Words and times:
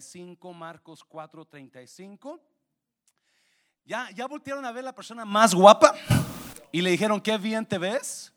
4:35, 0.00 0.54
Marcos 0.54 1.04
4:35. 1.04 2.40
¿Ya, 3.84 4.10
¿Ya 4.14 4.26
voltearon 4.26 4.64
a 4.64 4.72
ver 4.72 4.84
la 4.84 4.94
persona 4.94 5.24
más 5.24 5.54
guapa? 5.54 5.94
Y 6.70 6.82
le 6.82 6.90
dijeron, 6.90 7.20
qué 7.20 7.38
bien 7.38 7.64
te 7.64 7.78
ves. 7.78 8.32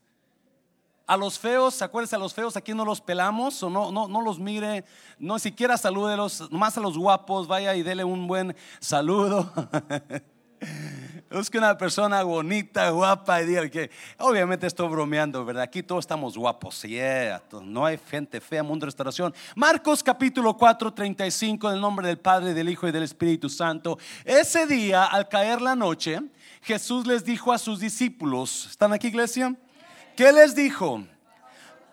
A 1.05 1.17
los 1.17 1.37
feos, 1.37 1.81
acuérdense, 1.81 2.15
a 2.15 2.19
los 2.19 2.33
feos 2.33 2.55
aquí 2.55 2.73
no 2.73 2.85
los 2.85 3.01
pelamos 3.01 3.61
o 3.63 3.69
no, 3.69 3.91
no, 3.91 4.07
no 4.07 4.21
los 4.21 4.39
mire, 4.39 4.85
no 5.19 5.39
siquiera 5.39 5.77
salúdelos, 5.77 6.49
más 6.51 6.77
a 6.77 6.81
los 6.81 6.97
guapos, 6.97 7.47
vaya 7.47 7.75
y 7.75 7.83
dele 7.83 8.05
un 8.05 8.27
buen 8.27 8.55
saludo. 8.79 9.51
que 11.49 11.57
una 11.57 11.77
persona 11.77 12.23
bonita, 12.23 12.89
guapa 12.89 13.41
y 13.41 13.45
diga 13.45 13.69
que, 13.69 13.89
obviamente 14.17 14.67
estoy 14.67 14.89
bromeando, 14.89 15.45
¿verdad? 15.45 15.63
Aquí 15.63 15.81
todos 15.81 16.03
estamos 16.03 16.37
guapos, 16.37 16.81
yeah, 16.83 17.41
no 17.63 17.85
hay 17.85 17.97
gente 18.09 18.41
fea, 18.41 18.61
mundo 18.61 18.85
de 18.85 18.87
restauración. 18.87 19.33
Marcos 19.55 20.03
capítulo 20.03 20.57
4, 20.57 20.93
35, 20.93 21.69
en 21.69 21.75
el 21.75 21.81
nombre 21.81 22.07
del 22.07 22.17
Padre, 22.19 22.53
del 22.53 22.67
Hijo 22.67 22.85
y 22.85 22.91
del 22.91 23.03
Espíritu 23.03 23.47
Santo. 23.49 23.97
Ese 24.25 24.67
día, 24.67 25.05
al 25.05 25.29
caer 25.29 25.61
la 25.61 25.73
noche, 25.73 26.19
Jesús 26.63 27.07
les 27.07 27.23
dijo 27.23 27.53
a 27.53 27.57
sus 27.57 27.79
discípulos, 27.79 28.67
¿están 28.69 28.91
aquí 28.91 29.07
iglesia? 29.07 29.55
¿Qué 30.17 30.33
les 30.33 30.53
dijo? 30.53 31.01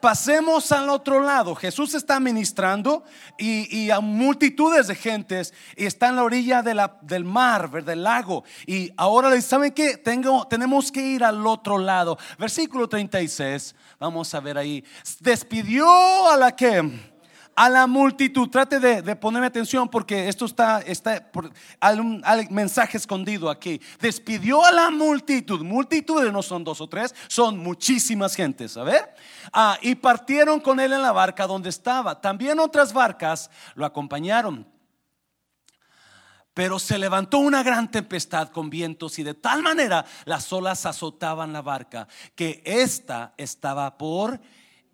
Pasemos 0.00 0.72
al 0.72 0.88
otro 0.88 1.20
lado. 1.20 1.54
Jesús 1.54 1.94
está 1.94 2.20
ministrando 2.20 3.04
y, 3.38 3.90
a 3.90 4.00
multitudes 4.00 4.86
de 4.86 4.94
gentes 4.94 5.54
y 5.76 5.86
está 5.86 6.08
en 6.08 6.16
la 6.16 6.24
orilla 6.24 6.62
del 6.62 7.24
mar, 7.24 7.84
del 7.84 8.02
lago. 8.02 8.44
Y 8.66 8.92
ahora 8.96 9.30
les 9.30 9.44
saben 9.44 9.72
que 9.72 9.96
tenemos 9.96 10.92
que 10.92 11.00
ir 11.00 11.24
al 11.24 11.46
otro 11.46 11.78
lado. 11.78 12.18
Versículo 12.38 12.88
36, 12.88 13.74
vamos 13.98 14.32
a 14.34 14.40
ver 14.40 14.58
ahí. 14.58 14.84
Despidió 15.20 16.30
a 16.30 16.36
la 16.36 16.54
que 16.54 17.17
a 17.58 17.68
la 17.68 17.88
multitud. 17.88 18.48
Trate 18.48 18.78
de, 18.78 19.16
ponerme 19.16 19.48
atención 19.48 19.88
porque 19.88 20.28
esto 20.28 20.44
está, 20.44 20.80
está 20.80 21.20
por, 21.32 21.50
un, 21.98 22.22
mensaje 22.50 22.96
escondido 22.96 23.50
aquí. 23.50 23.80
Despidió 24.00 24.64
a 24.64 24.70
la 24.70 24.90
multitud. 24.90 25.62
Multitudes 25.64 26.32
no 26.32 26.40
son 26.40 26.62
dos 26.62 26.80
o 26.80 26.88
tres, 26.88 27.12
son 27.26 27.58
muchísimas 27.58 28.36
gentes. 28.36 28.76
A 28.76 28.84
ver. 28.84 29.12
Ah, 29.52 29.76
y 29.82 29.96
partieron 29.96 30.60
con 30.60 30.78
él 30.78 30.92
en 30.92 31.02
la 31.02 31.10
barca 31.10 31.48
donde 31.48 31.70
estaba. 31.70 32.20
También 32.20 32.60
otras 32.60 32.92
barcas 32.92 33.50
lo 33.74 33.84
acompañaron. 33.84 34.64
Pero 36.54 36.78
se 36.78 36.96
levantó 36.96 37.38
una 37.38 37.64
gran 37.64 37.90
tempestad 37.90 38.50
con 38.50 38.70
vientos 38.70 39.18
y 39.18 39.24
de 39.24 39.34
tal 39.34 39.64
manera 39.64 40.04
las 40.26 40.52
olas 40.52 40.86
azotaban 40.86 41.52
la 41.52 41.62
barca 41.62 42.06
que 42.36 42.62
ésta 42.64 43.34
estaba 43.36 43.98
por 43.98 44.40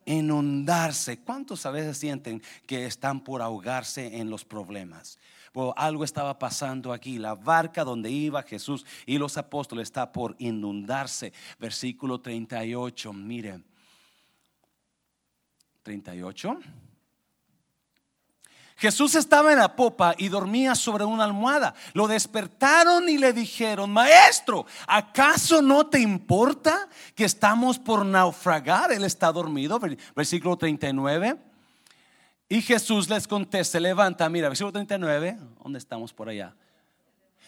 inundarse. 0.05 1.19
¿Cuántos 1.19 1.67
a 1.67 1.71
veces 1.71 1.99
sienten 1.99 2.43
que 2.67 2.87
están 2.87 3.23
por 3.23 3.43
ahogarse 3.43 4.19
en 4.19 4.31
los 4.31 4.45
problemas? 4.45 5.19
algo 5.77 6.05
estaba 6.05 6.39
pasando 6.39 6.93
aquí. 6.93 7.19
La 7.19 7.35
barca 7.35 7.85
donde 7.85 8.11
iba 8.11 8.43
Jesús 8.43 8.85
y 9.07 9.19
los 9.19 9.39
apóstoles 9.39 9.85
está 9.85 10.11
por 10.11 10.35
inundarse. 10.39 11.33
Versículo 11.59 12.21
38, 12.21 13.13
miren. 13.13 13.65
38. 15.83 16.59
Jesús 18.85 19.15
estaba 19.15 19.51
en 19.51 19.61
la 19.61 19.75
popa 19.75 20.15
y 20.19 20.29
dormía 20.29 20.75
sobre 20.75 21.07
una 21.07 21.25
almohada. 21.25 21.75
Lo 21.95 22.07
despertaron 22.07 23.09
y 23.09 23.17
le 23.17 23.33
dijeron, 23.33 23.91
maestro, 23.91 24.67
¿acaso 24.87 25.63
no 25.63 25.87
te 25.87 26.01
importa 26.01 26.87
que 27.15 27.25
estamos 27.25 27.79
por 27.79 28.05
naufragar? 28.05 28.93
Él 28.93 29.05
está 29.05 29.33
dormido, 29.33 29.81
versículo 30.15 30.59
39. 30.59 31.39
Y 32.47 32.61
Jesús 32.61 33.09
les 33.09 33.27
contesta, 33.27 33.81
levanta, 33.81 34.29
mira, 34.29 34.49
versículo 34.49 34.73
39, 34.73 35.39
¿dónde 35.63 35.79
estamos 35.79 36.13
por 36.13 36.29
allá? 36.29 36.55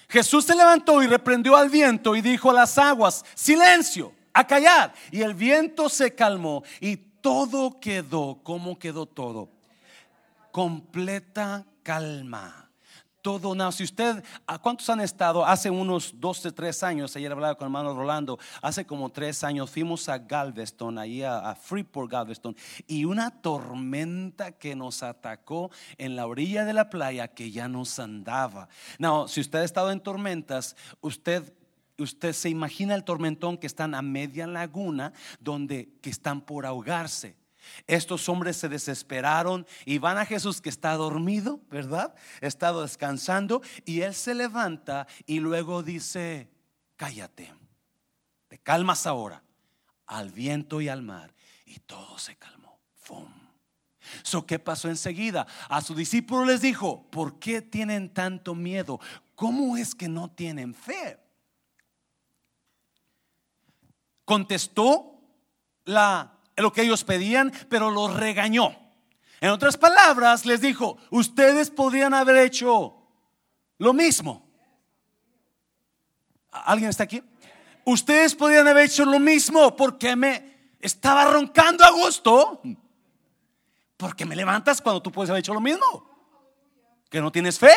Jesús 0.09 0.47
se 0.47 0.55
levantó 0.55 1.03
y 1.03 1.07
reprendió 1.07 1.55
al 1.55 1.69
viento 1.69 2.17
y 2.17 2.23
dijo 2.23 2.49
a 2.49 2.55
las 2.55 2.79
aguas, 2.79 3.27
silencio, 3.35 4.15
a 4.33 4.47
callar. 4.47 4.95
Y 5.11 5.21
el 5.21 5.35
viento 5.35 5.91
se 5.91 6.15
calmó 6.15 6.63
y 6.81 6.97
todo 6.97 7.79
quedó, 7.79 8.41
¿cómo 8.43 8.79
quedó 8.79 9.05
todo? 9.05 9.51
Completa 10.57 11.67
calma. 11.83 12.71
Todo, 13.21 13.71
si 13.73 13.85
usted, 13.85 14.25
¿a 14.47 14.59
cuántos 14.59 14.89
han 14.89 15.03
estado? 15.03 15.45
Hace 15.45 15.69
unos 15.69 16.19
12, 16.19 16.51
3 16.51 16.83
años, 16.83 17.15
ayer 17.15 17.31
hablaba 17.31 17.57
con 17.57 17.67
el 17.67 17.69
hermano 17.69 17.95
Rolando, 17.95 18.39
hace 18.63 18.87
como 18.87 19.11
3 19.11 19.45
años 19.45 19.71
fuimos 19.71 20.09
a 20.09 20.17
Galveston, 20.17 20.97
ahí 20.97 21.23
a, 21.23 21.55
Freeport, 21.55 22.11
Galveston, 22.11 22.57
y 22.87 23.05
una 23.05 23.43
tormenta 23.43 24.53
que 24.53 24.75
nos 24.75 25.03
atacó 25.03 25.71
en 25.99 26.17
la 26.17 26.27
orilla 26.27 26.65
de 26.65 26.73
la 26.73 26.89
playa 26.89 27.29
que 27.29 27.51
ya 27.51 27.69
nos 27.69 27.99
andaba. 27.99 28.71
No, 28.99 29.29
si 29.29 29.43
usted 29.43 29.59
ha 29.59 29.65
estado 29.65 29.93
en 29.93 30.01
tormentas, 30.01 30.75
usted 31.03 31.53
usted 31.99 32.33
se 32.33 32.49
imagina 32.49 32.95
el 32.95 33.05
tormentón 33.05 33.59
que 33.59 33.67
están 33.67 33.95
a 33.95 34.01
media 34.01 34.47
laguna 34.47 35.13
donde 35.39 35.91
que 36.01 36.09
están 36.09 36.41
por 36.41 36.65
ahogarse. 36.65 37.37
Estos 37.87 38.29
hombres 38.29 38.57
se 38.57 38.69
desesperaron 38.69 39.67
y 39.85 39.99
van 39.99 40.19
a 40.19 40.27
Jesús 40.27 40.61
que 40.61 40.69
está 40.69 40.95
dormido, 40.95 41.61
¿verdad? 41.71 42.15
Está 42.41 42.73
descansando 42.73 43.63
y 43.85 44.03
él 44.03 44.15
se 44.15 44.35
levanta 44.35 45.07
y 45.27 45.41
luego 45.41 45.83
dice, 45.83 46.51
cállate, 46.97 47.53
te 48.49 48.59
calmas 48.59 49.07
ahora 49.07 49.43
al 50.07 50.31
viento 50.31 50.81
y 50.81 50.89
al 50.89 51.03
mar. 51.03 51.35
Y 51.65 51.81
todo 51.81 52.19
se 52.19 52.37
calmó. 52.37 52.79
¡Fum! 53.01 53.29
So, 54.23 54.47
¿Qué 54.47 54.59
pasó 54.59 54.89
enseguida? 54.89 55.47
A 55.69 55.81
sus 55.81 55.97
discípulos 55.97 56.47
les 56.47 56.61
dijo, 56.61 57.09
¿por 57.11 57.39
qué 57.39 57.61
tienen 57.61 58.13
tanto 58.13 58.55
miedo? 58.55 59.01
¿Cómo 59.35 59.77
es 59.77 59.95
que 59.95 60.09
no 60.09 60.31
tienen 60.31 60.75
fe? 60.75 61.19
Contestó 64.25 65.21
la 65.85 66.36
lo 66.63 66.73
que 66.73 66.83
ellos 66.83 67.05
pedían, 67.05 67.53
pero 67.69 67.91
los 67.91 68.15
regañó. 68.15 68.77
En 69.41 69.51
otras 69.51 69.77
palabras, 69.77 70.47
les 70.47 70.61
dijo, 70.61 70.97
ustedes 71.11 71.71
podrían 71.71 72.15
haber 72.15 72.37
hecho 72.37 72.97
lo 73.79 73.93
mismo. 73.93 74.47
¿Alguien 76.51 76.91
está 76.91 77.05
aquí? 77.05 77.23
Ustedes 77.85 78.35
podrían 78.35 78.67
haber 78.67 78.87
hecho 78.87 79.05
lo 79.05 79.21
mismo 79.21 79.77
porque 79.77 80.17
me 80.17 80.73
estaba 80.81 81.25
roncando 81.27 81.85
a 81.85 81.91
gusto. 81.91 82.63
Porque 83.97 84.25
me 84.25 84.37
levantas 84.37 84.81
cuando 84.81 85.03
tú 85.03 85.13
puedes 85.13 85.31
haber 85.31 85.41
hecho 85.41 85.55
lo 85.55 85.61
mismo. 85.61 86.11
¿Que 87.11 87.21
no 87.21 87.31
tienes 87.31 87.59
fe? 87.59 87.73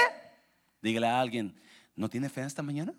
Dígale 0.82 1.08
a 1.08 1.20
alguien, 1.20 1.60
¿no 1.96 2.10
tiene 2.10 2.30
fe 2.30 2.42
esta 2.42 2.64
mañana? 2.64 2.94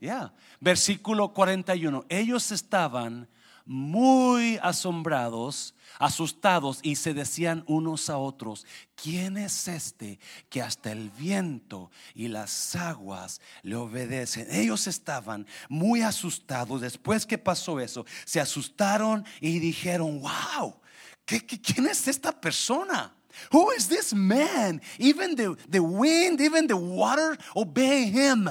Ya. 0.00 0.32
Versículo 0.60 1.32
41. 1.32 2.04
Ellos 2.08 2.52
estaban 2.52 3.28
muy 3.66 4.58
asombrados, 4.62 5.74
asustados, 5.98 6.80
y 6.82 6.96
se 6.96 7.14
decían 7.14 7.64
unos 7.66 8.10
a 8.10 8.18
otros, 8.18 8.66
¿quién 8.94 9.36
es 9.36 9.68
este 9.68 10.18
que 10.48 10.60
hasta 10.60 10.92
el 10.92 11.10
viento 11.10 11.90
y 12.14 12.28
las 12.28 12.76
aguas 12.76 13.40
le 13.62 13.76
obedecen? 13.76 14.46
Ellos 14.50 14.86
estaban 14.86 15.46
muy 15.68 16.02
asustados. 16.02 16.80
Después 16.80 17.24
que 17.24 17.38
pasó 17.38 17.80
eso, 17.80 18.04
se 18.24 18.40
asustaron 18.40 19.24
y 19.40 19.58
dijeron, 19.58 20.20
wow, 20.20 20.80
quién 21.24 21.86
es 21.86 22.06
esta 22.08 22.38
persona? 22.38 23.14
Who 23.50 23.72
is 23.72 23.88
this 23.88 24.14
man? 24.14 24.80
Even 24.98 25.34
the, 25.34 25.56
the 25.68 25.80
wind, 25.80 26.40
even 26.40 26.66
the 26.66 26.74
water 26.74 27.36
obey 27.54 28.04
him. 28.04 28.48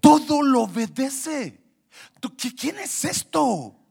Todo 0.00 0.42
lo 0.42 0.62
obedece. 0.62 1.60
¿Quién 2.56 2.78
es 2.78 3.04
esto? 3.04 3.81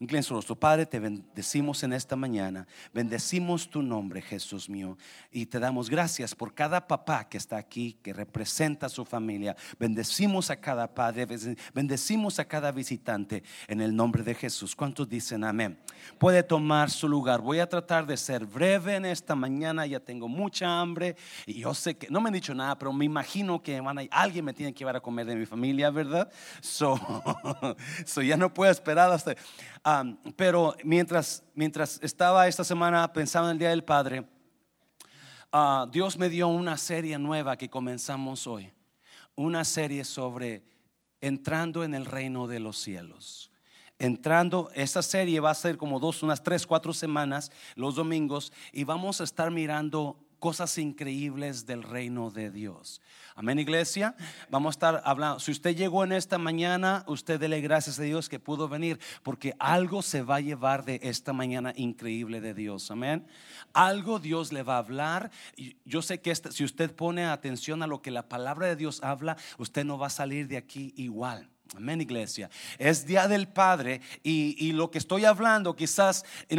Inclina 0.00 0.26
nuestro 0.28 0.56
Padre, 0.56 0.86
te 0.86 0.98
bendecimos 0.98 1.84
en 1.84 1.92
esta 1.92 2.16
mañana. 2.16 2.66
Bendecimos 2.92 3.70
tu 3.70 3.80
nombre, 3.80 4.20
Jesús 4.20 4.68
mío. 4.68 4.98
Y 5.30 5.46
te 5.46 5.60
damos 5.60 5.88
gracias 5.88 6.34
por 6.34 6.52
cada 6.52 6.88
papá 6.88 7.28
que 7.28 7.38
está 7.38 7.58
aquí, 7.58 7.96
que 8.02 8.12
representa 8.12 8.86
a 8.86 8.88
su 8.88 9.04
familia. 9.04 9.54
Bendecimos 9.78 10.50
a 10.50 10.56
cada 10.56 10.92
padre, 10.92 11.28
bendecimos 11.72 12.40
a 12.40 12.44
cada 12.44 12.72
visitante 12.72 13.44
en 13.68 13.80
el 13.80 13.94
nombre 13.94 14.24
de 14.24 14.34
Jesús. 14.34 14.74
¿Cuántos 14.74 15.08
dicen 15.08 15.44
amén? 15.44 15.78
Puede 16.18 16.42
tomar 16.42 16.90
su 16.90 17.08
lugar. 17.08 17.40
Voy 17.40 17.60
a 17.60 17.68
tratar 17.68 18.04
de 18.04 18.16
ser 18.16 18.46
breve 18.46 18.96
en 18.96 19.04
esta 19.04 19.36
mañana. 19.36 19.86
Ya 19.86 20.00
tengo 20.00 20.26
mucha 20.26 20.80
hambre. 20.80 21.14
Y 21.46 21.60
yo 21.60 21.72
sé 21.72 21.96
que 21.96 22.08
no 22.10 22.20
me 22.20 22.30
han 22.30 22.34
dicho 22.34 22.52
nada, 22.52 22.76
pero 22.76 22.92
me 22.92 23.04
imagino 23.04 23.62
que 23.62 23.80
van 23.80 24.00
a, 24.00 24.02
alguien 24.10 24.44
me 24.44 24.52
tiene 24.52 24.74
que 24.74 24.80
llevar 24.80 24.96
a 24.96 25.00
comer 25.00 25.26
de 25.26 25.36
mi 25.36 25.46
familia, 25.46 25.90
¿verdad? 25.90 26.32
So, 26.60 26.98
so 28.04 28.22
ya 28.22 28.36
no 28.36 28.52
puedo 28.52 28.72
esperar 28.72 29.12
hasta 29.12 29.36
pero 30.36 30.74
mientras, 30.82 31.42
mientras 31.54 32.00
estaba 32.02 32.48
esta 32.48 32.64
semana 32.64 33.12
pensando 33.12 33.50
en 33.50 33.52
el 33.52 33.58
Día 33.58 33.70
del 33.70 33.84
Padre, 33.84 34.26
ah, 35.52 35.86
Dios 35.90 36.16
me 36.16 36.28
dio 36.28 36.48
una 36.48 36.78
serie 36.78 37.18
nueva 37.18 37.56
que 37.56 37.68
comenzamos 37.68 38.46
hoy. 38.46 38.72
Una 39.36 39.64
serie 39.64 40.04
sobre 40.04 40.62
entrando 41.20 41.84
en 41.84 41.94
el 41.94 42.06
reino 42.06 42.46
de 42.46 42.60
los 42.60 42.78
cielos. 42.78 43.50
Entrando, 43.98 44.70
esta 44.74 45.02
serie 45.02 45.40
va 45.40 45.50
a 45.50 45.54
ser 45.54 45.76
como 45.76 46.00
dos, 46.00 46.22
unas 46.22 46.42
tres, 46.42 46.66
cuatro 46.66 46.92
semanas, 46.92 47.52
los 47.76 47.94
domingos, 47.94 48.52
y 48.72 48.84
vamos 48.84 49.20
a 49.20 49.24
estar 49.24 49.50
mirando 49.50 50.18
cosas 50.44 50.76
increíbles 50.76 51.64
del 51.64 51.82
reino 51.82 52.30
de 52.30 52.50
Dios. 52.50 53.00
Amén, 53.34 53.58
iglesia. 53.58 54.14
Vamos 54.50 54.72
a 54.72 54.76
estar 54.76 55.02
hablando. 55.06 55.40
Si 55.40 55.50
usted 55.50 55.74
llegó 55.74 56.04
en 56.04 56.12
esta 56.12 56.36
mañana, 56.36 57.02
usted 57.06 57.40
dele 57.40 57.62
gracias 57.62 57.98
a 57.98 58.02
Dios 58.02 58.28
que 58.28 58.38
pudo 58.38 58.68
venir, 58.68 59.00
porque 59.22 59.54
algo 59.58 60.02
se 60.02 60.20
va 60.20 60.36
a 60.36 60.40
llevar 60.40 60.84
de 60.84 61.00
esta 61.02 61.32
mañana 61.32 61.72
increíble 61.76 62.42
de 62.42 62.52
Dios. 62.52 62.90
Amén. 62.90 63.26
Algo 63.72 64.18
Dios 64.18 64.52
le 64.52 64.62
va 64.62 64.74
a 64.74 64.80
hablar. 64.80 65.30
Yo 65.86 66.02
sé 66.02 66.20
que 66.20 66.34
si 66.34 66.62
usted 66.62 66.94
pone 66.94 67.24
atención 67.24 67.82
a 67.82 67.86
lo 67.86 68.02
que 68.02 68.10
la 68.10 68.28
palabra 68.28 68.66
de 68.66 68.76
Dios 68.76 69.02
habla, 69.02 69.38
usted 69.56 69.86
no 69.86 69.96
va 69.96 70.08
a 70.08 70.10
salir 70.10 70.46
de 70.46 70.58
aquí 70.58 70.92
igual. 70.98 71.53
Amén, 71.76 72.00
iglesia. 72.00 72.48
Es 72.78 73.04
Día 73.04 73.26
del 73.26 73.48
Padre 73.48 74.00
y, 74.22 74.70
lo 74.72 74.92
que 74.92 74.98
estoy 74.98 75.24
hablando, 75.24 75.74
quizás, 75.74 76.24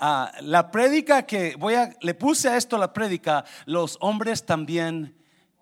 ah, 0.00 0.32
la 0.40 0.70
prédica 0.70 1.26
que 1.26 1.54
voy 1.56 1.74
a, 1.74 1.94
le 2.00 2.14
puse 2.14 2.48
a 2.48 2.56
esto 2.56 2.78
la 2.78 2.94
prédica, 2.94 3.44
los 3.66 3.98
hombres 4.00 4.46
también 4.46 5.14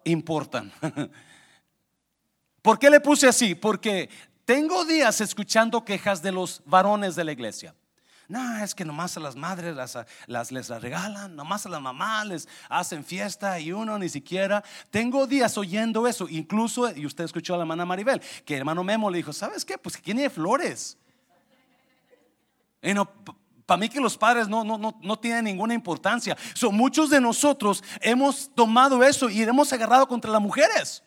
importan. 0.05 0.73
¿Por 2.63 2.79
qué 2.79 2.91
le 2.91 3.01
puse 3.01 3.27
así? 3.27 3.57
Porque 3.57 4.09
tengo 4.45 4.85
días 4.85 5.21
escuchando 5.21 5.85
quejas 5.85 6.23
de 6.23 6.31
los 6.31 6.63
varones 6.65 7.17
de 7.17 7.25
la 7.25 7.33
iglesia. 7.33 7.75
No, 8.29 8.59
es 8.63 8.75
que 8.75 8.85
nomás 8.85 9.17
a 9.17 9.21
las 9.21 9.37
madres 9.37 9.77
las, 9.77 9.97
las, 10.27 10.51
les 10.51 10.69
regalan, 10.69 11.37
nomás 11.37 11.65
a 11.67 11.69
las 11.69 11.81
mamás 11.81 12.27
les 12.27 12.49
hacen 12.69 13.05
fiesta 13.05 13.61
y 13.61 13.73
uno 13.73 13.99
ni 13.99 14.09
siquiera. 14.09 14.65
Tengo 14.91 15.27
días 15.27 15.57
oyendo 15.57 16.09
eso, 16.09 16.29
incluso, 16.29 16.91
y 16.95 17.07
usted 17.07 17.25
escuchó 17.25 17.55
a 17.55 17.59
la 17.59 17.63
hermana 17.63 17.85
Maribel, 17.85 18.21
que 18.45 18.55
el 18.55 18.61
hermano 18.61 18.83
Memo 18.83 19.11
le 19.11 19.19
dijo, 19.19 19.33
¿sabes 19.33 19.65
qué? 19.65 19.79
Pues 19.79 19.97
que 19.97 20.03
tiene 20.03 20.29
flores. 20.29 20.99
Y 22.83 22.95
no, 22.95 23.09
para 23.65 23.79
mí 23.79 23.89
que 23.89 24.01
los 24.01 24.17
padres 24.17 24.49
no, 24.49 24.65
no, 24.65 24.77
no, 24.77 24.99
no 25.01 25.19
tienen 25.19 25.45
ninguna 25.45 25.75
importancia. 25.75 26.37
Son 26.55 26.75
muchos 26.75 27.11
de 27.11 27.21
nosotros 27.21 27.83
hemos 28.01 28.51
tomado 28.55 29.05
eso 29.05 29.29
y 29.31 29.43
hemos 29.43 29.73
agarrado 29.73 30.09
contra 30.09 30.31
las 30.31 30.41
mujeres. 30.41 31.03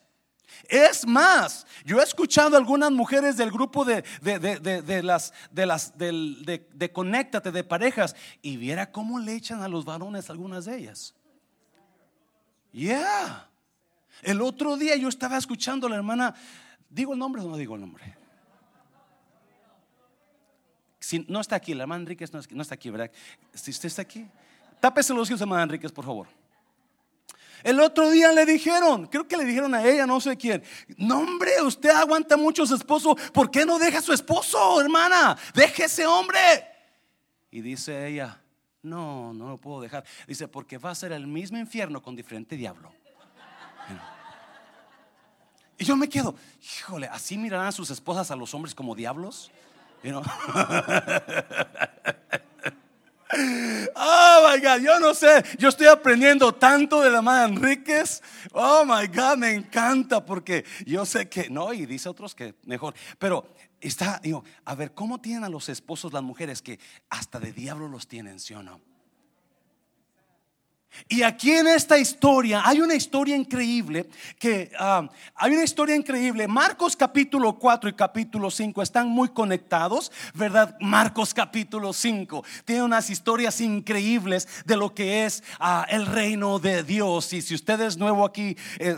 Es 0.67 1.07
más, 1.07 1.65
yo 1.85 2.00
he 2.00 2.03
escuchado 2.03 2.57
algunas 2.57 2.91
mujeres 2.91 3.38
del 3.38 3.51
grupo 3.51 3.85
de, 3.85 4.03
de, 4.21 5.03
las 5.03 5.33
de 5.51 5.65
las 5.65 5.97
de, 5.97 6.67
de 6.73 6.91
conéctate 6.91 7.51
de 7.51 7.63
parejas 7.63 8.15
y 8.41 8.57
viera 8.57 8.91
cómo 8.91 9.19
le 9.19 9.35
echan 9.35 9.61
a 9.61 9.67
los 9.67 9.85
varones 9.85 10.29
algunas 10.29 10.65
de 10.65 10.77
ellas. 10.77 11.15
Yeah. 12.71 13.50
El 14.21 14.41
otro 14.41 14.77
día 14.77 14.95
yo 14.95 15.07
estaba 15.07 15.38
escuchando 15.38 15.88
a 15.88 15.89
la 15.89 15.95
hermana, 15.95 16.35
digo 16.89 17.13
el 17.13 17.19
nombre 17.19 17.41
o 17.41 17.47
no 17.47 17.57
digo 17.57 17.75
el 17.75 17.81
nombre. 17.81 18.17
Si 21.00 21.25
no 21.27 21.39
está 21.39 21.56
aquí, 21.56 21.73
la 21.73 21.83
hermana 21.83 22.01
Enríquez 22.01 22.31
no, 22.33 22.61
está 22.61 22.75
aquí, 22.75 22.89
¿verdad? 22.89 23.09
Si 23.53 23.71
usted 23.71 23.88
está 23.88 24.01
aquí, 24.01 24.27
tápese 24.79 25.13
los 25.13 25.27
ojos, 25.29 25.41
hermana 25.41 25.63
Enríquez, 25.63 25.91
por 25.91 26.06
favor. 26.06 26.27
El 27.63 27.79
otro 27.79 28.09
día 28.09 28.31
le 28.31 28.45
dijeron, 28.45 29.07
creo 29.07 29.27
que 29.27 29.38
le 29.38 29.45
dijeron 29.45 29.73
a 29.73 29.85
ella, 29.85 30.06
no 30.06 30.21
sé 30.21 30.38
quién, 30.38 30.63
no 30.97 31.19
hombre, 31.19 31.61
usted 31.61 31.89
aguanta 31.89 32.38
mucho 32.38 32.63
a 32.63 32.67
su 32.67 32.75
esposo, 32.75 33.15
¿por 33.33 33.51
qué 33.51 33.65
no 33.65 33.79
deja 33.79 34.00
a 34.00 34.01
su 34.01 34.13
esposo, 34.13 34.79
hermana? 34.79 35.38
Deje 35.53 35.85
ese 35.85 36.06
hombre. 36.06 36.39
Y 37.51 37.61
dice 37.61 38.07
ella, 38.07 38.39
no, 38.81 39.33
no 39.33 39.50
lo 39.50 39.57
puedo 39.57 39.81
dejar. 39.81 40.06
Dice, 40.27 40.47
porque 40.47 40.77
va 40.77 40.91
a 40.91 40.95
ser 40.95 41.11
el 41.11 41.27
mismo 41.27 41.57
infierno 41.57 42.01
con 42.01 42.15
diferente 42.15 42.56
diablo. 42.56 42.94
Y 45.77 45.85
yo 45.85 45.95
me 45.95 46.09
quedo, 46.09 46.35
híjole, 46.61 47.07
¿así 47.07 47.38
mirarán 47.38 47.67
a 47.67 47.71
sus 47.71 47.89
esposas 47.89 48.31
a 48.31 48.35
los 48.35 48.53
hombres 48.53 48.75
como 48.75 48.95
diablos? 48.95 49.50
Oh 53.31 54.49
my 54.49 54.59
God, 54.59 54.81
yo 54.81 54.99
no 54.99 55.13
sé, 55.13 55.43
yo 55.59 55.69
estoy 55.69 55.85
aprendiendo 55.85 56.51
tanto 56.53 57.01
de 57.01 57.11
la 57.11 57.21
madre 57.21 57.53
Enríquez. 57.53 58.23
Oh 58.53 58.83
my 58.85 59.07
God, 59.07 59.37
me 59.37 59.53
encanta 59.53 60.25
porque 60.25 60.65
yo 60.85 61.05
sé 61.05 61.29
que 61.29 61.49
no, 61.49 61.71
y 61.73 61.85
dice 61.85 62.09
otros 62.09 62.33
que 62.33 62.55
mejor, 62.65 62.95
pero 63.19 63.53
está, 63.79 64.19
digo, 64.23 64.43
a 64.65 64.73
ver, 64.73 64.93
¿cómo 64.93 65.21
tienen 65.21 65.43
a 65.43 65.49
los 65.49 65.69
esposos 65.69 66.11
las 66.11 66.23
mujeres 66.23 66.61
que 66.61 66.79
hasta 67.09 67.39
de 67.39 67.51
diablo 67.51 67.87
los 67.87 68.07
tienen, 68.07 68.39
sí 68.39 68.55
o 68.55 68.63
no? 68.63 68.81
Y 71.07 71.24
aquí 71.24 71.51
en 71.51 71.68
esta 71.68 71.97
historia 71.97 72.62
hay 72.65 72.81
una 72.81 72.95
historia 72.95 73.36
increíble 73.36 74.09
que 74.38 74.71
ah, 74.77 75.07
hay 75.36 75.53
una 75.53 75.63
historia 75.63 75.95
increíble. 75.95 76.47
Marcos 76.47 76.95
capítulo 76.95 77.57
4 77.57 77.89
y 77.89 77.94
capítulo 77.94 78.51
5 78.51 78.81
están 78.81 79.07
muy 79.07 79.30
conectados, 79.30 80.12
¿verdad? 80.33 80.75
Marcos 80.80 81.33
capítulo 81.33 81.94
5 81.94 82.44
tiene 82.65 82.83
unas 82.83 83.09
historias 83.09 83.62
increíbles 83.62 84.47
de 84.65 84.77
lo 84.77 84.94
que 84.94 85.25
es 85.25 85.44
ah, 85.59 85.86
el 85.89 86.06
reino 86.06 86.59
de 86.59 86.83
Dios. 86.83 87.33
Y 87.33 87.42
si 87.42 87.56
usted 87.56 87.80
es 87.81 87.97
nuevo 87.97 88.25
aquí, 88.25 88.57
eh, 88.80 88.97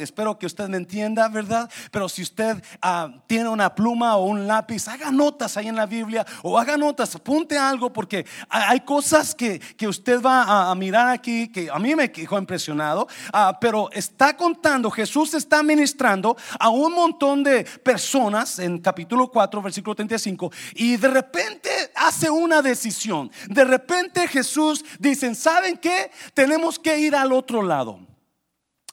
espero 0.00 0.38
que 0.38 0.46
usted 0.46 0.68
me 0.68 0.76
entienda, 0.76 1.28
¿verdad? 1.28 1.70
Pero 1.90 2.08
si 2.08 2.22
usted 2.22 2.62
ah, 2.82 3.10
tiene 3.26 3.48
una 3.48 3.74
pluma 3.74 4.16
o 4.16 4.26
un 4.26 4.46
lápiz, 4.46 4.88
haga 4.88 5.10
notas 5.10 5.56
ahí 5.56 5.68
en 5.68 5.76
la 5.76 5.86
Biblia 5.86 6.26
o 6.42 6.58
haga 6.58 6.76
notas, 6.76 7.14
apunte 7.14 7.58
algo 7.58 7.92
porque 7.92 8.26
hay 8.48 8.80
cosas 8.80 9.34
que, 9.34 9.60
usted 9.86 10.20
va 10.20 10.70
a, 10.70 10.74
mirar 10.74 11.05
aquí 11.12 11.48
que 11.48 11.68
a 11.70 11.78
mí 11.78 11.94
me 11.94 12.10
quedó 12.10 12.38
impresionado, 12.38 13.06
ah, 13.32 13.56
pero 13.60 13.90
está 13.92 14.36
contando, 14.36 14.90
Jesús 14.90 15.34
está 15.34 15.62
ministrando 15.62 16.36
a 16.58 16.68
un 16.68 16.92
montón 16.92 17.42
de 17.42 17.64
personas 17.64 18.58
en 18.58 18.78
capítulo 18.78 19.28
4, 19.28 19.62
versículo 19.62 19.94
35, 19.94 20.50
y 20.74 20.96
de 20.96 21.08
repente 21.08 21.70
hace 21.94 22.30
una 22.30 22.62
decisión. 22.62 23.30
De 23.48 23.64
repente 23.64 24.26
Jesús 24.28 24.84
dice, 24.98 25.34
¿saben 25.34 25.76
qué? 25.78 26.10
Tenemos 26.34 26.78
que 26.78 26.98
ir 26.98 27.14
al 27.14 27.32
otro 27.32 27.62
lado 27.62 28.00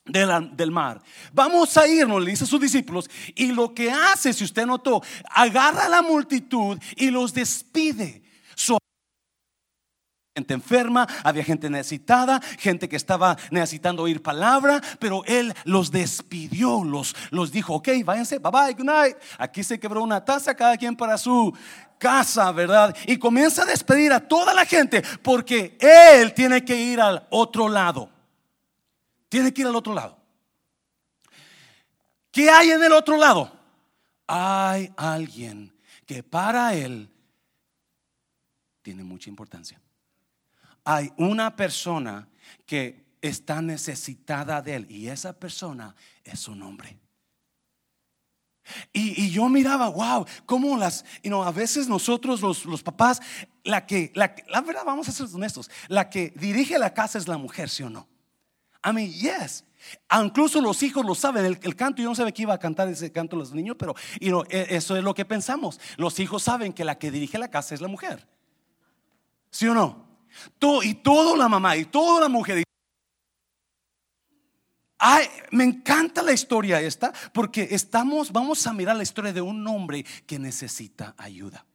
del 0.05 0.71
mar. 0.71 1.01
Vamos 1.31 1.77
a 1.77 1.87
irnos, 1.87 2.21
le 2.21 2.31
dice 2.31 2.43
a 2.43 2.47
sus 2.47 2.59
discípulos, 2.59 3.09
y 3.35 3.47
lo 3.47 3.73
que 3.73 3.89
hace, 3.91 4.33
si 4.33 4.43
usted 4.43 4.65
notó, 4.65 5.01
agarra 5.29 5.85
a 5.85 5.89
la 5.89 6.01
multitud 6.01 6.77
y 6.95 7.09
los 7.09 7.33
despide. 7.33 8.21
Gente 10.35 10.53
enferma, 10.55 11.07
había 11.23 11.43
gente 11.43 11.69
necesitada, 11.69 12.41
gente 12.57 12.89
que 12.89 12.95
estaba 12.95 13.37
necesitando 13.51 14.01
oír 14.01 14.21
palabra, 14.21 14.81
pero 14.99 15.23
él 15.25 15.53
los 15.63 15.91
despidió, 15.91 16.83
los, 16.83 17.15
los 17.29 17.51
dijo, 17.51 17.75
ok, 17.75 17.89
váyanse, 18.03 18.39
bye 18.39 18.51
bye, 18.51 18.73
good 18.73 18.85
night. 18.85 19.15
Aquí 19.37 19.63
se 19.63 19.79
quebró 19.79 20.01
una 20.01 20.25
taza, 20.25 20.55
cada 20.55 20.75
quien 20.75 20.95
para 20.95 21.19
su 21.19 21.55
casa, 21.99 22.51
¿verdad? 22.51 22.95
Y 23.05 23.17
comienza 23.17 23.61
a 23.61 23.65
despedir 23.65 24.11
a 24.11 24.19
toda 24.19 24.55
la 24.55 24.65
gente 24.65 25.03
porque 25.21 25.77
él 25.79 26.33
tiene 26.33 26.65
que 26.65 26.75
ir 26.75 26.99
al 26.99 27.27
otro 27.29 27.69
lado. 27.69 28.09
Tiene 29.29 29.53
que 29.53 29.61
ir 29.61 29.67
al 29.67 29.75
otro 29.75 29.93
lado. 29.93 30.17
¿Qué 32.31 32.49
hay 32.49 32.71
en 32.71 32.83
el 32.83 32.91
otro 32.91 33.17
lado? 33.17 33.51
Hay 34.25 34.91
alguien 34.97 35.71
que 36.07 36.23
para 36.23 36.73
él 36.73 37.07
tiene 38.81 39.03
mucha 39.03 39.29
importancia. 39.29 39.79
Hay 40.83 41.11
una 41.17 41.55
persona 41.55 42.27
que 42.65 43.05
está 43.21 43.61
necesitada 43.61 44.61
de 44.61 44.75
él 44.75 44.91
y 44.91 45.07
esa 45.07 45.33
persona 45.33 45.95
es 46.23 46.39
su 46.39 46.55
nombre. 46.55 46.99
Y, 48.93 49.29
yo 49.29 49.49
miraba, 49.49 49.89
wow, 49.89 50.25
cómo 50.45 50.77
las, 50.77 51.03
y 51.21 51.29
no, 51.29 51.43
a 51.43 51.51
veces 51.51 51.87
nosotros 51.87 52.41
los, 52.41 52.65
los 52.65 52.81
papás, 52.81 53.21
la 53.63 53.85
que, 53.85 54.11
la, 54.15 54.33
la 54.47 54.61
verdad, 54.61 54.83
vamos 54.85 55.09
a 55.09 55.11
ser 55.11 55.27
honestos, 55.33 55.69
la 55.89 56.09
que 56.09 56.33
dirige 56.35 56.79
la 56.79 56.93
casa 56.93 57.17
es 57.17 57.27
la 57.27 57.37
mujer, 57.37 57.69
¿sí 57.69 57.83
o 57.83 57.89
no? 57.89 58.07
I 58.85 58.93
mean, 58.93 59.11
yes. 59.11 59.65
Incluso 60.13 60.61
los 60.61 60.81
hijos 60.83 61.05
lo 61.05 61.15
saben, 61.15 61.45
el, 61.61 61.75
canto, 61.75 62.01
yo 62.01 62.07
no 62.07 62.15
sabía 62.15 62.31
que 62.31 62.43
iba 62.43 62.53
a 62.53 62.59
cantar 62.59 62.87
ese 62.87 63.11
canto 63.11 63.35
los 63.35 63.53
niños, 63.53 63.75
pero 63.77 63.95
e, 64.19 64.67
eso 64.69 64.95
es 64.95 65.03
lo 65.03 65.13
que 65.13 65.25
pensamos. 65.25 65.79
Los 65.97 66.19
hijos 66.19 66.43
saben 66.43 66.73
que 66.73 66.85
la 66.85 66.97
que 66.97 67.11
dirige 67.11 67.37
la 67.37 67.49
casa 67.49 67.75
es 67.75 67.81
la 67.81 67.87
mujer. 67.87 68.27
¿Sí 69.49 69.67
o 69.67 69.73
no? 69.73 70.02
Y 70.83 70.95
toda 70.95 71.37
la 71.37 71.47
mamá 71.47 71.75
y 71.77 71.85
toda 71.85 72.21
la 72.21 72.29
mujer. 72.29 72.63
Me 75.51 75.63
encanta 75.63 76.23
la 76.23 76.31
historia 76.31 76.79
esta 76.79 77.13
porque 77.33 77.67
estamos, 77.71 78.31
vamos 78.31 78.65
a 78.65 78.73
mirar 78.73 78.95
la 78.95 79.03
historia 79.03 79.33
de 79.33 79.41
un 79.41 79.67
hombre 79.67 80.05
que 80.25 80.39
necesita 80.39 81.13
ayuda 81.17 81.65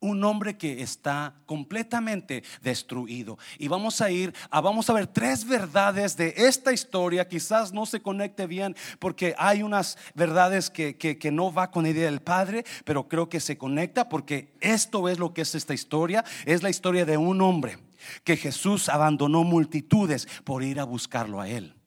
un 0.00 0.24
hombre 0.24 0.56
que 0.56 0.82
está 0.82 1.34
completamente 1.46 2.42
destruido. 2.62 3.38
Y 3.58 3.68
vamos 3.68 4.00
a 4.00 4.10
ir, 4.10 4.34
a, 4.50 4.60
vamos 4.60 4.88
a 4.88 4.94
ver 4.94 5.06
tres 5.06 5.46
verdades 5.46 6.16
de 6.16 6.34
esta 6.36 6.72
historia. 6.72 7.28
Quizás 7.28 7.72
no 7.72 7.86
se 7.86 8.00
conecte 8.00 8.46
bien 8.46 8.74
porque 8.98 9.34
hay 9.38 9.62
unas 9.62 9.98
verdades 10.14 10.70
que, 10.70 10.96
que, 10.96 11.30
no 11.30 11.52
va 11.52 11.70
con 11.70 11.84
la 11.84 11.90
idea 11.90 12.06
del 12.06 12.22
Padre, 12.22 12.64
pero 12.84 13.08
creo 13.08 13.28
que 13.28 13.40
se 13.40 13.58
conecta 13.58 14.08
porque 14.08 14.54
esto 14.60 15.08
es 15.08 15.18
lo 15.18 15.32
que 15.32 15.42
es 15.42 15.54
esta 15.54 15.74
historia. 15.74 16.24
Es 16.46 16.62
la 16.62 16.70
historia 16.70 17.04
de 17.04 17.16
un 17.16 17.40
hombre 17.42 17.78
que 18.24 18.36
Jesús 18.36 18.88
abandonó 18.88 19.44
multitudes 19.44 20.26
por 20.44 20.62
ir 20.62 20.80
a 20.80 20.84
buscarlo 20.84 21.40
a 21.40 21.48
él 21.48 21.79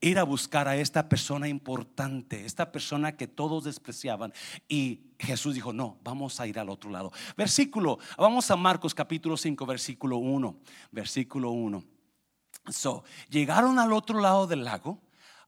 ir 0.00 0.18
a 0.18 0.24
buscar 0.24 0.68
a 0.68 0.76
esta 0.76 1.08
persona 1.08 1.48
importante, 1.48 2.44
esta 2.46 2.72
persona 2.72 3.16
que 3.16 3.26
todos 3.26 3.64
despreciaban. 3.64 4.32
Y 4.68 5.02
Jesús 5.18 5.54
dijo, 5.54 5.72
no, 5.72 5.98
vamos 6.02 6.40
a 6.40 6.46
ir 6.46 6.58
al 6.58 6.70
otro 6.70 6.90
lado. 6.90 7.12
Versículo, 7.36 7.98
vamos 8.16 8.50
a 8.50 8.56
Marcos 8.56 8.94
capítulo 8.94 9.36
5, 9.36 9.66
versículo 9.66 10.16
1, 10.18 10.56
versículo 10.90 11.50
1. 11.50 11.84
So, 12.68 13.04
llegaron 13.28 13.78
al 13.78 13.92
otro 13.92 14.20
lado 14.20 14.46
del 14.46 14.64
lago, 14.64 15.00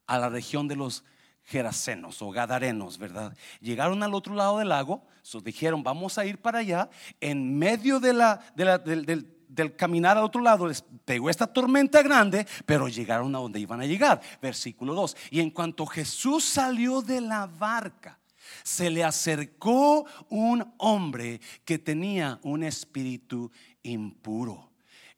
a 0.06 0.18
la 0.18 0.28
región 0.28 0.68
de 0.68 0.76
los 0.76 1.04
Gerasenos 1.44 2.23
o 2.23 2.30
Gadarenos, 2.30 2.99
¿verdad? 2.99 3.37
Llegaron 3.61 4.02
al 4.02 4.14
otro 4.14 4.35
lado 4.35 4.59
del 4.59 4.68
lago, 4.68 5.06
so 5.23 5.40
dijeron, 5.40 5.82
vamos 5.82 6.18
a 6.18 6.25
ir 6.25 6.40
para 6.40 6.61
allá. 6.61 6.88
En 7.21 7.59
medio 7.59 8.00
de 8.00 8.12
la, 8.12 8.40
del, 8.54 9.04
del, 9.04 9.37
caminar 9.76 10.16
al 10.18 10.25
otro 10.25 10.40
lado 10.40 10.66
les 10.66 10.82
pegó 11.04 11.30
esta 11.30 11.47
tormenta 11.47 12.02
grande, 12.02 12.47
pero 12.66 12.88
llegaron 12.88 13.35
a 13.35 13.38
donde 13.38 13.61
iban 13.61 13.80
a 13.80 13.87
llegar. 13.87 14.21
Versículo 14.40 14.94
2. 14.94 15.16
Y 15.30 15.40
en 15.40 15.50
cuanto 15.50 15.87
Jesús 15.87 16.44
salió 16.44 17.02
de 17.02 17.21
la 17.21 17.47
barca, 17.47 18.18
se 18.62 18.90
le 18.90 19.02
acercó 19.02 20.06
un 20.28 20.73
hombre 20.78 21.40
que 21.64 21.78
tenía 21.78 22.38
un 22.42 22.62
espíritu 22.62 23.50
impuro 23.82 24.73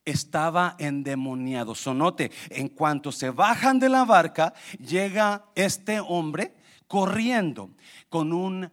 estaba 0.04 0.76
endemoniado. 0.78 1.74
Sonote, 1.74 2.30
en 2.50 2.68
cuanto 2.68 3.10
se 3.10 3.30
bajan 3.30 3.78
de 3.78 3.88
la 3.88 4.04
barca, 4.04 4.52
llega 4.78 5.46
este 5.54 6.00
hombre 6.00 6.54
corriendo 6.86 7.70
con 8.08 8.32
un 8.32 8.70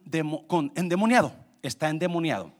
con 0.48 0.72
endemoniado. 0.76 1.34
Está 1.62 1.90
endemoniado. 1.90 2.52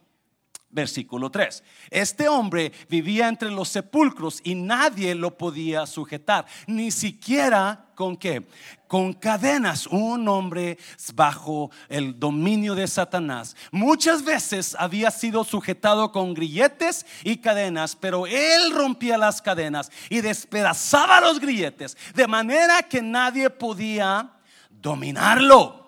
Versículo 0.72 1.30
3. 1.30 1.62
Este 1.90 2.28
hombre 2.28 2.72
vivía 2.88 3.28
entre 3.28 3.50
los 3.50 3.68
sepulcros 3.68 4.40
y 4.42 4.54
nadie 4.54 5.14
lo 5.14 5.36
podía 5.36 5.84
sujetar, 5.84 6.46
ni 6.66 6.90
siquiera 6.90 7.88
con 7.94 8.16
qué? 8.16 8.48
Con 8.88 9.12
cadenas. 9.12 9.86
Un 9.86 10.26
hombre 10.28 10.78
bajo 11.14 11.70
el 11.90 12.18
dominio 12.18 12.74
de 12.74 12.86
Satanás. 12.86 13.54
Muchas 13.70 14.24
veces 14.24 14.74
había 14.78 15.10
sido 15.10 15.44
sujetado 15.44 16.10
con 16.10 16.32
grilletes 16.32 17.04
y 17.22 17.36
cadenas, 17.36 17.94
pero 17.94 18.26
él 18.26 18.72
rompía 18.72 19.18
las 19.18 19.42
cadenas 19.42 19.92
y 20.08 20.22
despedazaba 20.22 21.20
los 21.20 21.38
grilletes, 21.38 21.98
de 22.14 22.26
manera 22.26 22.82
que 22.82 23.02
nadie 23.02 23.50
podía 23.50 24.32
dominarlo. 24.70 25.81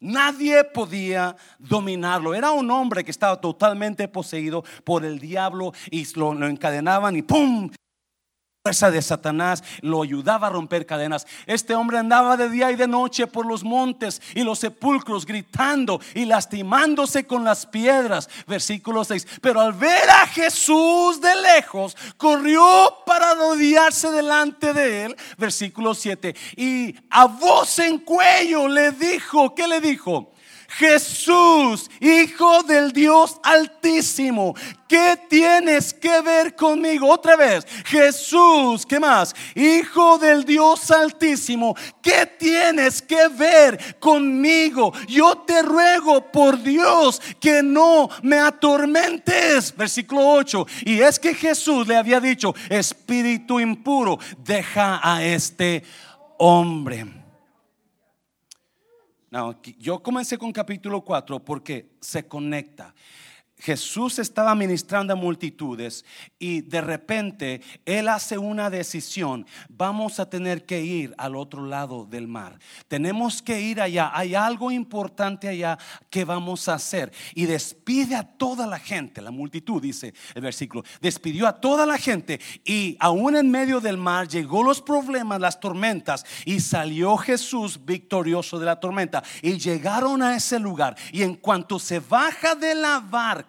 Nadie 0.00 0.62
podía 0.64 1.36
dominarlo. 1.58 2.34
Era 2.34 2.52
un 2.52 2.70
hombre 2.70 3.04
que 3.04 3.10
estaba 3.10 3.40
totalmente 3.40 4.06
poseído 4.06 4.64
por 4.84 5.04
el 5.04 5.18
diablo 5.18 5.72
y 5.90 6.06
lo, 6.16 6.32
encadenaban 6.46 7.16
y 7.16 7.22
¡pum! 7.22 7.70
De 8.68 9.00
Satanás 9.00 9.64
lo 9.80 10.02
ayudaba 10.02 10.48
a 10.48 10.50
romper 10.50 10.84
cadenas. 10.84 11.26
Este 11.46 11.74
hombre 11.74 11.96
andaba 11.96 12.36
de 12.36 12.50
día 12.50 12.70
y 12.70 12.76
de 12.76 12.86
noche 12.86 13.26
por 13.26 13.46
los 13.46 13.64
montes 13.64 14.20
y 14.34 14.42
los 14.42 14.58
sepulcros 14.58 15.24
gritando 15.24 15.98
y 16.14 16.26
lastimándose 16.26 17.26
con 17.26 17.44
las 17.44 17.64
piedras. 17.64 18.28
Versículo 18.46 19.04
6. 19.04 19.26
Pero 19.40 19.62
al 19.62 19.72
ver 19.72 20.10
a 20.10 20.26
Jesús 20.26 21.18
de 21.18 21.34
lejos, 21.36 21.96
corrió 22.18 22.98
para 23.06 23.34
rodearse 23.34 24.10
delante 24.10 24.74
de 24.74 25.06
él. 25.06 25.16
Versículo 25.38 25.94
7. 25.94 26.36
Y 26.56 26.94
a 27.08 27.24
voz 27.24 27.78
en 27.78 27.98
cuello 28.00 28.68
le 28.68 28.92
dijo, 28.92 29.54
¿qué 29.54 29.66
le 29.66 29.80
dijo? 29.80 30.32
Jesús, 30.68 31.90
Hijo 31.98 32.62
del 32.62 32.92
Dios 32.92 33.40
Altísimo, 33.42 34.54
¿qué 34.86 35.18
tienes 35.28 35.94
que 35.94 36.20
ver 36.20 36.54
conmigo? 36.54 37.08
Otra 37.10 37.36
vez, 37.36 37.66
Jesús, 37.86 38.84
¿qué 38.84 39.00
más? 39.00 39.34
Hijo 39.54 40.18
del 40.18 40.44
Dios 40.44 40.90
Altísimo, 40.90 41.74
¿qué 42.02 42.26
tienes 42.38 43.00
que 43.00 43.28
ver 43.28 43.98
conmigo? 43.98 44.92
Yo 45.08 45.38
te 45.38 45.62
ruego 45.62 46.30
por 46.30 46.62
Dios 46.62 47.20
que 47.40 47.62
no 47.62 48.10
me 48.22 48.38
atormentes. 48.38 49.74
Versículo 49.74 50.28
8. 50.28 50.66
Y 50.84 51.00
es 51.00 51.18
que 51.18 51.34
Jesús 51.34 51.88
le 51.88 51.96
había 51.96 52.20
dicho, 52.20 52.54
espíritu 52.68 53.58
impuro, 53.58 54.18
deja 54.44 55.00
a 55.02 55.24
este 55.24 55.82
hombre 56.36 57.17
yo 59.78 60.02
comencé 60.02 60.38
con 60.38 60.52
capítulo 60.52 61.02
4 61.02 61.44
porque 61.44 61.90
se 62.00 62.26
conecta. 62.26 62.94
Jesús 63.60 64.18
estaba 64.20 64.54
ministrando 64.54 65.12
a 65.12 65.16
multitudes 65.16 66.04
y 66.38 66.60
de 66.60 66.80
repente 66.80 67.60
Él 67.84 68.08
hace 68.08 68.38
una 68.38 68.70
decisión. 68.70 69.46
Vamos 69.68 70.20
a 70.20 70.30
tener 70.30 70.64
que 70.64 70.80
ir 70.80 71.12
al 71.18 71.34
otro 71.34 71.66
lado 71.66 72.04
del 72.04 72.28
mar. 72.28 72.58
Tenemos 72.86 73.42
que 73.42 73.60
ir 73.60 73.80
allá. 73.80 74.12
Hay 74.14 74.36
algo 74.36 74.70
importante 74.70 75.48
allá 75.48 75.76
que 76.08 76.24
vamos 76.24 76.68
a 76.68 76.74
hacer. 76.74 77.12
Y 77.34 77.46
despide 77.46 78.14
a 78.14 78.22
toda 78.22 78.66
la 78.66 78.78
gente. 78.78 79.20
La 79.20 79.32
multitud, 79.32 79.82
dice 79.82 80.14
el 80.34 80.42
versículo. 80.42 80.84
Despidió 81.00 81.48
a 81.48 81.60
toda 81.60 81.84
la 81.84 81.98
gente 81.98 82.40
y 82.64 82.96
aún 83.00 83.36
en 83.36 83.50
medio 83.50 83.80
del 83.80 83.96
mar 83.96 84.28
llegó 84.28 84.62
los 84.62 84.80
problemas, 84.80 85.40
las 85.40 85.58
tormentas. 85.58 86.24
Y 86.44 86.60
salió 86.60 87.16
Jesús 87.16 87.84
victorioso 87.84 88.58
de 88.60 88.66
la 88.66 88.78
tormenta. 88.78 89.24
Y 89.42 89.58
llegaron 89.58 90.22
a 90.22 90.36
ese 90.36 90.60
lugar. 90.60 90.96
Y 91.10 91.22
en 91.22 91.34
cuanto 91.34 91.80
se 91.80 91.98
baja 91.98 92.54
de 92.54 92.76
la 92.76 93.00
barca, 93.00 93.47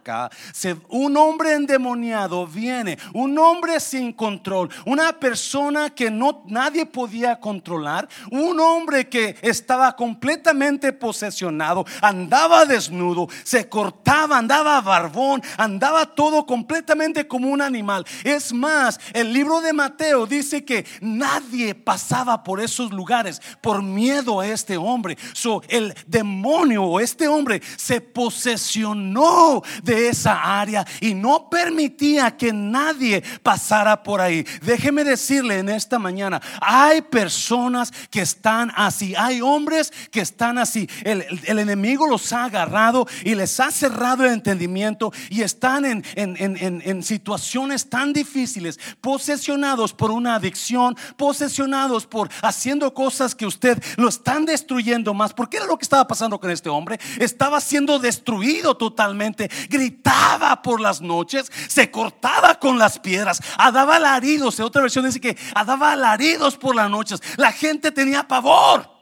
un 0.89 1.17
hombre 1.17 1.53
endemoniado 1.53 2.47
viene, 2.47 2.97
un 3.13 3.37
hombre 3.37 3.79
sin 3.79 4.13
control, 4.13 4.69
una 4.85 5.13
persona 5.13 5.89
que 5.89 6.09
no 6.09 6.43
nadie 6.47 6.85
podía 6.85 7.39
controlar, 7.39 8.07
un 8.31 8.59
hombre 8.59 9.07
que 9.07 9.37
estaba 9.41 9.95
completamente 9.95 10.93
posesionado, 10.93 11.85
andaba 12.01 12.65
desnudo, 12.65 13.27
se 13.43 13.67
cortaba, 13.69 14.37
andaba 14.37 14.81
barbón, 14.81 15.41
andaba 15.57 16.05
todo 16.05 16.45
completamente 16.45 17.27
como 17.27 17.49
un 17.49 17.61
animal. 17.61 18.05
Es 18.23 18.53
más, 18.53 18.99
el 19.13 19.33
libro 19.33 19.61
de 19.61 19.73
Mateo 19.73 20.25
dice 20.25 20.65
que 20.65 20.85
nadie 21.01 21.75
pasaba 21.75 22.43
por 22.43 22.59
esos 22.59 22.91
lugares 22.91 23.41
por 23.61 23.81
miedo 23.81 24.39
a 24.39 24.47
este 24.47 24.77
hombre. 24.77 25.17
So, 25.33 25.61
el 25.67 25.93
demonio 26.07 26.83
o 26.83 26.99
este 26.99 27.27
hombre 27.27 27.61
se 27.77 28.01
posesionó 28.01 29.61
esa 29.89 30.59
área 30.59 30.85
y 31.01 31.13
no 31.13 31.49
permitía 31.49 32.35
que 32.35 32.53
nadie 32.53 33.23
pasara 33.43 34.03
por 34.03 34.21
ahí. 34.21 34.45
Déjeme 34.61 35.03
decirle 35.03 35.59
en 35.59 35.69
esta 35.69 35.99
mañana, 35.99 36.41
hay 36.61 37.01
personas 37.01 37.91
que 38.09 38.21
están 38.21 38.71
así, 38.75 39.15
hay 39.15 39.41
hombres 39.41 39.91
que 40.11 40.21
están 40.21 40.57
así. 40.57 40.89
El, 41.03 41.25
enemigo 41.59 42.07
los 42.07 42.31
ha 42.31 42.45
agarrado 42.45 43.07
y 43.23 43.35
les 43.35 43.59
ha 43.59 43.71
cerrado 43.71 44.25
el 44.25 44.31
entendimiento 44.31 45.11
y 45.29 45.41
están 45.41 45.85
en, 45.85 46.03
en 46.15 47.03
situaciones 47.03 47.89
tan 47.89 48.13
difíciles, 48.13 48.79
posesionados 49.01 49.93
por 49.93 50.11
una 50.11 50.35
adicción, 50.35 50.95
posesionados 51.17 52.05
por 52.05 52.29
haciendo 52.41 52.93
cosas 52.93 53.35
que 53.35 53.45
usted 53.45 53.81
lo 53.97 54.09
están 54.09 54.45
destruyendo 54.45 55.13
más. 55.13 55.33
Porque 55.33 55.57
era 55.57 55.65
lo 55.65 55.77
que 55.77 55.83
estaba 55.83 56.07
pasando 56.07 56.39
con 56.39 56.51
este 56.51 56.69
hombre. 56.69 56.99
Estaba 57.19 57.61
siendo 57.61 57.99
destruido 57.99 58.75
totalmente 58.77 59.49
gritaba 59.79 60.61
por 60.61 60.81
las 60.81 61.01
noches, 61.01 61.51
se 61.67 61.89
cortaba 61.89 62.59
con 62.59 62.77
las 62.77 62.99
piedras, 62.99 63.39
daba 63.57 63.95
alaridos. 63.95 64.59
En 64.59 64.65
otra 64.65 64.81
versión 64.81 65.05
dice 65.05 65.21
que 65.21 65.37
daba 65.53 65.93
alaridos 65.93 66.57
por 66.57 66.75
las 66.75 66.89
noches. 66.89 67.21
La 67.37 67.51
gente 67.51 67.91
tenía 67.91 68.27
pavor. 68.27 68.99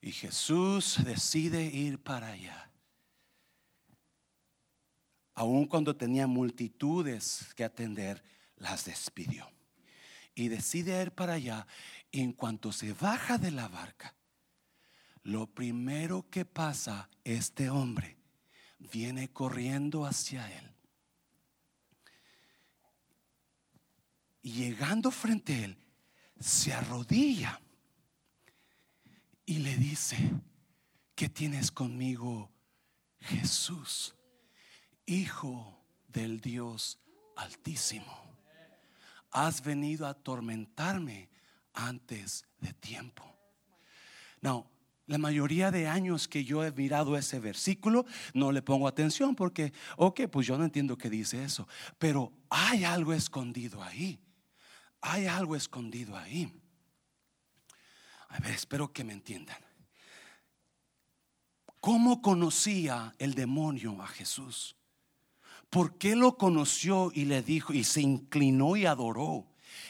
Y 0.00 0.12
Jesús 0.12 1.00
decide 1.04 1.64
ir 1.64 2.00
para 2.00 2.28
allá. 2.28 2.70
Aun 5.34 5.66
cuando 5.66 5.96
tenía 5.96 6.28
multitudes 6.28 7.52
que 7.56 7.64
atender, 7.64 8.22
las 8.56 8.84
despidió. 8.84 9.50
Y 10.34 10.46
decide 10.46 11.02
ir 11.02 11.10
para 11.10 11.34
allá. 11.34 11.66
Y 12.12 12.20
en 12.20 12.32
cuanto 12.32 12.70
se 12.70 12.92
baja 12.92 13.36
de 13.36 13.50
la 13.50 13.66
barca, 13.66 14.15
lo 15.26 15.48
primero 15.48 16.30
que 16.30 16.44
pasa, 16.44 17.10
este 17.24 17.68
hombre 17.68 18.16
viene 18.78 19.28
corriendo 19.32 20.06
hacia 20.06 20.48
él. 20.56 20.72
Y 24.42 24.52
llegando 24.52 25.10
frente 25.10 25.52
a 25.54 25.64
él, 25.64 25.78
se 26.38 26.72
arrodilla 26.72 27.60
y 29.44 29.58
le 29.58 29.76
dice, 29.76 30.16
¿qué 31.16 31.28
tienes 31.28 31.72
conmigo, 31.72 32.52
Jesús, 33.18 34.14
Hijo 35.06 35.84
del 36.06 36.40
Dios 36.40 37.00
Altísimo? 37.34 38.32
Has 39.32 39.60
venido 39.64 40.06
a 40.06 40.10
atormentarme 40.10 41.28
antes 41.72 42.46
de 42.60 42.72
tiempo. 42.74 43.24
No, 44.40 44.75
la 45.06 45.18
mayoría 45.18 45.70
de 45.70 45.86
años 45.86 46.26
que 46.26 46.44
yo 46.44 46.64
he 46.64 46.72
mirado 46.72 47.16
ese 47.16 47.38
versículo, 47.38 48.06
no 48.34 48.50
le 48.50 48.62
pongo 48.62 48.88
atención 48.88 49.36
porque, 49.36 49.72
ok, 49.96 50.22
pues 50.30 50.46
yo 50.46 50.58
no 50.58 50.64
entiendo 50.64 50.98
qué 50.98 51.08
dice 51.08 51.44
eso. 51.44 51.68
Pero 51.98 52.32
hay 52.50 52.84
algo 52.84 53.12
escondido 53.12 53.82
ahí. 53.82 54.18
Hay 55.00 55.26
algo 55.26 55.54
escondido 55.54 56.16
ahí. 56.16 56.52
A 58.28 58.40
ver, 58.40 58.52
espero 58.52 58.92
que 58.92 59.04
me 59.04 59.12
entiendan. 59.12 59.58
¿Cómo 61.80 62.20
conocía 62.20 63.14
el 63.18 63.34
demonio 63.34 64.02
a 64.02 64.08
Jesús? 64.08 64.76
¿Por 65.70 65.98
qué 65.98 66.16
lo 66.16 66.36
conoció 66.36 67.12
y 67.14 67.26
le 67.26 67.42
dijo 67.42 67.72
y 67.72 67.84
se 67.84 68.00
inclinó 68.00 68.76
y 68.76 68.86
adoró? 68.86 69.46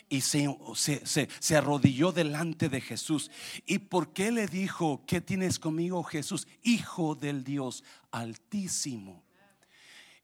Y 0.09 0.21
se, 0.21 0.49
se, 0.75 1.29
se, 1.39 1.57
arrodilló 1.57 2.13
delante 2.13 2.69
de 2.69 2.81
Jesús. 2.81 3.31
¿Y 3.67 3.79
por 3.79 4.13
qué 4.13 4.31
le 4.31 4.47
dijo, 4.47 5.03
¿qué 5.07 5.21
tienes 5.21 5.59
conmigo 5.59 6.03
Jesús? 6.05 6.47
Hijo 6.63 7.15
del 7.15 7.43
Dios 7.45 7.83
altísimo. 8.13 9.26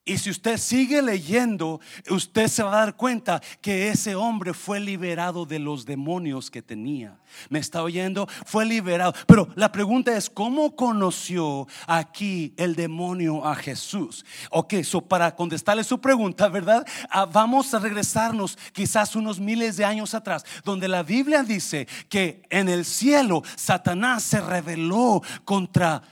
Y 0.04 0.18
si 0.18 0.30
usted 0.30 0.58
sigue 0.58 1.00
leyendo, 1.00 1.80
usted 2.10 2.48
se 2.48 2.64
va 2.64 2.72
a 2.72 2.84
dar 2.86 2.96
cuenta 2.96 3.40
que 3.60 3.88
ese 3.88 4.16
hombre 4.16 4.52
fue 4.52 4.80
liberado 4.80 5.46
de 5.46 5.60
los 5.60 5.86
demonios 5.86 6.50
que 6.50 6.60
tenía. 6.60 7.16
¿Me 7.48 7.60
está 7.60 7.84
oyendo? 7.84 8.26
Fue 8.44 8.66
liberado. 8.66 9.14
Pero 9.28 9.48
la 9.54 9.70
pregunta 9.70 10.16
es, 10.16 10.28
¿cómo 10.28 10.74
conoció 10.74 11.68
aquí 11.86 12.52
el 12.56 12.74
demonio 12.74 13.46
a 13.46 13.54
Jesús? 13.54 14.24
Ok, 14.50 14.82
so 14.82 15.00
para 15.02 15.36
contestarle 15.36 15.84
su 15.84 16.00
pregunta, 16.00 16.48
¿verdad? 16.48 16.84
Ah, 17.08 17.24
vamos 17.24 17.72
a 17.72 17.78
regresarnos 17.78 18.58
quizás 18.72 19.14
unos 19.14 19.38
miles 19.38 19.76
de 19.76 19.84
años 19.84 20.14
atrás, 20.14 20.44
donde 20.64 20.88
la 20.88 21.04
Biblia 21.04 21.44
dice 21.44 21.86
que 22.08 22.42
en 22.50 22.68
el 22.68 22.84
cielo 22.84 23.44
Satanás 23.54 24.24
se 24.24 24.40
rebeló 24.40 25.22
contra 25.44 26.02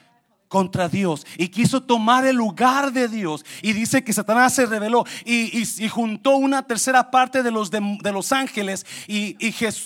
contra 0.51 0.89
Dios 0.89 1.25
y 1.39 1.49
quiso 1.49 1.81
tomar 1.81 2.27
el 2.27 2.35
lugar 2.35 2.93
de 2.93 3.07
Dios. 3.07 3.45
Y 3.63 3.73
dice 3.73 4.03
que 4.03 4.13
Satanás 4.13 4.53
se 4.53 4.67
rebeló 4.67 5.07
y, 5.25 5.65
juntó 5.89 6.37
una 6.37 6.67
tercera 6.67 7.11
parte 7.11 7.43
de 7.43 7.53
los, 7.53 7.71
de, 7.71 7.81
los 8.13 8.33
ángeles. 8.33 8.85
Y, 9.07 9.37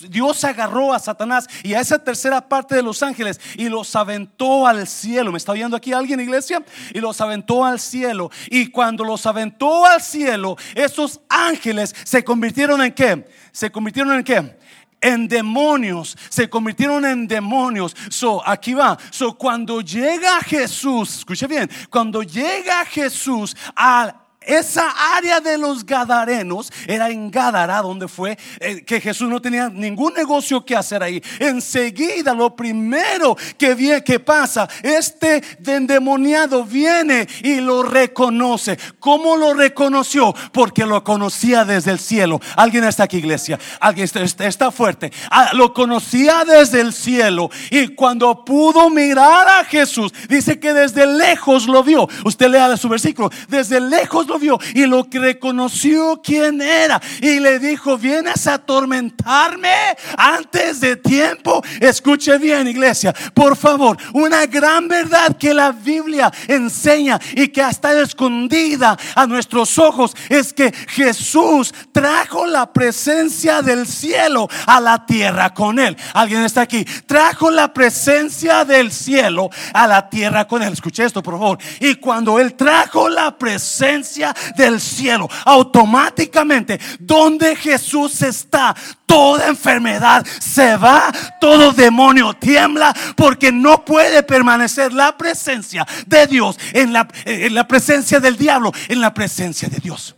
Dios 0.09 0.43
agarró 0.43 0.91
a 0.91 0.99
Satanás 0.99 1.47
y 1.63 1.75
a 1.75 1.79
esa 1.79 1.99
tercera 1.99 2.49
parte 2.49 2.75
de 2.75 2.81
los 2.81 3.03
ángeles 3.03 3.39
y 3.55 3.69
los 3.69 3.95
aventó 3.95 4.65
al 4.65 4.87
cielo. 4.87 5.31
¿Me 5.31 5.37
está 5.37 5.51
oyendo 5.51 5.77
aquí 5.77 5.93
alguien, 5.93 6.19
iglesia? 6.19 6.65
Y 6.93 6.99
los 6.99 7.21
aventó 7.21 7.63
al 7.63 7.79
cielo. 7.79 8.31
Y 8.49 8.67
cuando 8.67 9.03
los 9.03 9.25
aventó 9.27 9.85
al 9.85 10.01
cielo, 10.01 10.57
esos 10.73 11.21
ángeles 11.29 11.95
se 12.03 12.23
convirtieron 12.23 12.81
en 12.81 12.91
qué? 12.91 13.29
Se 13.51 13.71
convirtieron 13.71 14.15
en 14.15 14.23
qué? 14.23 14.64
En 15.05 15.27
demonios, 15.27 16.17
se 16.29 16.49
convirtieron 16.49 17.05
en 17.05 17.27
demonios. 17.27 17.95
So, 18.09 18.41
aquí 18.45 18.73
va. 18.73 18.97
So, 19.11 19.35
cuando 19.35 19.81
llega 19.81 20.39
Jesús, 20.41 21.19
escuche 21.19 21.45
bien, 21.45 21.69
cuando 21.91 22.23
llega 22.23 22.83
Jesús 22.85 23.55
al 23.75 24.24
esa 24.45 24.89
área 25.15 25.39
de 25.39 25.57
los 25.57 25.85
Gadarenos 25.85 26.71
era 26.87 27.09
en 27.09 27.31
Gadara, 27.31 27.81
donde 27.81 28.07
fue 28.07 28.37
eh, 28.59 28.83
que 28.83 29.01
Jesús 29.01 29.29
no 29.29 29.41
tenía 29.41 29.69
ningún 29.69 30.13
negocio 30.13 30.63
que 30.63 30.75
hacer 30.75 31.03
ahí. 31.03 31.21
Enseguida, 31.39 32.33
lo 32.33 32.55
primero 32.55 33.35
que, 33.57 33.75
viene, 33.75 34.03
que 34.03 34.19
pasa, 34.19 34.67
este 34.83 35.43
endemoniado 35.65 36.63
viene 36.63 37.27
y 37.43 37.61
lo 37.61 37.83
reconoce. 37.83 38.77
¿Cómo 38.99 39.35
lo 39.35 39.53
reconoció? 39.53 40.33
Porque 40.51 40.85
lo 40.85 41.03
conocía 41.03 41.65
desde 41.65 41.91
el 41.91 41.99
cielo. 41.99 42.39
¿Alguien 42.55 42.83
está 42.83 43.03
aquí, 43.03 43.17
iglesia? 43.17 43.59
¿Alguien 43.79 44.05
está, 44.05 44.45
está 44.45 44.71
fuerte? 44.71 45.11
Ah, 45.29 45.51
lo 45.53 45.73
conocía 45.73 46.43
desde 46.45 46.81
el 46.81 46.93
cielo. 46.93 47.49
Y 47.69 47.89
cuando 47.89 48.45
pudo 48.45 48.89
mirar 48.89 49.47
a 49.47 49.63
Jesús, 49.65 50.13
dice 50.29 50.59
que 50.59 50.73
desde 50.73 51.05
lejos 51.05 51.67
lo 51.67 51.83
vio. 51.83 52.07
Usted 52.23 52.49
lea 52.49 52.75
su 52.77 52.89
versículo. 52.89 53.29
Desde 53.47 53.79
lejos 53.79 54.27
lo 54.27 54.34
vio 54.37 54.59
y 54.73 54.85
lo 54.85 55.09
que 55.09 55.19
reconoció 55.19 56.21
quién 56.23 56.61
era 56.61 57.01
y 57.21 57.39
le 57.39 57.59
dijo, 57.59 57.97
vienes 57.97 58.47
a 58.47 58.55
atormentarme 58.55 59.95
antes 60.17 60.79
de 60.79 60.95
tiempo. 60.95 61.63
Escuche 61.79 62.37
bien, 62.37 62.67
iglesia, 62.67 63.13
por 63.33 63.55
favor, 63.55 63.97
una 64.13 64.45
gran 64.45 64.87
verdad 64.87 65.37
que 65.37 65.53
la 65.53 65.71
Biblia 65.71 66.31
enseña 66.47 67.19
y 67.33 67.47
que 67.49 67.61
está 67.61 67.99
escondida 67.99 68.97
a 69.15 69.27
nuestros 69.27 69.77
ojos 69.77 70.15
es 70.29 70.53
que 70.53 70.71
Jesús 70.87 71.73
trajo 71.91 72.45
la 72.45 72.71
presencia 72.71 73.61
del 73.61 73.87
cielo 73.87 74.47
a 74.65 74.79
la 74.79 75.05
tierra 75.05 75.53
con 75.53 75.79
él. 75.79 75.95
¿Alguien 76.13 76.43
está 76.43 76.61
aquí? 76.61 76.85
Trajo 77.05 77.51
la 77.51 77.73
presencia 77.73 78.65
del 78.65 78.91
cielo 78.91 79.49
a 79.73 79.87
la 79.87 80.09
tierra 80.09 80.47
con 80.47 80.63
él. 80.63 80.73
Escuche 80.73 81.03
esto, 81.03 81.21
por 81.21 81.35
favor. 81.35 81.57
Y 81.79 81.95
cuando 81.95 82.39
él 82.39 82.55
trajo 82.55 83.09
la 83.09 83.37
presencia 83.37 84.24
del 84.55 84.79
cielo. 84.79 85.29
Automáticamente, 85.43 86.79
donde 86.99 87.55
Jesús 87.55 88.21
está, 88.21 88.75
toda 89.05 89.47
enfermedad 89.47 90.25
se 90.25 90.77
va, 90.77 91.11
todo 91.39 91.71
demonio 91.71 92.33
tiembla, 92.33 92.95
porque 93.15 93.51
no 93.51 93.83
puede 93.83 94.23
permanecer 94.23 94.93
la 94.93 95.17
presencia 95.17 95.85
de 96.05 96.27
Dios 96.27 96.57
en 96.73 96.93
la, 96.93 97.07
en 97.25 97.53
la 97.53 97.67
presencia 97.67 98.19
del 98.19 98.37
diablo, 98.37 98.71
en 98.87 99.01
la 99.01 99.13
presencia 99.13 99.67
de 99.67 99.77
Dios. 99.77 100.15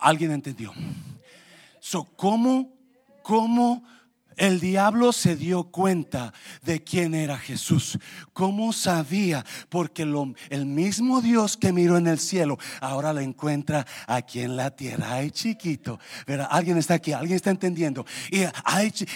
¿Alguien 0.00 0.30
entendió? 0.32 0.72
So, 1.80 2.04
¿cómo, 2.16 2.72
cómo 3.22 3.82
el 4.36 4.60
diablo 4.60 5.12
se 5.12 5.36
dio 5.36 5.64
cuenta 5.64 6.32
de 6.62 6.82
quién 6.82 7.14
era 7.14 7.38
Jesús. 7.38 7.98
¿Cómo 8.32 8.72
sabía? 8.72 9.44
Porque 9.68 10.02
el 10.02 10.66
mismo 10.66 11.20
Dios 11.20 11.56
que 11.56 11.72
miró 11.72 11.96
en 11.96 12.06
el 12.06 12.18
cielo 12.18 12.58
ahora 12.80 13.12
lo 13.12 13.20
encuentra 13.20 13.86
aquí 14.06 14.40
en 14.40 14.56
la 14.56 14.70
tierra. 14.70 15.14
Ay, 15.14 15.30
chiquito. 15.30 15.98
¿verdad? 16.26 16.48
Alguien 16.50 16.78
está 16.78 16.94
aquí, 16.94 17.12
alguien 17.12 17.36
está 17.36 17.50
entendiendo. 17.50 18.04
Y, 18.30 18.42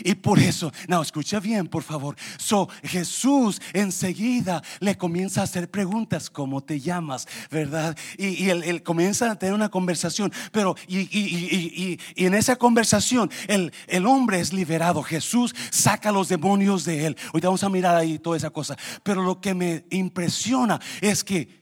y 0.04 0.14
por 0.14 0.38
eso, 0.38 0.72
no, 0.88 1.02
escucha 1.02 1.40
bien, 1.40 1.66
por 1.66 1.82
favor. 1.82 2.16
So, 2.38 2.68
Jesús 2.82 3.60
enseguida 3.72 4.62
le 4.80 4.96
comienza 4.96 5.40
a 5.40 5.44
hacer 5.44 5.70
preguntas: 5.70 6.30
¿Cómo 6.30 6.62
te 6.62 6.80
llamas? 6.80 7.26
¿Verdad? 7.50 7.96
Y, 8.16 8.48
él, 8.48 8.82
comienza 8.82 9.30
a 9.30 9.38
tener 9.38 9.54
una 9.54 9.68
conversación. 9.68 10.32
Pero, 10.52 10.76
y, 10.88 11.98
en 12.16 12.34
esa 12.34 12.56
conversación, 12.56 13.30
el, 13.48 13.72
el 13.86 14.06
hombre 14.06 14.40
es 14.40 14.52
liberado. 14.52 15.02
Jesús 15.10 15.54
saca 15.70 16.12
los 16.12 16.28
demonios 16.28 16.84
de 16.84 17.06
él. 17.06 17.16
Hoy 17.32 17.40
vamos 17.40 17.64
a 17.64 17.68
mirar 17.68 17.96
ahí 17.96 18.20
toda 18.20 18.36
esa 18.36 18.50
cosa. 18.50 18.76
Pero 19.02 19.22
lo 19.22 19.40
que 19.40 19.54
me 19.54 19.84
impresiona 19.90 20.80
es 21.00 21.24
que 21.24 21.60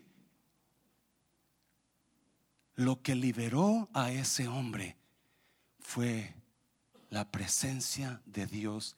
lo 2.74 3.00
que 3.00 3.14
liberó 3.14 3.88
a 3.94 4.12
ese 4.12 4.46
hombre 4.48 4.96
fue 5.80 6.34
la 7.08 7.30
presencia 7.30 8.20
de 8.26 8.46
Dios 8.46 8.96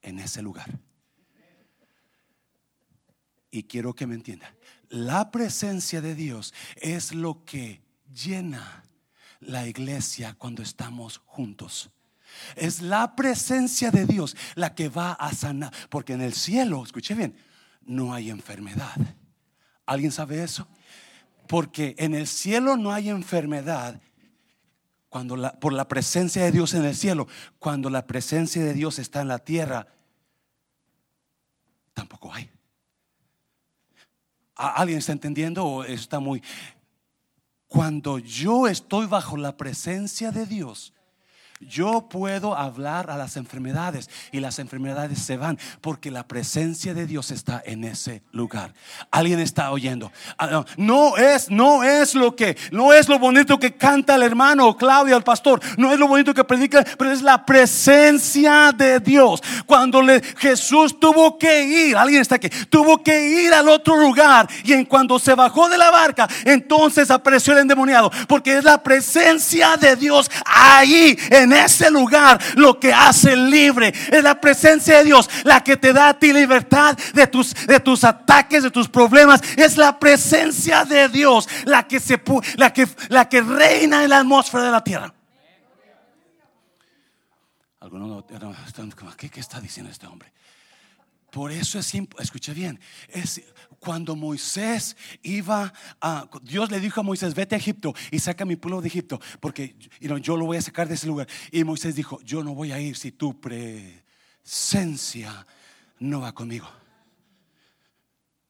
en 0.00 0.20
ese 0.20 0.42
lugar. 0.42 0.78
Y 3.50 3.64
quiero 3.64 3.94
que 3.94 4.06
me 4.06 4.14
entienda, 4.14 4.54
la 4.88 5.32
presencia 5.32 6.00
de 6.00 6.14
Dios 6.14 6.54
es 6.76 7.12
lo 7.12 7.44
que 7.44 7.82
llena 8.14 8.84
la 9.40 9.66
iglesia 9.66 10.34
cuando 10.34 10.62
estamos 10.62 11.18
juntos. 11.26 11.90
Es 12.56 12.80
la 12.80 13.14
presencia 13.16 13.90
de 13.90 14.06
Dios 14.06 14.36
la 14.54 14.74
que 14.74 14.88
va 14.88 15.12
a 15.12 15.32
sanar. 15.32 15.72
Porque 15.88 16.12
en 16.12 16.20
el 16.20 16.34
cielo, 16.34 16.82
escuche 16.84 17.14
bien, 17.14 17.36
no 17.82 18.12
hay 18.12 18.30
enfermedad. 18.30 18.96
¿Alguien 19.86 20.12
sabe 20.12 20.42
eso? 20.42 20.68
Porque 21.46 21.94
en 21.98 22.14
el 22.14 22.26
cielo 22.26 22.76
no 22.76 22.92
hay 22.92 23.08
enfermedad 23.08 24.00
cuando 25.08 25.36
la, 25.36 25.58
por 25.58 25.72
la 25.72 25.88
presencia 25.88 26.44
de 26.44 26.52
Dios 26.52 26.74
en 26.74 26.84
el 26.84 26.94
cielo. 26.94 27.26
Cuando 27.58 27.90
la 27.90 28.06
presencia 28.06 28.62
de 28.62 28.74
Dios 28.74 28.98
está 28.98 29.22
en 29.22 29.28
la 29.28 29.38
tierra, 29.38 29.86
tampoco 31.94 32.32
hay. 32.32 32.50
¿Alguien 34.54 34.98
está 34.98 35.12
entendiendo 35.12 35.64
o 35.64 35.84
está 35.84 36.18
muy... 36.18 36.42
Cuando 37.68 38.18
yo 38.18 38.66
estoy 38.66 39.06
bajo 39.06 39.36
la 39.36 39.56
presencia 39.56 40.32
de 40.32 40.46
Dios, 40.46 40.92
yo 41.60 42.08
puedo 42.08 42.56
hablar 42.56 43.10
a 43.10 43.16
las 43.16 43.36
enfermedades 43.36 44.08
y 44.32 44.40
las 44.40 44.58
enfermedades 44.58 45.18
se 45.18 45.36
van 45.36 45.58
porque 45.80 46.10
la 46.10 46.26
presencia 46.26 46.94
de 46.94 47.06
Dios 47.06 47.30
está 47.30 47.62
en 47.64 47.84
ese 47.84 48.22
lugar. 48.32 48.72
Alguien 49.10 49.40
está 49.40 49.72
oyendo. 49.72 50.12
Ah, 50.38 50.64
no 50.76 51.16
es, 51.16 51.50
no 51.50 51.82
es 51.82 52.14
lo 52.14 52.36
que, 52.36 52.56
no 52.70 52.92
es 52.92 53.08
lo 53.08 53.18
bonito 53.18 53.58
que 53.58 53.74
canta 53.74 54.14
el 54.14 54.22
hermano 54.22 54.76
Claudia, 54.76 55.16
el 55.16 55.22
pastor. 55.22 55.60
No 55.76 55.92
es 55.92 55.98
lo 55.98 56.08
bonito 56.08 56.32
que 56.32 56.44
predica, 56.44 56.84
pero 56.96 57.10
es 57.10 57.22
la 57.22 57.44
presencia 57.44 58.72
de 58.72 59.00
Dios. 59.00 59.42
Cuando 59.66 60.02
Jesús 60.36 60.98
tuvo 60.98 61.38
que 61.38 61.64
ir, 61.64 61.96
alguien 61.96 62.22
está 62.22 62.36
aquí, 62.36 62.48
tuvo 62.70 63.02
que 63.02 63.44
ir 63.44 63.52
al 63.52 63.68
otro 63.68 63.96
lugar 63.96 64.48
y 64.64 64.72
en 64.72 64.84
cuando 64.84 65.18
se 65.18 65.34
bajó 65.34 65.68
de 65.68 65.78
la 65.78 65.90
barca, 65.90 66.28
entonces 66.44 67.10
apareció 67.10 67.52
el 67.52 67.60
endemoniado 67.60 68.10
porque 68.26 68.58
es 68.58 68.64
la 68.64 68.82
presencia 68.82 69.76
de 69.76 69.96
Dios 69.96 70.30
ahí 70.44 71.18
en 71.30 71.47
en 71.48 71.64
ese 71.64 71.90
lugar 71.90 72.38
lo 72.56 72.78
que 72.78 72.92
hace 72.92 73.34
libre 73.36 73.92
es 74.10 74.22
la 74.22 74.40
presencia 74.40 74.98
de 74.98 75.04
Dios, 75.04 75.28
la 75.44 75.62
que 75.64 75.76
te 75.76 75.92
da 75.92 76.10
a 76.10 76.18
ti 76.18 76.32
libertad 76.32 76.96
de 77.14 77.26
tus, 77.26 77.54
de 77.66 77.80
tus 77.80 78.04
ataques, 78.04 78.62
de 78.62 78.70
tus 78.70 78.88
problemas. 78.88 79.40
Es 79.56 79.76
la 79.76 79.98
presencia 79.98 80.84
de 80.84 81.08
Dios 81.08 81.48
la 81.64 81.86
que, 81.88 82.00
se, 82.00 82.20
la 82.56 82.72
que, 82.72 82.86
la 83.08 83.28
que 83.28 83.40
reina 83.40 84.04
en 84.04 84.10
la 84.10 84.18
atmósfera 84.18 84.64
de 84.64 84.70
la 84.70 84.84
tierra. 84.84 85.14
Algunos 87.80 88.24
como, 88.94 89.16
¿qué, 89.16 89.30
¿qué 89.30 89.40
está 89.40 89.60
diciendo 89.60 89.90
este 89.90 90.06
hombre? 90.06 90.32
Por 91.30 91.52
eso 91.52 91.78
es 91.78 91.92
escucha 92.18 92.52
bien, 92.52 92.80
es 93.08 93.42
cuando 93.80 94.16
Moisés 94.16 94.96
iba 95.22 95.72
a 96.00 96.28
Dios 96.42 96.70
le 96.70 96.80
dijo 96.80 97.00
a 97.00 97.04
Moisés, 97.04 97.34
"Vete 97.34 97.54
a 97.54 97.58
Egipto 97.58 97.94
y 98.10 98.18
saca 98.18 98.44
mi 98.44 98.56
pueblo 98.56 98.80
de 98.80 98.88
Egipto, 98.88 99.20
porque 99.40 99.76
yo 100.00 100.36
lo 100.36 100.46
voy 100.46 100.56
a 100.56 100.62
sacar 100.62 100.88
de 100.88 100.94
ese 100.94 101.06
lugar." 101.06 101.28
Y 101.50 101.64
Moisés 101.64 101.94
dijo, 101.94 102.20
"Yo 102.22 102.44
no 102.44 102.54
voy 102.54 102.72
a 102.72 102.80
ir 102.80 102.96
si 102.96 103.12
tu 103.12 103.40
presencia 103.40 105.46
no 105.98 106.20
va 106.20 106.32
conmigo." 106.32 106.77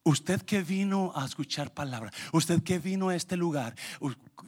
Usted 0.09 0.41
que 0.41 0.63
vino 0.63 1.13
a 1.15 1.27
escuchar 1.27 1.71
palabra, 1.71 2.11
usted 2.33 2.63
que 2.63 2.79
vino 2.79 3.11
a 3.11 3.15
este 3.15 3.37
lugar, 3.37 3.75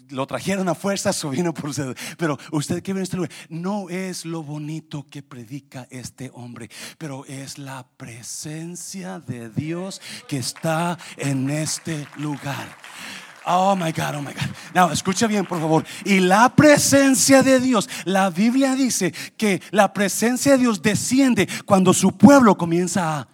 lo 0.09 0.27
trajeron 0.27 0.70
a 0.70 0.75
fuerza, 0.75 1.11
o 1.23 1.29
vino 1.29 1.53
por 1.53 1.68
usted, 1.68 1.94
pero 2.16 2.38
usted 2.51 2.83
que 2.83 2.94
vino 2.94 3.01
a 3.01 3.03
este 3.03 3.18
lugar, 3.18 3.31
no 3.51 3.90
es 3.90 4.25
lo 4.25 4.42
bonito 4.42 5.05
que 5.11 5.23
predica 5.23 5.87
este 5.90 6.31
hombre, 6.33 6.70
pero 6.96 7.27
es 7.27 7.59
la 7.59 7.87
presencia 7.99 9.18
de 9.20 9.51
Dios 9.51 10.01
que 10.27 10.38
está 10.38 10.96
en 11.18 11.51
este 11.51 12.09
lugar. 12.16 12.75
Oh 13.44 13.77
my 13.77 13.92
God, 13.92 14.14
oh 14.16 14.23
my 14.23 14.33
God. 14.33 14.57
Now, 14.75 14.90
escucha 14.90 15.27
bien, 15.27 15.44
por 15.44 15.61
favor. 15.61 15.85
Y 16.07 16.20
la 16.20 16.57
presencia 16.57 17.42
de 17.42 17.61
Dios, 17.61 17.87
la 18.07 18.31
Biblia 18.31 18.75
dice 18.75 19.12
que 19.37 19.61
la 19.73 19.92
presencia 19.92 20.53
de 20.53 20.59
Dios 20.59 20.81
desciende 20.81 21.46
cuando 21.66 21.92
su 21.92 22.16
pueblo 22.16 22.57
comienza 22.57 23.18
a, 23.18 23.29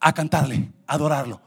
a 0.00 0.12
cantarle, 0.12 0.72
a 0.88 0.94
adorarlo. 0.94 1.43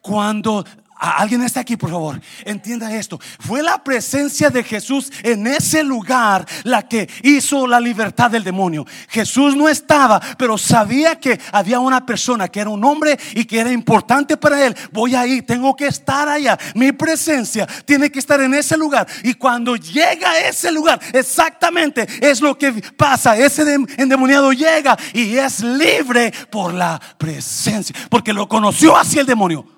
Cuando 0.00 0.64
Alguien 0.98 1.42
está 1.44 1.60
aquí, 1.60 1.76
por 1.76 1.90
favor. 1.90 2.20
Entienda 2.44 2.92
esto. 2.92 3.20
Fue 3.38 3.62
la 3.62 3.84
presencia 3.84 4.50
de 4.50 4.64
Jesús 4.64 5.12
en 5.22 5.46
ese 5.46 5.84
lugar 5.84 6.44
la 6.64 6.88
que 6.88 7.08
hizo 7.22 7.68
la 7.68 7.78
libertad 7.78 8.32
del 8.32 8.42
demonio. 8.42 8.84
Jesús 9.08 9.54
no 9.54 9.68
estaba, 9.68 10.20
pero 10.36 10.58
sabía 10.58 11.20
que 11.20 11.38
había 11.52 11.78
una 11.78 12.04
persona 12.04 12.48
que 12.48 12.58
era 12.58 12.70
un 12.70 12.84
hombre 12.84 13.16
y 13.34 13.44
que 13.44 13.60
era 13.60 13.70
importante 13.70 14.36
para 14.36 14.66
él. 14.66 14.76
Voy 14.90 15.14
a 15.14 15.24
ir, 15.24 15.46
tengo 15.46 15.76
que 15.76 15.86
estar 15.86 16.28
allá. 16.28 16.58
Mi 16.74 16.90
presencia 16.90 17.64
tiene 17.84 18.10
que 18.10 18.18
estar 18.18 18.40
en 18.40 18.54
ese 18.54 18.76
lugar. 18.76 19.06
Y 19.22 19.34
cuando 19.34 19.76
llega 19.76 20.32
a 20.32 20.48
ese 20.48 20.72
lugar, 20.72 21.00
exactamente 21.12 22.08
es 22.20 22.40
lo 22.40 22.58
que 22.58 22.72
pasa. 22.96 23.36
Ese 23.36 23.62
endemoniado 23.98 24.52
llega 24.52 24.98
y 25.14 25.36
es 25.36 25.60
libre 25.60 26.32
por 26.50 26.74
la 26.74 27.00
presencia. 27.16 27.94
Porque 28.10 28.32
lo 28.32 28.48
conoció 28.48 28.96
así 28.96 29.20
el 29.20 29.26
demonio 29.26 29.77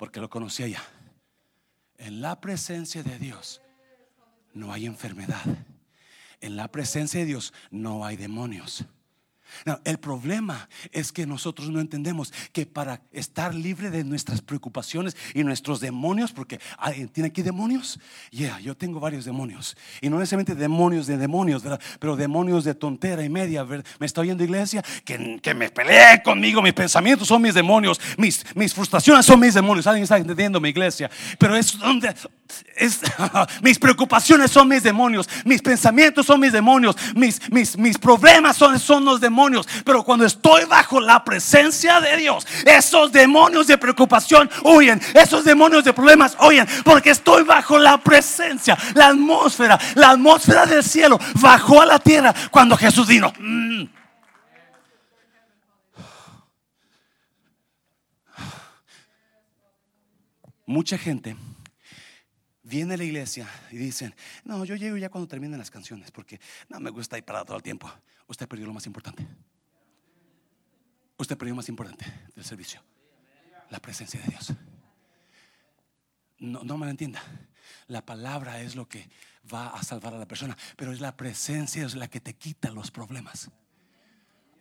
porque 0.00 0.18
lo 0.18 0.30
conocía 0.30 0.66
ya. 0.66 0.82
En 1.98 2.22
la 2.22 2.40
presencia 2.40 3.02
de 3.02 3.18
Dios 3.18 3.60
no 4.54 4.72
hay 4.72 4.86
enfermedad. 4.86 5.42
En 6.40 6.56
la 6.56 6.68
presencia 6.68 7.20
de 7.20 7.26
Dios 7.26 7.52
no 7.70 8.06
hay 8.06 8.16
demonios 8.16 8.86
el 9.84 9.98
problema 9.98 10.68
es 10.92 11.12
que 11.12 11.26
nosotros 11.26 11.70
no 11.70 11.80
entendemos 11.80 12.32
que 12.52 12.66
para 12.66 13.02
estar 13.12 13.54
libre 13.54 13.90
de 13.90 14.04
nuestras 14.04 14.40
preocupaciones 14.42 15.16
y 15.34 15.44
nuestros 15.44 15.80
demonios, 15.80 16.32
porque 16.32 16.60
alguien 16.78 17.08
tiene 17.08 17.28
aquí 17.28 17.42
demonios, 17.42 17.98
yeah, 18.30 18.58
yo 18.60 18.76
tengo 18.76 19.00
varios 19.00 19.24
demonios, 19.24 19.76
y 20.00 20.08
no 20.08 20.18
necesariamente 20.18 20.54
demonios 20.54 21.06
de 21.06 21.16
demonios, 21.16 21.62
pero 21.98 22.16
demonios 22.16 22.64
de 22.64 22.74
tontera 22.74 23.24
y 23.24 23.28
media. 23.28 23.64
Me 23.64 24.06
está 24.06 24.20
oyendo 24.20 24.44
iglesia 24.44 24.82
que, 25.04 25.40
que 25.42 25.54
me 25.54 25.70
peleé 25.70 26.22
conmigo, 26.22 26.62
mis 26.62 26.72
pensamientos 26.72 27.28
son 27.28 27.42
mis 27.42 27.54
demonios, 27.54 28.00
mis, 28.16 28.44
mis 28.54 28.74
frustraciones 28.74 29.26
son 29.26 29.40
mis 29.40 29.54
demonios. 29.54 29.86
Alguien 29.86 30.04
está 30.04 30.18
entendiendo 30.18 30.60
mi 30.60 30.70
iglesia, 30.70 31.10
pero 31.38 31.56
es 31.56 31.78
donde 31.78 32.14
es, 32.76 33.00
mis 33.62 33.78
preocupaciones 33.78 34.50
son 34.50 34.68
mis 34.68 34.82
demonios, 34.82 35.28
mis 35.44 35.62
pensamientos 35.62 36.26
son 36.26 36.40
mis 36.40 36.52
demonios, 36.52 36.96
mis, 37.14 37.50
mis, 37.50 37.76
mis 37.76 37.98
problemas 37.98 38.56
son, 38.56 38.78
son 38.78 39.04
los 39.04 39.20
demonios 39.20 39.39
pero 39.84 40.02
cuando 40.02 40.24
estoy 40.24 40.64
bajo 40.64 41.00
la 41.00 41.24
presencia 41.24 42.00
de 42.00 42.16
Dios, 42.16 42.46
esos 42.64 43.12
demonios 43.12 43.66
de 43.66 43.78
preocupación 43.78 44.50
huyen, 44.64 45.00
esos 45.14 45.44
demonios 45.44 45.84
de 45.84 45.92
problemas 45.92 46.36
huyen, 46.40 46.66
porque 46.84 47.10
estoy 47.10 47.44
bajo 47.44 47.78
la 47.78 47.98
presencia, 47.98 48.76
la 48.94 49.08
atmósfera, 49.08 49.78
la 49.94 50.10
atmósfera 50.10 50.66
del 50.66 50.84
cielo 50.84 51.18
bajó 51.40 51.80
a 51.80 51.86
la 51.86 51.98
tierra 51.98 52.34
cuando 52.50 52.76
Jesús 52.76 53.06
vino. 53.06 53.32
Mm. 53.38 53.84
Mucha 60.66 60.96
gente 60.96 61.36
viene 62.70 62.96
la 62.96 63.04
iglesia 63.04 63.48
y 63.70 63.76
dicen, 63.76 64.14
no, 64.44 64.64
yo 64.64 64.76
llego 64.76 64.96
ya 64.96 65.10
cuando 65.10 65.28
terminen 65.28 65.58
las 65.58 65.70
canciones, 65.70 66.10
porque 66.10 66.40
no 66.68 66.80
me 66.80 66.90
gusta 66.90 67.18
ir 67.18 67.24
parado 67.24 67.44
todo 67.46 67.56
el 67.56 67.62
tiempo 67.62 67.90
usted 68.30 68.46
perdió 68.48 68.66
lo 68.66 68.72
más 68.72 68.86
importante. 68.86 69.26
Usted 71.18 71.36
perdió 71.36 71.52
lo 71.52 71.56
más 71.56 71.68
importante 71.68 72.06
del 72.34 72.44
servicio. 72.44 72.80
La 73.68 73.80
presencia 73.80 74.20
de 74.20 74.28
Dios. 74.28 74.52
No, 76.38 76.62
no 76.62 76.78
me 76.78 76.86
lo 76.86 76.90
entienda. 76.90 77.20
La 77.88 78.06
palabra 78.06 78.60
es 78.60 78.76
lo 78.76 78.88
que 78.88 79.10
va 79.52 79.68
a 79.68 79.82
salvar 79.82 80.14
a 80.14 80.18
la 80.18 80.26
persona, 80.26 80.56
pero 80.76 80.92
es 80.92 81.00
la 81.00 81.16
presencia 81.16 81.84
es 81.84 81.94
la 81.94 82.08
que 82.08 82.20
te 82.20 82.34
quita 82.34 82.70
los 82.70 82.90
problemas. 82.90 83.50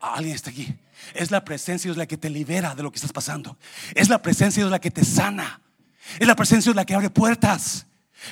Alguien 0.01 0.35
está 0.35 0.49
aquí. 0.49 0.75
Es 1.13 1.29
la 1.29 1.45
presencia 1.45 1.91
es 1.91 1.97
la 1.97 2.07
que 2.07 2.17
te 2.17 2.29
libera 2.29 2.73
de 2.73 2.83
lo 2.83 2.91
que 2.91 2.95
estás 2.95 3.13
pasando. 3.13 3.57
Es 3.93 4.09
la 4.09 4.21
presencia 4.21 4.63
es 4.63 4.71
la 4.71 4.79
que 4.79 4.91
te 4.91 5.05
sana. 5.05 5.61
Es 6.19 6.27
la 6.27 6.35
presencia 6.35 6.71
es 6.71 6.75
la 6.75 6.85
que 6.85 6.95
abre 6.95 7.09
puertas. 7.09 7.85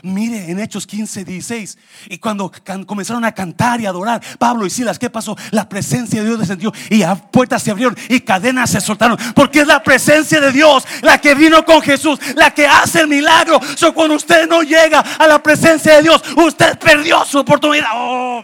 Mire 0.04 0.50
en 0.52 0.60
Hechos 0.60 0.86
15, 0.86 1.24
16. 1.24 1.78
Y 2.10 2.18
cuando 2.18 2.52
comenzaron 2.86 3.26
a 3.26 3.32
cantar 3.32 3.82
y 3.82 3.86
adorar, 3.86 4.22
Pablo 4.38 4.66
y 4.66 4.70
Silas, 4.70 5.00
¿qué 5.00 5.10
pasó? 5.10 5.36
La 5.52 5.68
presencia 5.68 6.22
de 6.22 6.28
Dios 6.28 6.40
descendió 6.40 6.74
y 6.90 7.04
puertas 7.32 7.64
se 7.64 7.72
abrieron 7.72 7.98
y 8.10 8.22
cadenas 8.22 8.70
se 8.70 8.82
soltaron. 8.82 9.18
Porque 9.36 9.62
es 9.62 9.68
la 9.68 9.84
presencia 9.84 10.40
de 10.40 10.52
Dios 10.52 10.86
la 11.02 11.20
que 11.20 11.36
vino 11.36 11.64
con 11.66 11.82
Jesús, 11.82 12.20
la 12.36 12.52
que 12.52 12.66
hace 12.66 13.02
el 13.02 13.08
milagro. 13.08 13.60
So, 13.76 13.94
cuando 13.94 14.16
usted 14.16 14.48
no 14.48 14.62
llega 14.62 15.00
a 15.00 15.28
la 15.28 15.42
presencia 15.42 15.96
de 15.98 16.04
Dios, 16.04 16.22
usted 16.36 16.78
perdió 16.80 17.26
su 17.26 17.40
oportunidad. 17.40 17.90
Oh. 17.94 18.44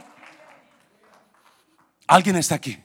Alguien 2.08 2.36
está 2.36 2.56
aquí 2.56 2.83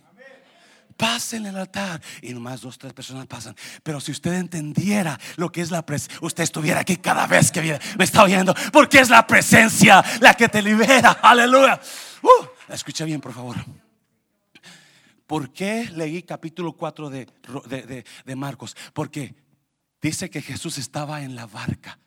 pasen 0.99 1.47
el 1.47 1.57
altar. 1.57 2.03
Y 2.21 2.35
nomás 2.35 2.61
dos, 2.61 2.77
tres 2.77 2.93
personas 2.93 3.27
pasan. 3.27 3.57
Pero 3.83 4.01
si 4.01 4.13
usted 4.13 4.35
entendiera 4.35 5.19
lo 5.37 5.51
que 5.51 5.63
es 5.63 5.71
la 5.71 5.87
presencia, 5.87 6.19
usted 6.21 6.43
estuviera 6.43 6.81
aquí 6.81 6.97
cada 6.97 7.27
vez 7.27 7.51
que 7.51 7.63
viene, 7.63 7.79
me 7.97 8.05
está 8.05 8.25
oyendo, 8.25 8.55
porque 8.73 8.99
es 8.99 9.09
la 9.09 9.27
presencia 9.27 10.05
la 10.21 10.35
que 10.35 10.51
te 10.51 10.61
libera. 10.61 11.13
Aleluya. 11.23 11.81
Uh, 12.21 12.73
escucha 12.75 13.07
bien, 13.07 13.23
por 13.23 13.33
favor. 13.33 13.57
¿Por 15.27 15.53
qué 15.53 15.89
leí 15.95 16.23
capítulo 16.23 16.73
4 16.73 17.11
de, 17.11 17.29
de, 17.67 18.05
de 18.25 18.37
Marcos? 18.37 18.77
Porque 18.93 19.35
dice 20.03 20.29
que 20.29 20.43
Jesús 20.43 20.79
estaba 20.79 21.23
en 21.23 21.37
la 21.37 21.47
barca 21.47 21.99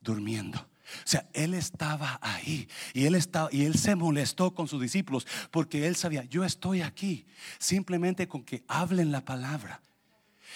durmiendo. 0.00 0.69
O 1.04 1.08
sea, 1.08 1.28
él 1.32 1.54
estaba 1.54 2.18
ahí 2.22 2.68
y 2.94 3.06
él 3.06 3.14
estaba 3.14 3.48
y 3.52 3.64
él 3.64 3.78
se 3.78 3.94
molestó 3.94 4.54
con 4.54 4.68
sus 4.68 4.80
discípulos 4.80 5.26
porque 5.50 5.86
él 5.86 5.96
sabía, 5.96 6.24
yo 6.24 6.44
estoy 6.44 6.82
aquí 6.82 7.26
simplemente 7.58 8.28
con 8.28 8.42
que 8.42 8.64
hablen 8.68 9.12
la 9.12 9.24
palabra. 9.24 9.80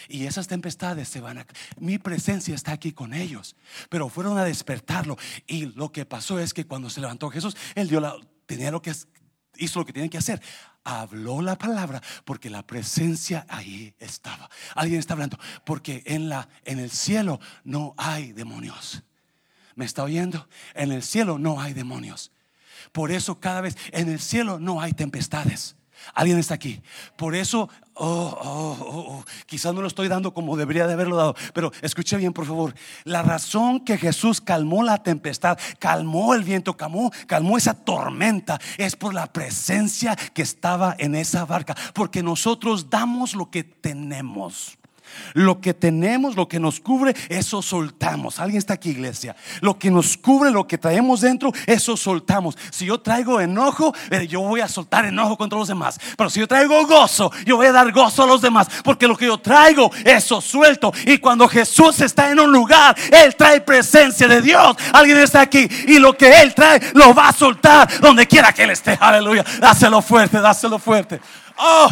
Y 0.09 0.27
esas 0.27 0.49
tempestades 0.49 1.09
se 1.09 1.21
van 1.21 1.39
a... 1.39 1.47
Mi 1.79 1.99
presencia 1.99 2.55
está 2.55 2.73
aquí 2.73 2.93
con 2.93 3.15
ellos. 3.15 3.57
Pero 3.89 4.09
fueron 4.09 4.39
a 4.39 4.45
despertarlo. 4.45 5.17
Y 5.47 5.67
lo 5.67 5.93
que 5.93 6.05
pasó 6.05 6.39
es 6.39 6.53
que 6.53 6.67
cuando 6.67 6.91
se 6.91 7.01
levantó 7.01 7.31
Jesús, 7.31 7.57
él 7.75 7.89
tenía 8.47 8.71
lo 8.71 8.83
que 8.83 8.93
hizo 9.57 9.79
lo 9.79 9.87
que 9.87 9.93
tenía 9.93 10.11
que 10.11 10.19
hacer. 10.19 10.43
Habló 10.83 11.41
la 11.41 11.57
palabra 11.57 12.03
porque 12.25 12.51
la 12.51 12.67
presencia 12.67 13.47
ahí 13.49 13.95
estaba. 13.99 14.51
Alguien 14.75 15.01
está 15.01 15.15
hablando. 15.15 15.39
Porque 15.65 16.03
en, 16.07 16.29
la, 16.29 16.49
en 16.65 16.79
el 16.79 16.91
cielo 16.91 17.41
no 17.65 17.95
hay 17.97 18.33
demonios. 18.33 19.03
¿Me 19.77 19.85
está 19.85 20.05
oyendo? 20.05 20.49
En 20.75 20.93
el 20.93 21.03
cielo 21.03 21.39
no 21.39 21.61
hay 21.61 21.73
demonios. 21.73 22.31
Por 22.93 23.11
eso 23.11 23.41
cada 23.41 23.61
vez 23.61 23.77
en 23.93 24.09
el 24.09 24.21
cielo 24.21 24.59
no 24.59 24.81
hay 24.81 24.93
tempestades. 24.93 25.77
Alguien 26.13 26.39
está 26.39 26.55
aquí. 26.55 26.83
Por 27.17 27.35
eso, 27.35 27.69
oh, 27.95 28.39
oh, 28.43 28.77
oh, 28.81 29.05
oh, 29.09 29.25
quizás 29.47 29.75
no 29.75 29.81
lo 29.81 29.89
estoy 29.89 30.09
dando 30.09 30.35
como 30.35 30.57
debería 30.57 30.87
de 30.87 30.93
haberlo 30.93 31.17
dado, 31.17 31.35
pero 31.55 31.73
escuche 31.81 32.17
bien, 32.17 32.33
por 32.33 32.47
favor. 32.47 32.75
La 33.05 33.23
razón 33.23 33.81
que 33.81 33.97
Jesús 33.97 34.41
calmó 34.41 34.83
la 34.83 35.03
tempestad, 35.03 35.59
calmó 35.79 36.35
el 36.35 36.45
viento, 36.45 36.77
calmó, 36.77 37.11
calmó 37.27 37.57
esa 37.57 37.75
tormenta, 37.75 38.61
es 38.77 38.97
por 38.97 39.15
la 39.15 39.33
presencia 39.33 40.17
que 40.35 40.43
estaba 40.43 40.95
en 40.99 41.15
esa 41.15 41.47
barca. 41.47 41.75
Porque 41.95 42.23
nosotros 42.23 42.91
damos 42.91 43.35
lo 43.35 43.51
que 43.51 43.65
tenemos. 43.65 44.77
Lo 45.33 45.61
que 45.61 45.75
tenemos, 45.75 46.37
lo 46.37 46.49
que 46.49 46.61
nos 46.61 46.81
cubre, 46.81 47.15
eso 47.29 47.63
soltamos. 47.63 48.39
Alguien 48.39 48.59
está 48.59 48.75
aquí, 48.75 48.91
iglesia. 48.91 49.35
Lo 49.61 49.79
que 49.79 49.91
nos 49.91 50.17
cubre, 50.17 50.51
lo 50.51 50.67
que 50.67 50.79
traemos 50.79 51.21
dentro, 51.21 51.53
eso 51.67 51.97
soltamos. 51.97 52.57
Si 52.71 52.87
yo 52.87 53.01
traigo 53.01 53.41
enojo, 53.41 53.95
eh, 54.11 54.27
yo 54.27 54.41
voy 54.41 54.61
a 54.61 54.69
soltar 54.69 55.05
enojo 55.05 55.37
contra 55.37 55.59
los 55.59 55.69
demás. 55.69 55.99
Pero 56.17 56.31
si 56.31 56.41
yo 56.41 56.49
traigo 56.49 56.87
gozo, 56.87 57.31
yo 57.45 57.57
voy 57.57 57.67
a 57.67 57.73
dar 57.73 57.91
gozo 57.93 58.23
a 58.23 58.27
los 58.27 58.41
demás. 58.41 58.69
Porque 58.83 59.09
lo 59.09 59.17
que 59.17 59.27
yo 59.27 59.39
traigo, 59.39 59.91
eso 60.05 60.41
suelto. 60.41 60.93
Y 61.07 61.19
cuando 61.19 61.49
Jesús 61.49 62.01
está 62.01 62.31
en 62.31 62.41
un 62.41 62.53
lugar, 62.53 62.97
Él 63.11 63.35
trae 63.37 63.61
presencia 63.61 64.29
de 64.29 64.41
Dios. 64.41 64.77
Alguien 64.93 65.19
está 65.19 65.41
aquí. 65.41 65.69
Y 65.87 65.99
lo 65.99 66.17
que 66.17 66.41
Él 66.43 66.55
trae, 66.55 66.81
lo 66.95 67.15
va 67.15 67.29
a 67.29 67.33
soltar 67.33 67.89
donde 68.01 68.27
quiera 68.27 68.53
que 68.53 68.65
Él 68.65 68.71
esté. 68.71 68.97
Aleluya. 69.01 69.45
Dáselo 69.61 70.03
fuerte, 70.03 70.41
dáselo 70.41 70.79
fuerte. 70.79 71.21
Oh. 71.57 71.89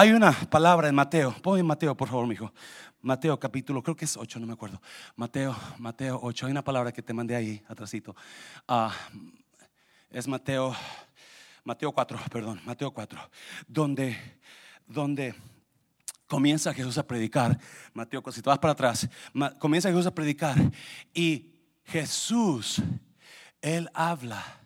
Hay 0.00 0.12
una 0.12 0.32
palabra 0.32 0.88
en 0.88 0.94
Mateo. 0.94 1.30
Pon 1.42 1.58
en 1.58 1.66
Mateo, 1.66 1.94
por 1.94 2.08
favor, 2.08 2.26
mijo. 2.26 2.50
Mateo 3.02 3.38
capítulo, 3.38 3.82
creo 3.82 3.94
que 3.94 4.06
es 4.06 4.16
8, 4.16 4.40
no 4.40 4.46
me 4.46 4.54
acuerdo. 4.54 4.80
Mateo, 5.14 5.54
Mateo 5.76 6.18
8. 6.22 6.46
Hay 6.46 6.52
una 6.52 6.64
palabra 6.64 6.90
que 6.90 7.02
te 7.02 7.12
mandé 7.12 7.36
ahí, 7.36 7.62
atrásito. 7.68 8.16
Ah, 8.66 8.94
es 10.10 10.26
Mateo, 10.26 10.74
Mateo 11.64 11.92
4, 11.92 12.18
perdón, 12.32 12.62
Mateo 12.64 12.90
4. 12.94 13.20
Donde, 13.68 14.16
donde 14.86 15.34
comienza 16.26 16.72
Jesús 16.72 16.96
a 16.96 17.06
predicar. 17.06 17.58
Mateo, 17.92 18.22
si 18.32 18.40
te 18.40 18.48
vas 18.48 18.58
para 18.58 18.72
atrás, 18.72 19.06
comienza 19.58 19.90
Jesús 19.90 20.06
a 20.06 20.14
predicar. 20.14 20.56
Y 21.12 21.52
Jesús, 21.84 22.80
Él 23.60 23.90
habla 23.92 24.59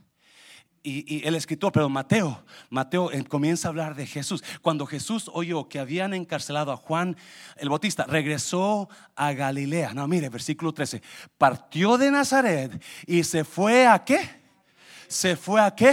y, 0.87 1.27
el 1.27 1.35
escritor, 1.35 1.73
pero 1.73 1.89
Mateo, 1.89 2.45
Mateo 2.69 3.11
eh, 3.11 3.25
comienza 3.25 3.67
a 3.67 3.71
hablar 3.71 3.95
de 3.95 4.07
Jesús. 4.07 4.45
Cuando 4.61 4.85
Jesús 4.85 5.31
oyó 5.33 5.67
que 5.67 5.79
habían 5.79 6.13
encarcelado 6.13 6.71
a 6.73 6.77
Juan 6.77 7.17
el 7.57 7.71
Bautista, 7.71 8.05
regresó 8.05 8.91
a 9.17 9.33
Galilea. 9.33 9.95
No, 9.95 10.07
mire, 10.07 10.29
versículo 10.29 10.73
13. 10.75 11.03
Partió 11.39 11.97
de 11.97 12.11
Nazaret 12.11 12.83
y 13.07 13.25
se 13.25 13.45
fue 13.45 13.87
a 13.87 14.05
qué? 14.05 14.21
Se 15.09 15.37
fue 15.37 15.63
a 15.63 15.75
qué? 15.75 15.93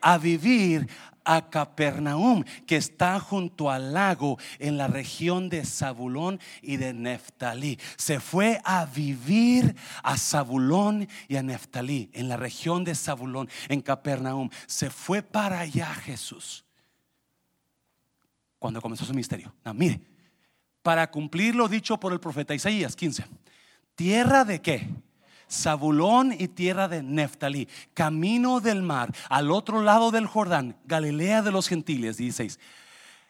A 0.00 0.18
vivir 0.18 0.88
a 1.28 1.50
Capernaum, 1.50 2.42
que 2.66 2.76
está 2.76 3.20
junto 3.20 3.70
al 3.70 3.92
lago 3.92 4.38
en 4.58 4.78
la 4.78 4.88
región 4.88 5.50
de 5.50 5.64
Zabulón 5.66 6.40
y 6.62 6.78
de 6.78 6.94
Neftalí. 6.94 7.78
Se 7.96 8.18
fue 8.18 8.60
a 8.64 8.86
vivir 8.86 9.76
a 10.02 10.16
Zabulón 10.16 11.06
y 11.28 11.36
a 11.36 11.42
Neftalí, 11.42 12.08
en 12.14 12.30
la 12.30 12.38
región 12.38 12.82
de 12.82 12.94
Zabulón, 12.94 13.50
en 13.68 13.82
Capernaum. 13.82 14.48
Se 14.66 14.88
fue 14.88 15.22
para 15.22 15.60
allá 15.60 15.94
Jesús 15.94 16.64
cuando 18.58 18.80
comenzó 18.80 19.04
su 19.04 19.14
misterio. 19.14 19.54
mire, 19.74 20.00
para 20.82 21.10
cumplir 21.10 21.54
lo 21.54 21.68
dicho 21.68 22.00
por 22.00 22.12
el 22.14 22.20
profeta 22.20 22.54
Isaías 22.54 22.96
15. 22.96 23.24
¿Tierra 23.94 24.44
de 24.44 24.62
qué? 24.62 24.88
Zabulón 25.50 26.32
y 26.32 26.48
tierra 26.48 26.88
de 26.88 27.02
Neftalí, 27.02 27.68
camino 27.94 28.60
del 28.60 28.82
mar, 28.82 29.14
al 29.28 29.50
otro 29.50 29.82
lado 29.82 30.10
del 30.10 30.26
Jordán, 30.26 30.76
Galilea 30.84 31.42
de 31.42 31.50
los 31.50 31.68
gentiles, 31.68 32.16
16. 32.16 32.58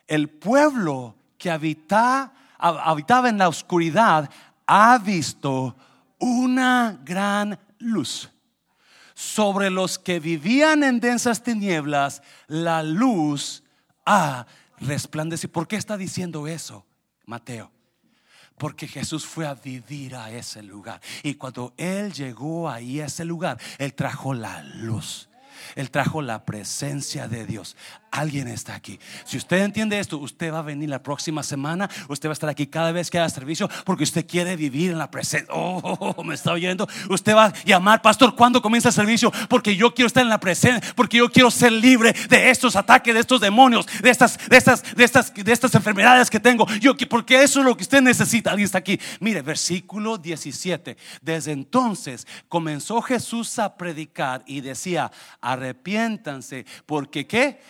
El 0.06 0.28
pueblo 0.28 1.14
que 1.36 1.50
habita, 1.50 2.32
habitaba 2.58 3.28
en 3.28 3.38
la 3.38 3.48
oscuridad 3.48 4.30
ha 4.66 4.98
visto 4.98 5.76
una 6.18 7.00
gran 7.04 7.58
luz. 7.78 8.30
Sobre 9.14 9.70
los 9.70 9.98
que 9.98 10.20
vivían 10.20 10.84
en 10.84 11.00
densas 11.00 11.42
tinieblas, 11.42 12.22
la 12.46 12.82
luz 12.82 13.64
ha 14.06 14.46
resplandecido. 14.78 15.52
¿Por 15.52 15.66
qué 15.66 15.76
está 15.76 15.96
diciendo 15.96 16.46
eso, 16.46 16.86
Mateo? 17.26 17.72
Porque 18.58 18.88
Jesús 18.88 19.24
fue 19.24 19.46
a 19.46 19.54
vivir 19.54 20.14
a 20.16 20.30
ese 20.30 20.62
lugar. 20.62 21.00
Y 21.22 21.34
cuando 21.34 21.74
Él 21.76 22.12
llegó 22.12 22.68
ahí 22.68 23.00
a 23.00 23.06
ese 23.06 23.24
lugar, 23.24 23.58
Él 23.78 23.94
trajo 23.94 24.34
la 24.34 24.62
luz. 24.62 25.28
Él 25.74 25.90
trajo 25.90 26.22
la 26.22 26.44
presencia 26.44 27.28
de 27.28 27.46
Dios. 27.46 27.76
Alguien 28.10 28.48
está 28.48 28.74
aquí. 28.74 28.98
Si 29.24 29.36
usted 29.36 29.58
entiende 29.58 29.98
esto, 29.98 30.18
usted 30.18 30.52
va 30.52 30.60
a 30.60 30.62
venir 30.62 30.88
la 30.88 31.02
próxima 31.02 31.42
semana. 31.42 31.90
Usted 32.08 32.28
va 32.28 32.32
a 32.32 32.34
estar 32.34 32.48
aquí 32.48 32.66
cada 32.66 32.90
vez 32.92 33.10
que 33.10 33.18
haga 33.18 33.28
servicio 33.28 33.68
porque 33.84 34.04
usted 34.04 34.26
quiere 34.26 34.56
vivir 34.56 34.90
en 34.90 34.98
la 34.98 35.10
presencia. 35.10 35.52
Oh, 35.54 36.22
me 36.24 36.34
está 36.34 36.52
oyendo. 36.52 36.88
Usted 37.10 37.34
va 37.34 37.46
a 37.46 37.54
llamar, 37.64 38.00
pastor, 38.00 38.34
¿cuándo 38.34 38.62
comienza 38.62 38.88
el 38.88 38.94
servicio? 38.94 39.32
Porque 39.48 39.76
yo 39.76 39.94
quiero 39.94 40.06
estar 40.06 40.22
en 40.22 40.30
la 40.30 40.40
presencia, 40.40 40.94
porque 40.94 41.18
yo 41.18 41.30
quiero 41.30 41.50
ser 41.50 41.72
libre 41.72 42.14
de 42.28 42.50
estos 42.50 42.76
ataques, 42.76 43.12
de 43.12 43.20
estos 43.20 43.40
demonios, 43.40 43.86
de 44.00 44.10
estas, 44.10 44.38
de 44.48 44.56
estas, 44.56 44.82
de 44.94 45.04
estas, 45.04 45.34
de 45.34 45.52
estas 45.52 45.74
enfermedades 45.74 46.30
que 46.30 46.40
tengo. 46.40 46.66
Yo, 46.80 46.96
porque 47.08 47.42
eso 47.42 47.60
es 47.60 47.66
lo 47.66 47.76
que 47.76 47.82
usted 47.82 48.00
necesita. 48.00 48.50
Alguien 48.50 48.66
está 48.66 48.78
aquí. 48.78 48.98
Mire, 49.20 49.42
versículo 49.42 50.18
17. 50.18 50.96
Desde 51.20 51.52
entonces 51.52 52.26
comenzó 52.48 53.02
Jesús 53.02 53.58
a 53.58 53.76
predicar 53.76 54.42
y 54.46 54.60
decía, 54.60 55.10
arrepiéntanse, 55.40 56.64
porque 56.86 57.26
qué? 57.26 57.60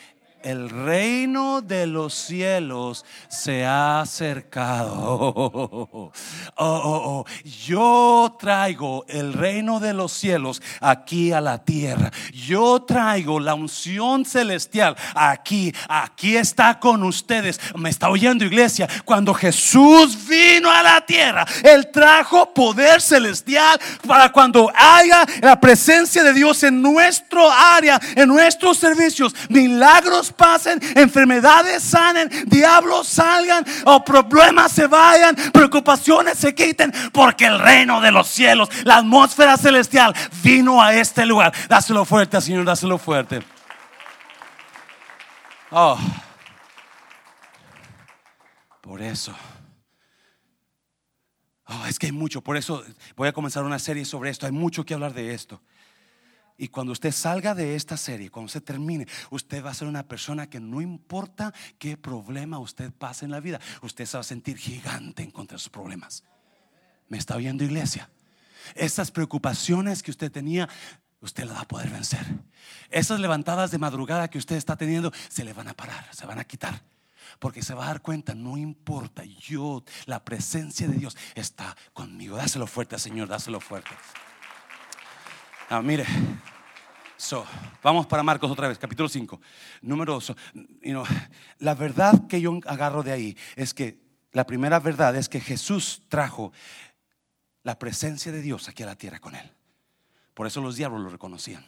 El 0.48 0.70
reino 0.70 1.60
de 1.60 1.86
los 1.86 2.14
cielos 2.14 3.04
se 3.28 3.66
ha 3.66 4.00
acercado. 4.00 6.12
Oh, 6.60 6.64
oh, 6.64 7.02
oh, 7.04 7.24
Yo 7.44 8.36
traigo 8.38 9.04
el 9.06 9.32
reino 9.32 9.78
de 9.78 9.94
los 9.94 10.12
cielos 10.12 10.60
aquí 10.80 11.30
a 11.30 11.40
la 11.40 11.64
tierra. 11.64 12.10
Yo 12.32 12.82
traigo 12.82 13.38
la 13.38 13.54
unción 13.54 14.24
celestial 14.24 14.96
aquí. 15.14 15.72
Aquí 15.88 16.36
está 16.36 16.80
con 16.80 17.04
ustedes. 17.04 17.60
Me 17.76 17.90
está 17.90 18.08
oyendo 18.08 18.44
iglesia. 18.44 18.88
Cuando 19.04 19.32
Jesús 19.34 20.26
vino 20.26 20.70
a 20.70 20.82
la 20.82 21.06
tierra, 21.06 21.46
Él 21.62 21.90
trajo 21.92 22.52
poder 22.52 23.00
celestial 23.00 23.78
para 24.04 24.32
cuando 24.32 24.72
haya 24.74 25.24
la 25.40 25.60
presencia 25.60 26.24
de 26.24 26.32
Dios 26.32 26.62
en 26.64 26.82
nuestro 26.82 27.48
área, 27.50 28.00
en 28.16 28.28
nuestros 28.28 28.78
servicios, 28.78 29.34
milagros 29.48 30.32
pasen, 30.38 30.80
enfermedades 30.94 31.82
sanen, 31.82 32.30
diablos 32.46 33.06
salgan 33.08 33.62
o 33.84 34.02
problemas 34.02 34.72
se 34.72 34.86
vayan, 34.86 35.36
preocupaciones 35.52 36.38
se 36.38 36.54
quiten, 36.54 36.90
porque 37.12 37.44
el 37.44 37.58
reino 37.58 38.00
de 38.00 38.10
los 38.10 38.28
cielos, 38.28 38.70
la 38.84 38.96
atmósfera 38.96 39.58
celestial 39.58 40.14
vino 40.42 40.82
a 40.82 40.94
este 40.94 41.26
lugar. 41.26 41.52
Dáselo 41.68 42.06
fuerte, 42.06 42.40
Señor, 42.40 42.64
dáselo 42.64 42.96
fuerte. 42.96 43.42
Oh. 45.70 45.98
Por 48.80 49.02
eso. 49.02 49.36
Oh, 51.66 51.84
es 51.86 51.98
que 51.98 52.06
hay 52.06 52.12
mucho, 52.12 52.40
por 52.40 52.56
eso 52.56 52.82
voy 53.14 53.28
a 53.28 53.32
comenzar 53.32 53.62
una 53.64 53.78
serie 53.78 54.06
sobre 54.06 54.30
esto. 54.30 54.46
Hay 54.46 54.52
mucho 54.52 54.84
que 54.86 54.94
hablar 54.94 55.12
de 55.12 55.34
esto. 55.34 55.60
Y 56.60 56.68
cuando 56.68 56.92
usted 56.92 57.12
salga 57.12 57.54
de 57.54 57.76
esta 57.76 57.96
serie, 57.96 58.30
cuando 58.30 58.50
se 58.50 58.60
termine, 58.60 59.06
usted 59.30 59.64
va 59.64 59.70
a 59.70 59.74
ser 59.74 59.86
una 59.86 60.08
persona 60.08 60.50
que 60.50 60.58
no 60.58 60.80
importa 60.80 61.54
qué 61.78 61.96
problema 61.96 62.58
usted 62.58 62.92
pase 62.92 63.24
en 63.24 63.30
la 63.30 63.38
vida, 63.38 63.60
usted 63.80 64.04
se 64.04 64.16
va 64.16 64.22
a 64.22 64.24
sentir 64.24 64.58
gigante 64.58 65.22
en 65.22 65.30
contra 65.30 65.54
de 65.54 65.60
sus 65.60 65.70
problemas. 65.70 66.24
¿Me 67.08 67.16
está 67.16 67.36
oyendo 67.36 67.62
iglesia? 67.62 68.10
Esas 68.74 69.12
preocupaciones 69.12 70.02
que 70.02 70.10
usted 70.10 70.32
tenía, 70.32 70.68
usted 71.20 71.44
las 71.44 71.58
va 71.58 71.60
a 71.60 71.68
poder 71.68 71.90
vencer. 71.90 72.26
Esas 72.90 73.20
levantadas 73.20 73.70
de 73.70 73.78
madrugada 73.78 74.28
que 74.28 74.38
usted 74.38 74.56
está 74.56 74.76
teniendo, 74.76 75.12
se 75.28 75.44
le 75.44 75.52
van 75.52 75.68
a 75.68 75.74
parar, 75.74 76.08
se 76.12 76.26
van 76.26 76.40
a 76.40 76.44
quitar. 76.44 76.82
Porque 77.38 77.62
se 77.62 77.72
va 77.72 77.84
a 77.84 77.88
dar 77.88 78.02
cuenta, 78.02 78.34
no 78.34 78.56
importa, 78.56 79.22
yo, 79.24 79.84
la 80.06 80.24
presencia 80.24 80.88
de 80.88 80.96
Dios 80.96 81.16
está 81.36 81.76
conmigo. 81.92 82.36
Dáselo 82.36 82.66
fuerte, 82.66 82.98
Señor, 82.98 83.28
dáselo 83.28 83.60
fuerte. 83.60 83.90
Ah, 85.70 85.82
mire, 85.82 86.06
so, 87.18 87.44
vamos 87.82 88.06
para 88.06 88.22
Marcos 88.22 88.50
otra 88.50 88.68
vez, 88.68 88.78
capítulo 88.78 89.06
5, 89.06 89.38
número 89.82 90.14
2. 90.14 90.34
la 91.58 91.74
verdad 91.74 92.26
que 92.26 92.40
yo 92.40 92.58
agarro 92.64 93.02
de 93.02 93.12
ahí 93.12 93.36
es 93.54 93.74
que 93.74 93.98
la 94.32 94.46
primera 94.46 94.80
verdad 94.80 95.14
es 95.14 95.28
que 95.28 95.40
Jesús 95.40 96.00
trajo 96.08 96.52
la 97.64 97.78
presencia 97.78 98.32
de 98.32 98.40
Dios 98.40 98.66
aquí 98.70 98.82
a 98.82 98.86
la 98.86 98.96
tierra 98.96 99.20
con 99.20 99.34
él. 99.34 99.52
Por 100.32 100.46
eso 100.46 100.62
los 100.62 100.76
diablos 100.76 101.02
lo 101.02 101.10
reconocían. 101.10 101.66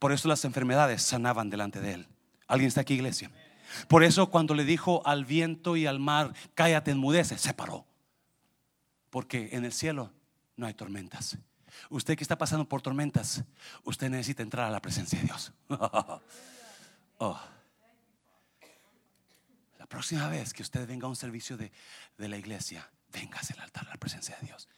Por 0.00 0.10
eso 0.10 0.26
las 0.26 0.44
enfermedades 0.44 1.00
sanaban 1.00 1.48
delante 1.48 1.80
de 1.80 1.92
él. 1.92 2.08
¿Alguien 2.48 2.66
está 2.66 2.80
aquí, 2.80 2.94
iglesia? 2.94 3.30
Por 3.86 4.02
eso 4.02 4.30
cuando 4.30 4.52
le 4.54 4.64
dijo 4.64 5.06
al 5.06 5.24
viento 5.24 5.76
y 5.76 5.86
al 5.86 6.00
mar, 6.00 6.34
cállate, 6.54 6.90
enmudece, 6.90 7.38
se 7.38 7.54
paró. 7.54 7.86
Porque 9.10 9.50
en 9.52 9.64
el 9.64 9.72
cielo 9.72 10.10
no 10.56 10.66
hay 10.66 10.74
tormentas. 10.74 11.38
Usted 11.90 12.16
que 12.16 12.24
está 12.24 12.36
pasando 12.36 12.68
por 12.68 12.82
tormentas, 12.82 13.44
usted 13.84 14.10
necesita 14.10 14.42
entrar 14.42 14.66
a 14.66 14.70
la 14.70 14.80
presencia 14.80 15.18
de 15.18 15.26
Dios. 15.26 15.52
Oh. 17.18 17.40
La 19.78 19.86
próxima 19.86 20.28
vez 20.28 20.52
que 20.52 20.62
usted 20.62 20.86
venga 20.86 21.06
a 21.06 21.08
un 21.08 21.16
servicio 21.16 21.56
de, 21.56 21.72
la 22.18 22.36
iglesia, 22.36 22.86
véngase 23.10 23.54
al 23.54 23.60
altar 23.60 23.86
a 23.86 23.90
la 23.92 23.96
presencia 23.96 24.36
de 24.38 24.48
Dios. 24.48 24.68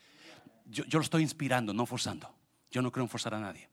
Yo, 0.66 0.84
yo, 0.84 1.00
lo 1.00 1.02
estoy 1.02 1.22
inspirando, 1.22 1.72
no 1.72 1.84
forzando. 1.84 2.32
Yo 2.70 2.80
no 2.80 2.92
creo 2.92 3.04
en 3.04 3.11
forzar 3.11 3.34
a 3.34 3.40
nadie. 3.40 3.68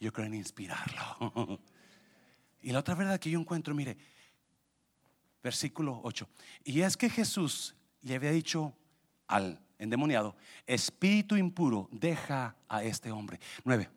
Yo 0.00 0.12
creo 0.12 0.26
en 0.26 0.34
inspirarlo. 0.34 1.60
y 2.62 2.72
la 2.72 2.80
otra 2.80 2.96
verdad 2.96 3.20
que 3.20 3.30
yo 3.30 3.38
encuentro, 3.38 3.76
mire, 3.76 3.96
versículo 5.40 6.00
8. 6.02 6.28
Y 6.64 6.80
es 6.80 6.96
que 6.96 7.08
Jesús 7.10 7.76
le 8.02 8.16
había 8.16 8.32
dicho 8.32 8.74
al 9.28 9.63
endemoniado, 9.78 10.36
espíritu 10.66 11.36
impuro, 11.36 11.88
deja 11.92 12.56
a 12.68 12.82
este 12.82 13.10
hombre. 13.10 13.40
9. 13.64 13.90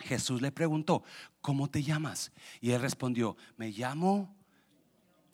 Jesús 0.00 0.42
le 0.42 0.50
preguntó, 0.50 1.02
¿cómo 1.40 1.68
te 1.68 1.82
llamas? 1.82 2.32
Y 2.60 2.70
él 2.72 2.80
respondió, 2.80 3.36
me 3.56 3.70
llamo, 3.70 4.34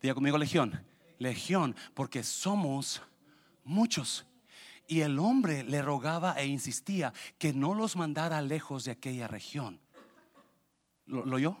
diga 0.01 0.13
conmigo 0.13 0.37
legión, 0.37 0.85
legión, 1.17 1.75
porque 1.93 2.23
somos 2.23 3.01
muchos. 3.63 4.25
Y 4.87 5.01
el 5.01 5.19
hombre 5.19 5.63
le 5.63 5.81
rogaba 5.81 6.33
e 6.33 6.47
insistía 6.47 7.13
que 7.37 7.53
no 7.53 7.73
los 7.73 7.95
mandara 7.95 8.41
lejos 8.41 8.85
de 8.85 8.91
aquella 8.91 9.27
región. 9.27 9.79
¿Lo, 11.05 11.25
lo 11.25 11.35
oyó? 11.35 11.57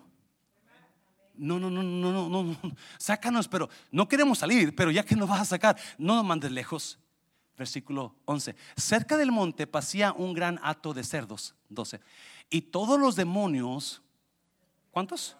no, 1.39 1.57
no, 1.57 1.69
no, 1.69 1.81
no, 1.81 2.11
no, 2.11 2.29
no, 2.29 2.43
no, 2.43 2.57
sácanos, 2.97 3.47
pero 3.47 3.69
no 3.91 4.07
queremos 4.07 4.39
salir, 4.39 4.75
pero 4.75 4.91
ya 4.91 5.03
que 5.03 5.15
nos 5.15 5.29
vas 5.29 5.41
a 5.41 5.45
sacar, 5.45 5.77
no 5.97 6.15
nos 6.15 6.25
mandes 6.25 6.51
lejos. 6.51 6.99
Versículo 7.59 8.15
11. 8.23 8.55
Cerca 8.77 9.17
del 9.17 9.33
monte 9.33 9.67
pasía 9.67 10.13
un 10.13 10.33
gran 10.33 10.61
hato 10.63 10.93
de 10.93 11.03
cerdos, 11.03 11.55
12. 11.67 11.99
Y 12.49 12.61
todos 12.61 12.97
los 12.97 13.17
demonios, 13.17 14.01
¿cuántos? 14.91 15.35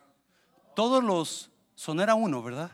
Todos 0.75 1.01
los, 1.01 1.49
son 1.75 2.01
era 2.01 2.15
uno, 2.15 2.43
¿verdad? 2.43 2.71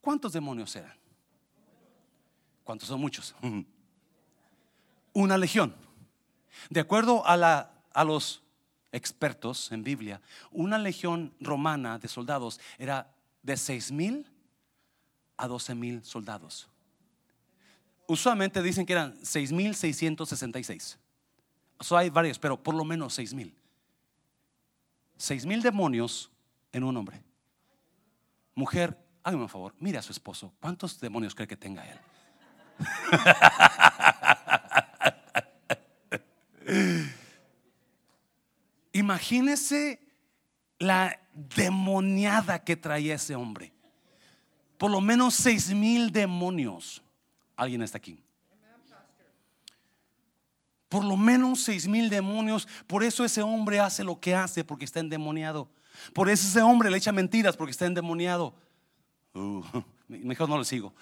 ¿Cuántos 0.00 0.32
demonios 0.32 0.74
eran? 0.76 0.96
¿Cuántos 2.64 2.88
son 2.88 3.02
muchos? 3.02 3.34
Una 5.12 5.36
legión. 5.36 5.74
De 6.70 6.80
acuerdo 6.80 7.26
a, 7.26 7.36
la, 7.36 7.70
a 7.92 8.02
los 8.02 8.42
expertos 8.92 9.70
en 9.72 9.84
Biblia, 9.84 10.22
una 10.50 10.78
legión 10.78 11.34
romana 11.38 11.98
de 11.98 12.08
soldados 12.08 12.60
era 12.78 13.14
de 13.42 13.58
6 13.58 13.92
mil 13.92 14.26
a 15.36 15.46
12 15.46 15.74
mil 15.74 16.02
soldados. 16.02 16.70
Usualmente 18.08 18.62
dicen 18.62 18.86
que 18.86 18.94
eran 18.94 19.14
6,666. 19.22 20.98
So 21.80 21.96
hay 21.96 22.08
varios, 22.08 22.38
pero 22.38 22.60
por 22.60 22.74
lo 22.74 22.82
menos 22.82 23.12
6 23.14 23.34
mil. 23.34 23.54
6 25.18 25.44
mil 25.44 25.62
demonios 25.62 26.32
en 26.72 26.84
un 26.84 26.96
hombre. 26.96 27.22
Mujer, 28.54 28.96
hágame 29.22 29.42
un 29.42 29.50
favor, 29.50 29.74
mire 29.78 29.98
a 29.98 30.02
su 30.02 30.12
esposo. 30.12 30.54
¿Cuántos 30.58 30.98
demonios 30.98 31.34
cree 31.34 31.46
que 31.46 31.58
tenga 31.58 31.86
él? 31.86 31.98
Imagínese 38.92 40.00
la 40.78 41.20
demoniada 41.34 42.64
que 42.64 42.74
traía 42.74 43.16
ese 43.16 43.34
hombre. 43.34 43.74
Por 44.78 44.90
lo 44.90 45.02
menos 45.02 45.34
seis 45.34 45.74
mil 45.74 46.10
demonios. 46.10 47.02
¿Alguien 47.58 47.82
está 47.82 47.98
aquí? 47.98 48.22
Por 50.88 51.04
lo 51.04 51.16
menos 51.16 51.60
seis 51.60 51.88
mil 51.88 52.08
demonios. 52.08 52.68
Por 52.86 53.02
eso 53.02 53.24
ese 53.24 53.42
hombre 53.42 53.80
hace 53.80 54.04
lo 54.04 54.20
que 54.20 54.32
hace 54.32 54.62
porque 54.62 54.84
está 54.84 55.00
endemoniado. 55.00 55.68
Por 56.14 56.30
eso 56.30 56.46
ese 56.46 56.62
hombre 56.62 56.88
le 56.88 56.98
echa 56.98 57.10
mentiras 57.10 57.56
porque 57.56 57.72
está 57.72 57.84
endemoniado. 57.84 58.54
Uh, 59.34 59.62
mejor 60.08 60.48
no 60.48 60.56
le 60.56 60.64
sigo. 60.64 60.94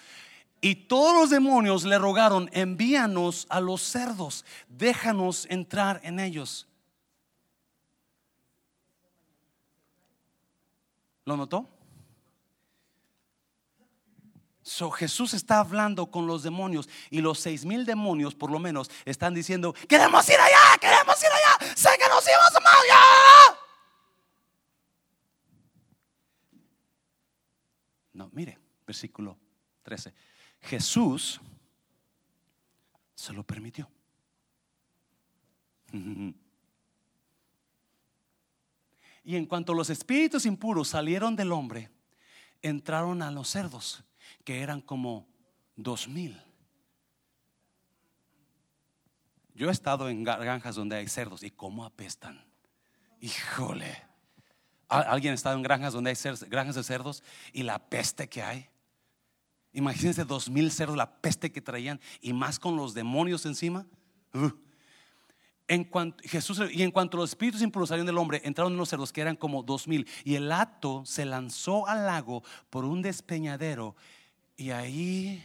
Y 0.62 0.74
todos 0.74 1.14
los 1.14 1.28
demonios 1.28 1.84
le 1.84 1.98
rogaron, 1.98 2.48
envíanos 2.54 3.46
a 3.50 3.60
los 3.60 3.82
cerdos, 3.82 4.46
déjanos 4.66 5.46
entrar 5.50 6.00
en 6.04 6.18
ellos. 6.18 6.66
¿Lo 11.26 11.36
notó? 11.36 11.68
So, 14.66 14.90
Jesús 14.90 15.32
está 15.32 15.60
hablando 15.60 16.10
con 16.10 16.26
los 16.26 16.42
demonios 16.42 16.88
y 17.08 17.20
los 17.20 17.38
seis 17.38 17.64
mil 17.64 17.86
demonios 17.86 18.34
por 18.34 18.50
lo 18.50 18.58
menos 18.58 18.90
están 19.04 19.32
diciendo, 19.32 19.72
queremos 19.88 20.28
ir 20.28 20.34
allá, 20.40 20.76
queremos 20.80 21.22
ir 21.22 21.28
allá, 21.28 21.76
sé 21.76 21.88
que 21.96 22.08
nos 22.08 22.26
íbamos 22.26 22.52
a 22.52 22.80
allá. 22.80 23.58
No, 28.14 28.28
mire, 28.32 28.58
versículo 28.84 29.38
13. 29.84 30.12
Jesús 30.62 31.40
se 33.14 33.32
lo 33.32 33.44
permitió. 33.44 33.88
Y 39.22 39.34
en 39.34 39.46
cuanto 39.46 39.74
los 39.74 39.90
espíritus 39.90 40.46
impuros 40.46 40.86
salieron 40.86 41.34
del 41.34 41.50
hombre, 41.50 41.90
entraron 42.62 43.22
a 43.22 43.32
los 43.32 43.48
cerdos, 43.48 44.05
que 44.46 44.62
eran 44.62 44.80
como 44.80 45.26
dos 45.74 46.06
mil. 46.06 46.40
Yo 49.54 49.68
he 49.68 49.72
estado 49.72 50.08
en 50.08 50.22
granjas 50.22 50.76
donde 50.76 50.94
hay 50.94 51.08
cerdos 51.08 51.42
y 51.42 51.50
cómo 51.50 51.84
apestan. 51.84 52.46
Híjole. 53.20 54.04
¿Alguien 54.88 55.32
ha 55.32 55.34
estado 55.34 55.56
en 55.56 55.64
granjas 55.64 55.92
donde 55.92 56.10
hay 56.10 56.16
granjas 56.48 56.76
de 56.76 56.84
cerdos 56.84 57.24
y 57.52 57.64
la 57.64 57.90
peste 57.90 58.28
que 58.28 58.40
hay? 58.40 58.68
Imagínense 59.72 60.24
dos 60.24 60.48
mil 60.48 60.70
cerdos, 60.70 60.96
la 60.96 61.20
peste 61.20 61.50
que 61.50 61.60
traían 61.60 62.00
y 62.20 62.32
más 62.32 62.60
con 62.60 62.76
los 62.76 62.94
demonios 62.94 63.46
encima. 63.46 63.84
En 65.66 65.82
cuanto, 65.82 66.22
Jesús, 66.22 66.62
y 66.70 66.84
en 66.84 66.92
cuanto 66.92 67.16
los 67.16 67.30
espíritus 67.30 67.62
impuros 67.62 67.88
salieron 67.88 68.06
del 68.06 68.18
hombre, 68.18 68.40
entraron 68.44 68.74
en 68.74 68.78
los 68.78 68.88
cerdos 68.88 69.12
que 69.12 69.22
eran 69.22 69.34
como 69.34 69.64
dos 69.64 69.88
mil. 69.88 70.06
Y 70.22 70.36
el 70.36 70.52
hato 70.52 71.04
se 71.04 71.24
lanzó 71.24 71.88
al 71.88 72.06
lago 72.06 72.44
por 72.70 72.84
un 72.84 73.02
despeñadero 73.02 73.96
y 74.56 74.70
ahí 74.70 75.44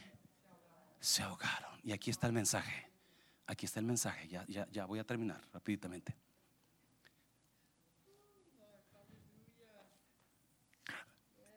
se 1.00 1.24
ahogaron. 1.24 1.72
Y 1.84 1.92
aquí 1.92 2.10
está 2.10 2.28
el 2.28 2.34
mensaje. 2.34 2.88
Aquí 3.48 3.66
está 3.66 3.80
el 3.80 3.86
mensaje. 3.86 4.28
Ya, 4.28 4.46
ya, 4.48 4.68
ya 4.72 4.86
voy 4.86 5.00
a 5.00 5.04
terminar 5.04 5.42
rápidamente. 5.52 6.16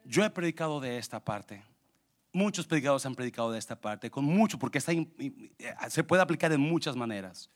Yo 0.04 0.24
he 0.24 0.30
predicado 0.30 0.80
de 0.80 0.98
esta 0.98 1.24
parte. 1.24 1.62
Muchos 2.32 2.66
predicadores 2.66 3.06
han 3.06 3.14
predicado 3.14 3.52
de 3.52 3.58
esta 3.58 3.80
parte, 3.80 4.10
con 4.10 4.24
mucho, 4.24 4.58
porque 4.58 4.78
está, 4.78 4.92
se 5.88 6.02
puede 6.02 6.20
aplicar 6.20 6.50
en 6.52 6.60
muchas 6.60 6.96
maneras. 6.96 7.48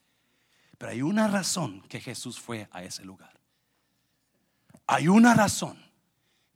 Pero 0.78 0.92
hay 0.92 1.02
una 1.02 1.26
razón 1.26 1.82
que 1.88 2.00
Jesús 2.00 2.38
fue 2.38 2.68
a 2.70 2.84
ese 2.84 3.04
lugar. 3.04 3.40
Hay 4.86 5.08
una 5.08 5.34
razón 5.34 5.82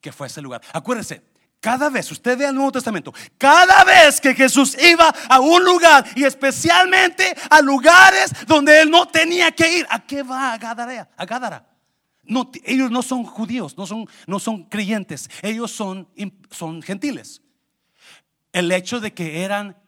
que 0.00 0.12
fue 0.12 0.26
a 0.26 0.28
ese 0.28 0.40
lugar. 0.40 0.62
Acuérdese, 0.72 1.31
cada 1.62 1.88
vez, 1.90 2.10
usted 2.10 2.36
ve 2.36 2.46
el 2.46 2.54
Nuevo 2.56 2.72
Testamento, 2.72 3.14
cada 3.38 3.84
vez 3.84 4.20
que 4.20 4.34
Jesús 4.34 4.76
iba 4.82 5.14
a 5.28 5.38
un 5.38 5.64
lugar 5.64 6.04
y 6.16 6.24
especialmente 6.24 7.36
a 7.48 7.60
lugares 7.60 8.32
donde 8.48 8.80
él 8.80 8.90
no 8.90 9.06
tenía 9.06 9.52
que 9.52 9.78
ir, 9.78 9.86
¿a 9.88 10.04
qué 10.04 10.24
va 10.24 10.52
a 10.52 10.58
Gadara? 10.58 11.08
A 11.16 11.24
Gadara. 11.24 11.64
No, 12.24 12.50
ellos 12.64 12.90
no 12.90 13.00
son 13.00 13.22
judíos, 13.22 13.78
no 13.78 13.86
son, 13.86 14.08
no 14.26 14.40
son 14.40 14.64
creyentes, 14.64 15.30
ellos 15.40 15.70
son, 15.70 16.08
son 16.50 16.82
gentiles. 16.82 17.42
El 18.52 18.72
hecho 18.72 18.98
de 18.98 19.14
que 19.14 19.44
eran 19.44 19.80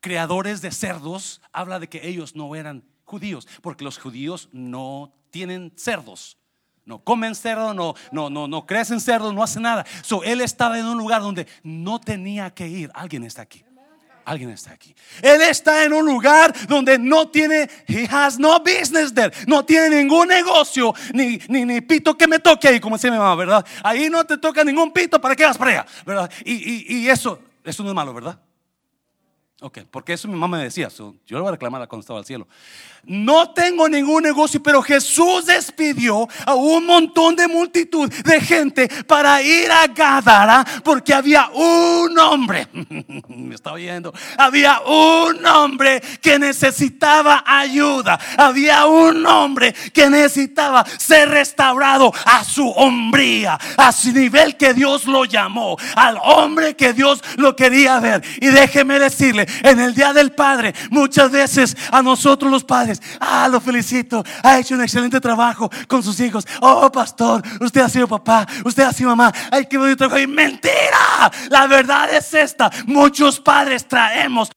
creadores 0.00 0.60
de 0.60 0.72
cerdos 0.72 1.40
habla 1.52 1.78
de 1.78 1.88
que 1.88 2.08
ellos 2.08 2.34
no 2.34 2.56
eran 2.56 2.82
judíos, 3.04 3.46
porque 3.62 3.84
los 3.84 3.98
judíos 3.98 4.48
no 4.50 5.14
tienen 5.30 5.72
cerdos. 5.76 6.36
No 6.86 6.98
comen 6.98 7.34
cerdo, 7.34 7.72
no, 7.72 7.94
no, 8.12 8.28
no, 8.28 8.46
no 8.46 8.66
crecen 8.66 9.00
cerdos, 9.00 9.32
no 9.32 9.42
hacen 9.42 9.62
nada. 9.62 9.86
So, 10.02 10.22
él 10.22 10.40
estaba 10.40 10.78
en 10.78 10.84
un 10.84 10.98
lugar 10.98 11.22
donde 11.22 11.46
no 11.62 12.00
tenía 12.00 12.50
que 12.50 12.68
ir. 12.68 12.90
Alguien 12.94 13.24
está 13.24 13.42
aquí. 13.42 13.64
Alguien 14.24 14.50
está 14.50 14.72
aquí. 14.72 14.94
Él 15.20 15.42
está 15.42 15.84
en 15.84 15.92
un 15.92 16.04
lugar 16.06 16.54
donde 16.66 16.98
no 16.98 17.28
tiene, 17.28 17.68
he 17.86 18.06
has 18.10 18.38
no 18.38 18.58
business 18.60 19.12
there. 19.12 19.30
No 19.46 19.64
tiene 19.64 20.02
ningún 20.02 20.28
negocio, 20.28 20.94
ni, 21.12 21.38
ni, 21.48 21.64
ni 21.64 21.80
pito 21.82 22.16
que 22.16 22.26
me 22.26 22.38
toque 22.38 22.68
ahí, 22.68 22.80
como 22.80 22.96
se 22.96 23.10
me 23.10 23.16
llama, 23.16 23.34
¿verdad? 23.34 23.66
Ahí 23.82 24.08
no 24.08 24.24
te 24.24 24.38
toca 24.38 24.64
ningún 24.64 24.92
pito, 24.92 25.20
¿para 25.20 25.36
qué 25.36 25.44
vas 25.44 25.58
para 25.58 25.70
allá? 25.70 25.86
¿Verdad? 26.06 26.30
Y, 26.44 26.52
y, 26.52 26.98
y 27.00 27.08
eso, 27.10 27.38
eso 27.62 27.82
no 27.82 27.90
es 27.90 27.94
malo, 27.94 28.14
¿verdad? 28.14 28.38
Ok, 29.60 29.78
porque 29.90 30.14
eso 30.14 30.26
mi 30.26 30.34
mamá 30.34 30.58
me 30.58 30.64
decía, 30.64 30.88
yo 30.88 31.14
le 31.28 31.38
voy 31.38 31.48
a 31.48 31.52
reclamar 31.52 31.86
cuando 31.86 32.00
estaba 32.00 32.18
al 32.18 32.26
cielo. 32.26 32.48
No 33.04 33.50
tengo 33.50 33.88
ningún 33.88 34.22
negocio, 34.22 34.62
pero 34.62 34.82
Jesús 34.82 35.46
despidió 35.46 36.26
a 36.44 36.54
un 36.54 36.84
montón 36.86 37.36
de 37.36 37.46
multitud 37.46 38.10
de 38.10 38.40
gente 38.40 38.88
para 39.06 39.40
ir 39.42 39.70
a 39.70 39.86
Gadara 39.86 40.64
porque 40.82 41.14
había 41.14 41.48
un 41.50 42.18
hombre, 42.18 42.66
me 43.28 43.54
está 43.54 43.72
oyendo, 43.72 44.12
había 44.38 44.80
un 44.80 45.44
hombre 45.46 46.02
que 46.20 46.38
necesitaba 46.38 47.44
ayuda, 47.46 48.18
había 48.36 48.86
un 48.86 49.24
hombre 49.24 49.72
que 49.92 50.10
necesitaba 50.10 50.84
ser 50.98 51.28
restaurado 51.28 52.12
a 52.24 52.42
su 52.42 52.68
hombría, 52.70 53.58
a 53.76 53.92
su 53.92 54.12
nivel 54.12 54.56
que 54.56 54.74
Dios 54.74 55.04
lo 55.04 55.26
llamó, 55.26 55.76
al 55.94 56.18
hombre 56.22 56.74
que 56.74 56.92
Dios 56.92 57.22
lo 57.36 57.54
quería 57.54 58.00
ver. 58.00 58.22
Y 58.40 58.46
déjeme 58.46 58.98
decirle, 58.98 59.43
en 59.62 59.80
el 59.80 59.94
Día 59.94 60.12
del 60.12 60.32
Padre, 60.32 60.74
muchas 60.90 61.30
veces 61.30 61.76
a 61.90 62.02
nosotros 62.02 62.50
los 62.50 62.64
padres, 62.64 63.00
ah, 63.20 63.48
lo 63.48 63.60
felicito, 63.60 64.24
ha 64.42 64.58
hecho 64.58 64.74
un 64.74 64.82
excelente 64.82 65.20
trabajo 65.20 65.70
con 65.88 66.02
sus 66.02 66.18
hijos. 66.20 66.46
Oh, 66.60 66.90
pastor, 66.90 67.42
usted 67.60 67.80
ha 67.80 67.88
sido 67.88 68.08
papá, 68.08 68.46
usted 68.64 68.82
ha 68.82 68.92
sido 68.92 69.10
mamá. 69.10 69.32
Ay, 69.50 69.66
qué 69.66 69.78
bonito 69.78 69.98
trabajo. 69.98 70.20
Y 70.20 70.26
mentira, 70.26 71.30
la 71.50 71.66
verdad 71.66 72.12
es 72.12 72.32
esta. 72.34 72.70
Muchos 72.86 73.40
padres 73.40 73.86
traemos 73.86 74.50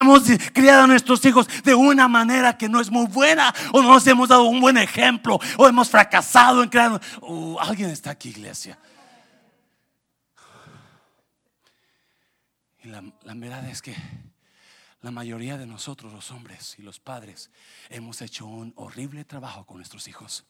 hemos 0.00 0.22
criado 0.52 0.84
a 0.84 0.86
nuestros 0.86 1.24
hijos 1.24 1.48
de 1.62 1.74
una 1.74 2.08
manera 2.08 2.58
que 2.58 2.68
no 2.68 2.80
es 2.80 2.90
muy 2.90 3.06
buena 3.06 3.54
o 3.72 3.80
no 3.80 3.88
nos 3.88 4.06
hemos 4.06 4.28
dado 4.28 4.44
un 4.44 4.60
buen 4.60 4.76
ejemplo 4.76 5.38
o 5.56 5.66
hemos 5.66 5.88
fracasado 5.88 6.62
en 6.62 6.68
crear. 6.68 7.00
Uh, 7.22 7.56
alguien 7.58 7.90
está 7.90 8.10
aquí, 8.10 8.28
iglesia. 8.28 8.78
la, 13.02 13.34
verdad 13.34 13.68
es 13.68 13.82
que 13.82 13.94
la 15.00 15.10
mayoría 15.10 15.58
de 15.58 15.66
nosotros, 15.66 16.12
los 16.12 16.30
hombres 16.30 16.78
y 16.78 16.82
los 16.82 17.00
padres, 17.00 17.50
hemos 17.88 18.22
hecho 18.22 18.46
un 18.46 18.72
horrible 18.76 19.24
trabajo 19.24 19.66
con 19.66 19.78
nuestros 19.78 20.06
hijos. 20.08 20.44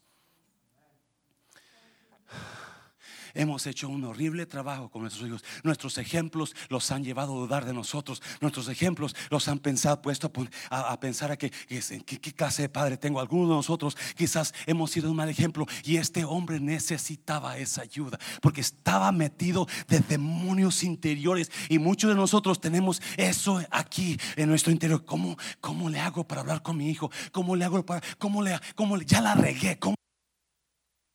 Hemos 3.35 3.66
hecho 3.66 3.89
un 3.89 4.05
horrible 4.05 4.47
trabajo 4.47 4.89
con 4.89 5.03
nuestros 5.03 5.26
hijos. 5.26 5.45
Nuestros 5.62 5.99
ejemplos 5.99 6.55
los 6.68 6.91
han 6.91 7.05
llevado 7.05 7.32
a 7.32 7.41
dudar 7.41 7.64
de 7.64 7.72
nosotros. 7.72 8.22
Nuestros 8.41 8.68
ejemplos 8.68 9.14
los 9.30 9.49
han 9.49 9.59
pensado, 9.59 10.01
puesto 10.01 10.32
a, 10.70 11.01
pensar 11.01 11.32
a 11.32 11.37
que, 11.37 11.51
qué 11.51 12.32
clase 12.32 12.62
de 12.62 12.68
padre 12.68 12.97
tengo. 12.97 13.20
Algunos 13.20 13.49
de 13.49 13.55
nosotros 13.55 13.97
quizás 14.16 14.55
hemos 14.66 14.91
sido 14.91 15.11
un 15.11 15.16
mal 15.16 15.28
ejemplo 15.28 15.66
y 15.85 15.97
este 15.97 16.24
hombre 16.24 16.61
necesitaba 16.61 17.59
esa 17.59 17.82
ayuda 17.82 18.18
porque 18.41 18.61
estaba 18.61 19.11
metido 19.12 19.66
de 19.89 20.01
demonios 20.01 20.82
interiores 20.85 21.51
y 21.68 21.78
muchos 21.78 22.11
de 22.11 22.16
nosotros 22.16 22.61
tenemos 22.61 23.03
eso 23.16 23.61
aquí 23.70 24.18
en 24.37 24.49
nuestro 24.49 24.72
interior. 24.72 25.05
¿Cómo, 25.05 25.37
cómo 25.61 25.91
le 25.91 25.99
hago 26.01 26.24
para 26.24 26.43
hablar 26.43 26.62
con 26.62 26.76
mi 26.76 26.91
hijo? 26.91 27.11
¿Cómo 27.32 27.57
le 27.57 27.64
hago 27.64 27.85
para, 27.85 28.03
cómo 28.18 28.43
le, 28.43 28.59
cómo 28.74 29.01
ya 29.01 29.20
la 29.20 29.35
regué? 29.35 29.78
¿Cómo 29.78 29.97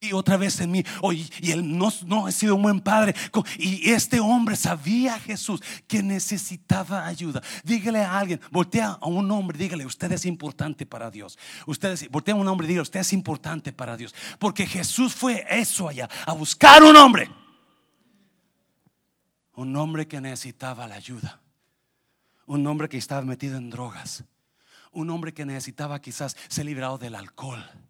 y 0.01 0.13
otra 0.13 0.37
vez 0.37 0.59
en 0.61 0.71
mí. 0.71 0.83
y 1.41 1.51
él 1.51 1.77
no, 1.77 1.89
no 2.05 2.27
ha 2.27 2.31
sido 2.31 2.55
un 2.55 2.61
buen 2.61 2.79
padre. 2.79 3.13
Y 3.57 3.89
este 3.89 4.19
hombre 4.19 4.55
sabía 4.55 5.19
Jesús 5.19 5.61
que 5.87 6.01
necesitaba 6.01 7.05
ayuda. 7.05 7.41
Dígale 7.63 7.99
a 7.99 8.17
alguien, 8.17 8.39
voltea 8.51 8.97
a 9.01 9.07
un 9.07 9.29
hombre, 9.31 9.57
dígale, 9.57 9.85
usted 9.85 10.11
es 10.13 10.25
importante 10.25 10.85
para 10.85 11.11
Dios. 11.11 11.37
Usted 11.65 12.09
voltea 12.11 12.33
a 12.33 12.37
un 12.37 12.47
hombre, 12.47 12.67
dígale, 12.67 12.83
usted 12.83 13.01
es 13.01 13.13
importante 13.13 13.73
para 13.73 13.97
Dios. 13.97 14.15
Porque 14.39 14.65
Jesús 14.65 15.13
fue 15.13 15.45
eso 15.49 15.89
allá, 15.89 16.09
a 16.25 16.33
buscar 16.33 16.81
un 16.81 16.95
hombre. 16.95 17.29
Un 19.55 19.75
hombre 19.75 20.07
que 20.07 20.21
necesitaba 20.21 20.87
la 20.87 20.95
ayuda. 20.95 21.41
Un 22.45 22.65
hombre 22.65 22.87
que 22.87 22.97
estaba 22.97 23.21
metido 23.21 23.57
en 23.57 23.69
drogas. 23.69 24.23
Un 24.91 25.09
hombre 25.09 25.33
que 25.33 25.45
necesitaba 25.45 25.99
quizás 25.99 26.37
ser 26.47 26.65
librado 26.65 26.97
del 26.97 27.15
alcohol 27.15 27.88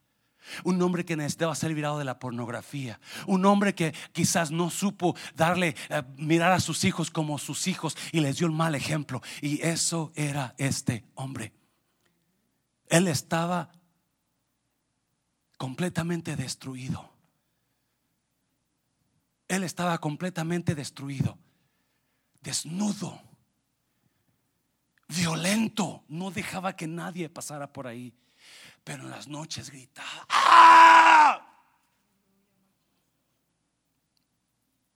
un 0.63 0.81
hombre 0.81 1.05
que 1.05 1.15
necesitaba 1.15 1.55
ser 1.55 1.69
liberado 1.69 1.99
de 1.99 2.05
la 2.05 2.19
pornografía. 2.19 2.99
Un 3.27 3.45
hombre 3.45 3.75
que 3.75 3.93
quizás 4.11 4.51
no 4.51 4.69
supo 4.69 5.15
darle, 5.35 5.75
eh, 5.89 6.03
mirar 6.17 6.51
a 6.51 6.59
sus 6.59 6.83
hijos 6.83 7.11
como 7.11 7.37
sus 7.37 7.67
hijos 7.67 7.97
y 8.11 8.19
les 8.19 8.37
dio 8.37 8.47
el 8.47 8.53
mal 8.53 8.75
ejemplo. 8.75 9.21
Y 9.41 9.61
eso 9.61 10.11
era 10.15 10.55
este 10.57 11.05
hombre. 11.15 11.53
Él 12.87 13.07
estaba 13.07 13.71
completamente 15.57 16.35
destruido. 16.35 17.09
Él 19.47 19.63
estaba 19.63 19.97
completamente 19.97 20.75
destruido, 20.75 21.37
desnudo, 22.41 23.19
violento. 25.07 26.03
No 26.07 26.29
dejaba 26.29 26.75
que 26.75 26.87
nadie 26.87 27.29
pasara 27.29 27.73
por 27.73 27.87
ahí 27.87 28.13
pero 28.83 29.03
en 29.03 29.11
las 29.11 29.27
noches 29.27 29.69
gritaba. 29.69 30.25
¡Ah! 30.29 31.45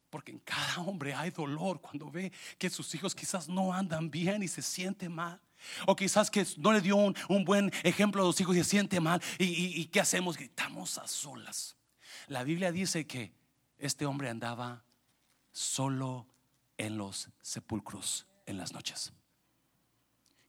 Porque 0.09 0.31
en 0.31 0.39
cada 0.39 0.79
hombre 0.81 1.13
hay 1.15 1.31
dolor 1.31 1.81
cuando 1.81 2.11
ve 2.11 2.31
que 2.57 2.69
sus 2.69 2.93
hijos 2.93 3.15
quizás 3.15 3.49
no 3.49 3.73
andan 3.73 4.11
bien 4.11 4.43
y 4.43 4.47
se 4.47 4.61
siente 4.61 5.09
mal. 5.09 5.41
O 5.87 5.95
quizás 5.95 6.29
que 6.29 6.45
no 6.57 6.71
le 6.71 6.81
dio 6.81 6.95
un, 6.95 7.45
buen 7.45 7.71
ejemplo 7.83 8.21
a 8.21 8.25
los 8.25 8.39
hijos 8.39 8.55
y 8.55 8.59
se 8.63 8.69
siente 8.69 8.99
mal. 8.99 9.21
¿Y, 9.39 9.81
y 9.81 9.85
qué 9.85 10.01
hacemos? 10.01 10.37
Gritamos 10.37 10.97
a 10.97 11.07
solas. 11.07 11.75
La 12.27 12.43
Biblia 12.43 12.71
dice 12.71 13.07
que 13.07 13.33
este 13.77 14.05
hombre 14.05 14.29
andaba 14.29 14.83
solo 15.51 16.27
en 16.77 16.97
los 16.97 17.29
sepulcros 17.41 18.27
en 18.45 18.57
las 18.57 18.73
noches. 18.73 19.13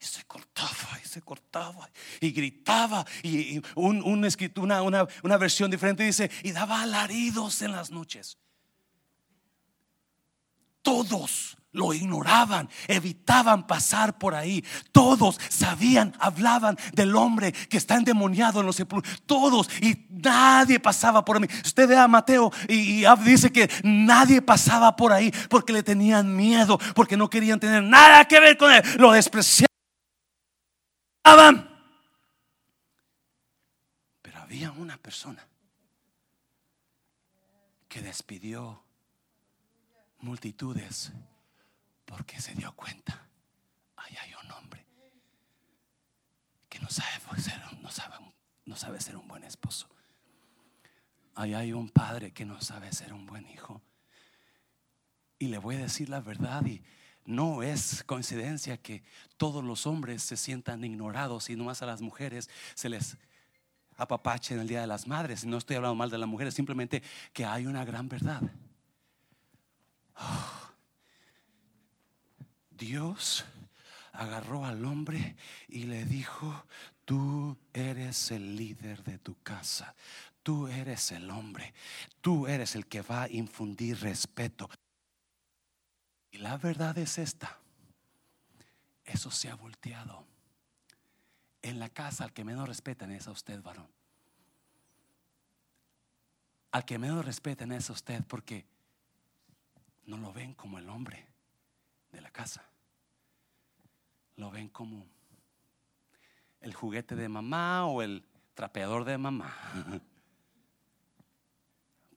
Y 0.01 0.05
se 0.05 0.25
cortaba 0.25 0.99
y 1.03 1.04
se 1.15 1.23
cortaba 1.23 1.89
y 2.21 2.33
gritaba. 2.33 3.07
Y, 3.23 3.63
un, 3.77 4.03
una, 4.57 4.83
una 5.23 5.37
versión 5.37 5.71
diferente 5.71 6.03
dice, 6.03 6.31
y 6.43 6.53
daba 6.53 6.83
alaridos 6.83 7.63
en 7.63 7.73
las 7.73 7.91
noches. 7.91 8.37
Todos 10.83 11.57
lo 11.73 11.93
ignoraban, 11.93 12.69
evitaban 12.89 13.67
pasar 13.67 14.17
por 14.19 14.35
ahí. 14.35 14.65
Todos 14.93 15.41
sabían, 15.49 16.15
hablaban 16.19 16.79
del 16.93 17.15
hombre 17.17 17.53
que 17.53 17.77
está 17.77 17.97
endemoniado 17.97 18.61
en 18.61 18.67
los 18.67 18.77
sepulcros. 18.77 19.23
Todos 19.27 19.69
y 19.81 20.07
nadie 20.11 20.79
pasaba 20.79 21.25
por 21.25 21.41
mí. 21.41 21.49
Usted 21.65 21.89
ve 21.89 21.97
a 21.97 22.09
Mateo 22.09 22.53
y, 22.69 23.05
dice 23.25 23.51
que 23.51 23.69
nadie 23.83 24.41
pasaba 24.41 24.95
por 24.95 25.13
ahí 25.13 25.33
porque 25.49 25.73
le 25.73 25.83
tenían 25.83 26.35
miedo, 26.37 26.79
porque 26.95 27.17
no 27.17 27.29
querían 27.29 27.59
tener 27.59 27.83
nada 27.83 28.25
que 28.27 28.41
ver 28.41 28.57
con 28.57 28.73
él. 28.73 28.83
Lo 28.99 29.13
despreciaban. 29.13 29.74
Pero 34.23 34.39
había 34.41 34.71
una 34.73 34.99
persona 34.99 35.47
que 37.89 38.03
despidió 38.03 38.85
multitudes 40.19 41.13
porque 42.05 42.41
se 42.41 42.55
dio 42.55 42.75
cuenta, 42.77 43.27
ahí 43.97 44.15
hay 44.21 44.35
un 44.45 44.51
hombre 44.53 44.87
que 46.69 46.79
no 46.79 46.89
sabe 46.91 47.41
ser, 47.41 47.61
no 47.81 47.91
sabe, 47.91 48.17
no 48.67 48.77
sabe 48.77 49.01
ser 49.01 49.17
un 49.17 49.27
buen 49.27 49.45
esposo. 49.45 49.89
Ahí 51.37 51.55
hay 51.55 51.73
un 51.73 51.89
padre 51.89 52.33
que 52.33 52.45
no 52.45 52.61
sabe 52.61 52.93
ser 52.93 53.13
un 53.13 53.27
buen 53.27 53.49
hijo. 53.49 53.83
Y 55.39 55.49
le 55.49 55.59
voy 55.59 55.77
a 55.77 55.81
decir 55.81 56.09
la 56.09 56.21
verdad 56.21 56.65
y 56.67 56.83
no 57.25 57.63
es 57.63 58.05
coincidencia 58.05 58.77
que 58.77 59.03
todos 59.37 59.65
los 59.65 59.87
hombres 59.87 60.23
se 60.23 60.37
sientan 60.37 60.85
ignorados 60.85 61.49
y 61.51 61.57
nomás 61.57 61.83
a 61.83 61.87
las 61.87 62.03
mujeres 62.03 62.51
se 62.75 62.89
les 62.89 63.17
apapache 63.97 64.55
en 64.55 64.61
el 64.61 64.69
Día 64.69 64.81
de 64.81 64.87
las 64.87 65.07
Madres. 65.07 65.45
No 65.45 65.57
estoy 65.57 65.77
hablando 65.77 65.95
mal 65.95 66.11
de 66.11 66.19
las 66.19 66.29
mujeres, 66.29 66.55
simplemente 66.55 67.03
que 67.33 67.45
hay 67.45 67.67
una 67.67 67.85
gran 67.85 68.09
verdad. 68.09 68.43
Dios 72.71 73.45
agarró 74.13 74.65
al 74.65 74.85
hombre 74.85 75.37
y 75.69 75.85
le 75.85 76.05
dijo, 76.05 76.67
tú 77.05 77.57
eres 77.73 78.31
el 78.31 78.57
líder 78.57 79.03
de 79.03 79.19
tu 79.19 79.37
casa, 79.43 79.95
tú 80.43 80.69
eres 80.69 81.11
el 81.13 81.31
hombre, 81.31 81.75
tú 82.21 82.47
eres 82.47 82.75
el 82.77 82.87
que 82.87 83.03
va 83.03 83.23
a 83.25 83.31
infundir 83.31 84.01
respeto. 84.01 84.69
Y 86.35 86.39
la 86.39 86.57
verdad 86.57 86.99
es 86.99 87.19
esta. 87.19 87.61
Eso 89.05 89.31
se 89.31 89.49
ha 89.49 89.55
volteado. 89.55 90.27
En 91.63 91.79
la 91.79 91.89
casa 91.89 92.25
al 92.25 92.33
que 92.33 92.43
menos 92.43 92.67
respetan 92.69 93.13
es 93.13 93.29
a 93.29 93.31
usted, 93.31 93.63
varón. 93.63 93.87
Al 96.73 96.85
que 96.85 96.99
menos 96.99 97.25
respetan 97.25 97.71
es 97.71 97.89
a 97.89 97.93
usted 97.93 98.25
porque 98.25 98.67
no 100.07 100.17
lo 100.17 100.33
ven 100.33 100.55
como 100.55 100.81
el 100.81 100.89
hombre 100.89 101.25
de 102.11 102.21
la 102.21 102.33
casa. 102.33 102.65
Lo 104.35 104.51
ven 104.51 104.69
como 104.71 105.07
el 106.63 106.75
juguete 106.75 107.15
de 107.15 107.29
mamá 107.29 107.87
o 107.87 108.03
el 108.03 108.27
trapeador 108.55 109.05
de 109.05 109.19
mamá. 109.19 109.57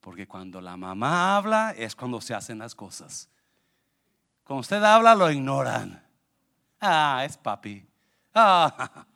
Porque 0.01 0.27
cuando 0.27 0.59
la 0.59 0.75
mamá 0.75 1.35
habla 1.35 1.71
es 1.77 1.95
cuando 1.95 2.19
se 2.19 2.33
hacen 2.33 2.57
las 2.57 2.73
cosas. 2.73 3.29
Cuando 4.47 4.61
usted 4.61 4.81
habla, 4.81 5.13
lo 5.13 5.29
ignoran. 5.29 6.01
Ah, 6.79 7.23
es 7.25 7.37
papi. 7.37 7.85
Ah. 8.33 9.05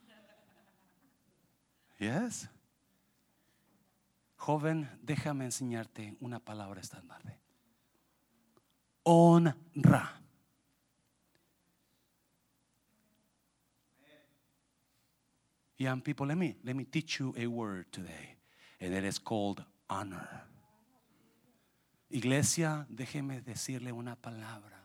Yes. 1.99 2.49
Joven, 4.37 4.89
déjame 5.03 5.45
enseñarte 5.45 6.17
una 6.19 6.39
palabra 6.39 6.81
esta 6.81 6.99
tarde. 6.99 7.37
Honra. 9.03 10.19
Young 15.77 16.01
people, 16.01 16.25
let 16.25 16.37
me 16.37 16.57
let 16.63 16.73
me 16.73 16.85
teach 16.85 17.19
you 17.19 17.35
a 17.37 17.45
word 17.45 17.85
today, 17.91 18.35
and 18.79 18.95
it 18.95 19.03
is 19.03 19.19
called 19.19 19.63
honor. 19.87 20.47
Iglesia, 22.09 22.87
déjeme 22.89 23.41
decirle 23.41 23.91
una 23.91 24.15
palabra 24.15 24.80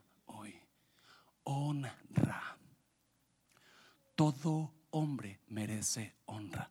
honra. 1.46 2.58
Todo 4.14 4.72
hombre 4.90 5.40
merece 5.48 6.14
honra. 6.26 6.70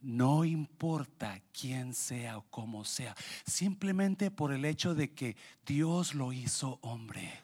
No 0.00 0.44
importa 0.44 1.42
quién 1.52 1.94
sea 1.94 2.38
o 2.38 2.42
cómo 2.50 2.84
sea, 2.84 3.14
simplemente 3.46 4.30
por 4.30 4.52
el 4.52 4.64
hecho 4.64 4.94
de 4.94 5.12
que 5.14 5.36
Dios 5.64 6.14
lo 6.14 6.32
hizo 6.32 6.78
hombre. 6.82 7.43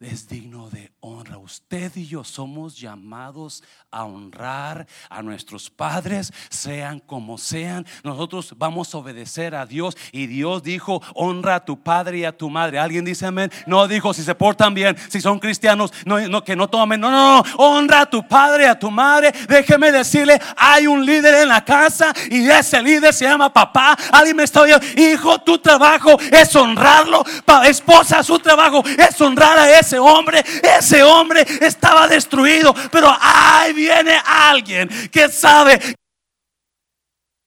Es 0.00 0.26
digno 0.28 0.70
de 0.70 0.90
honra. 1.00 1.36
Usted 1.36 1.92
y 1.94 2.06
yo 2.06 2.24
somos 2.24 2.78
llamados 2.78 3.62
a 3.90 4.04
honrar 4.04 4.86
a 5.10 5.20
nuestros 5.20 5.68
padres, 5.68 6.32
sean 6.48 7.00
como 7.00 7.36
sean. 7.36 7.86
Nosotros 8.02 8.54
vamos 8.56 8.94
a 8.94 8.98
obedecer 8.98 9.54
a 9.54 9.66
Dios 9.66 9.96
y 10.10 10.26
Dios 10.26 10.62
dijo, 10.62 11.02
honra 11.14 11.56
a 11.56 11.64
tu 11.64 11.82
padre 11.82 12.18
y 12.18 12.24
a 12.24 12.36
tu 12.36 12.48
madre. 12.48 12.78
¿Alguien 12.78 13.04
dice 13.04 13.26
amén? 13.26 13.52
No 13.66 13.86
dijo 13.88 14.14
si 14.14 14.22
se 14.22 14.34
portan 14.34 14.72
bien, 14.72 14.96
si 15.08 15.20
son 15.20 15.38
cristianos, 15.38 15.92
no, 16.06 16.18
no 16.28 16.44
que 16.44 16.56
no 16.56 16.68
tomen. 16.68 16.98
No, 16.98 17.10
no, 17.10 17.42
no, 17.42 17.44
honra 17.58 18.02
a 18.02 18.10
tu 18.10 18.26
padre 18.26 18.64
y 18.64 18.68
a 18.68 18.78
tu 18.78 18.90
madre. 18.90 19.32
Déjeme 19.48 19.92
decirle, 19.92 20.40
hay 20.56 20.86
un 20.86 21.04
líder 21.04 21.42
en 21.42 21.48
la 21.48 21.62
casa 21.62 22.14
y 22.30 22.48
ese 22.48 22.82
líder 22.82 23.12
se 23.12 23.26
llama 23.26 23.52
papá. 23.52 23.98
Alguien 24.12 24.36
me 24.36 24.44
está 24.44 24.62
oyendo, 24.62 24.86
hijo, 24.96 25.40
tu 25.42 25.58
trabajo 25.58 26.18
es 26.18 26.56
honrarlo. 26.56 27.22
Esposa, 27.64 28.22
su 28.22 28.38
trabajo 28.38 28.82
es 28.86 29.20
honrar 29.20 29.58
a 29.58 29.78
ese 29.78 29.89
ese 29.90 29.98
hombre, 29.98 30.44
ese 30.78 31.02
hombre 31.02 31.44
estaba 31.60 32.06
destruido, 32.06 32.72
pero 32.92 33.08
ahí 33.20 33.72
viene 33.72 34.20
alguien 34.24 34.88
que 35.10 35.28
sabe 35.28 35.80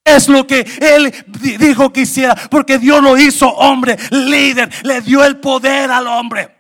es 0.03 0.27
lo 0.27 0.45
que 0.45 0.59
él 0.81 1.13
dijo 1.57 1.93
que 1.93 2.01
hiciera, 2.01 2.35
porque 2.51 2.77
Dios 2.77 3.01
lo 3.01 3.17
hizo 3.17 3.47
hombre, 3.47 3.97
líder, 4.11 4.69
le 4.85 4.99
dio 4.99 5.23
el 5.23 5.37
poder 5.37 5.89
al 5.89 6.07
hombre. 6.07 6.53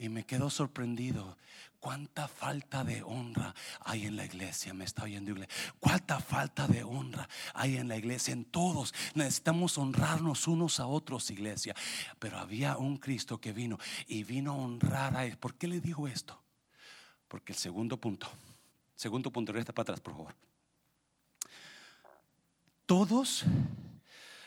Y 0.00 0.08
me 0.08 0.24
quedó 0.24 0.50
sorprendido 0.50 1.36
Cuánta 1.80 2.28
falta 2.28 2.84
de 2.84 3.02
honra 3.02 3.54
hay 3.80 4.04
en 4.04 4.16
la 4.16 4.26
iglesia. 4.26 4.74
Me 4.74 4.84
está 4.84 5.04
oyendo 5.04 5.30
iglesia. 5.30 5.54
Cuánta 5.80 6.20
falta 6.20 6.68
de 6.68 6.84
honra 6.84 7.26
hay 7.54 7.78
en 7.78 7.88
la 7.88 7.96
iglesia. 7.96 8.32
En 8.32 8.44
todos 8.44 8.92
necesitamos 9.14 9.78
honrarnos 9.78 10.46
unos 10.46 10.78
a 10.78 10.86
otros, 10.86 11.30
iglesia. 11.30 11.74
Pero 12.18 12.38
había 12.38 12.76
un 12.76 12.98
Cristo 12.98 13.40
que 13.40 13.52
vino 13.52 13.78
y 14.06 14.24
vino 14.24 14.52
a 14.52 14.56
honrar 14.56 15.16
a 15.16 15.24
él. 15.24 15.38
¿Por 15.38 15.54
qué 15.54 15.68
le 15.68 15.80
digo 15.80 16.06
esto? 16.06 16.38
Porque 17.28 17.52
el 17.52 17.58
segundo 17.58 17.96
punto, 17.96 18.28
segundo 18.94 19.30
punto, 19.30 19.50
resta 19.52 19.72
para 19.72 19.84
atrás, 19.84 20.00
por 20.00 20.12
favor. 20.12 20.34
Todos 22.84 23.44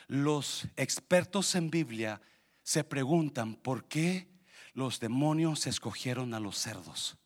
los 0.07 0.67
expertos 0.75 1.55
en 1.55 1.71
Biblia 1.71 2.21
se 2.61 2.83
preguntan 2.83 3.55
por 3.55 3.85
qué 3.85 4.27
los 4.73 4.99
demonios 4.99 5.65
escogieron 5.65 6.35
a 6.35 6.39
los 6.39 6.59
cerdos. 6.59 7.17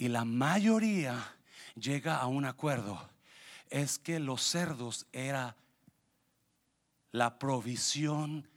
Y 0.00 0.08
la 0.08 0.24
mayoría 0.24 1.36
llega 1.74 2.16
a 2.16 2.26
un 2.26 2.46
acuerdo. 2.46 3.06
Es 3.68 3.98
que 3.98 4.18
los 4.18 4.42
cerdos 4.42 5.06
era 5.12 5.56
la 7.12 7.38
provisión 7.38 8.48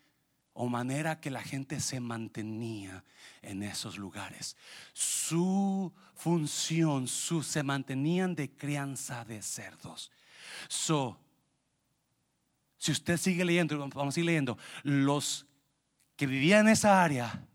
o 0.54 0.70
manera 0.70 1.20
que 1.20 1.30
la 1.30 1.42
gente 1.42 1.82
se 1.82 2.00
mantenía 2.00 3.04
en 3.42 3.62
esos 3.62 3.98
lugares. 3.98 4.56
Su 4.94 5.92
función, 6.16 7.10
su, 7.10 7.44
se 7.44 7.62
mantenían 7.62 8.36
de 8.36 8.50
crianza 8.50 9.26
de 9.26 9.42
cerdos. 9.42 10.14
So, 10.70 11.20
si 12.78 12.94
usted 12.94 13.18
sigue 13.18 13.44
leyendo, 13.44 13.78
vamos 13.90 14.16
a 14.16 14.20
ir 14.22 14.26
leyendo, 14.28 14.58
los 14.84 15.46
que 16.16 16.26
vivían 16.26 16.68
en 16.68 16.72
esa 16.72 17.04
área 17.04 17.46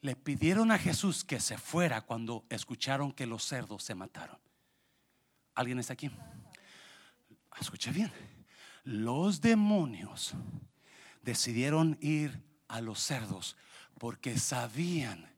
le 0.00 0.16
pidieron 0.16 0.70
a 0.70 0.78
Jesús 0.78 1.24
que 1.24 1.40
se 1.40 1.58
fuera 1.58 2.02
cuando 2.02 2.44
escucharon 2.48 3.12
que 3.12 3.26
los 3.26 3.44
cerdos 3.44 3.82
se 3.82 3.94
mataron. 3.94 4.38
¿Alguien 5.54 5.78
está 5.78 5.92
aquí? 5.92 6.10
Escuche 7.60 7.90
bien. 7.90 8.10
Los 8.84 9.40
demonios 9.40 10.32
decidieron 11.22 11.98
ir 12.00 12.42
a 12.68 12.80
los 12.80 13.00
cerdos 13.00 13.56
porque 13.98 14.38
sabían 14.38 15.30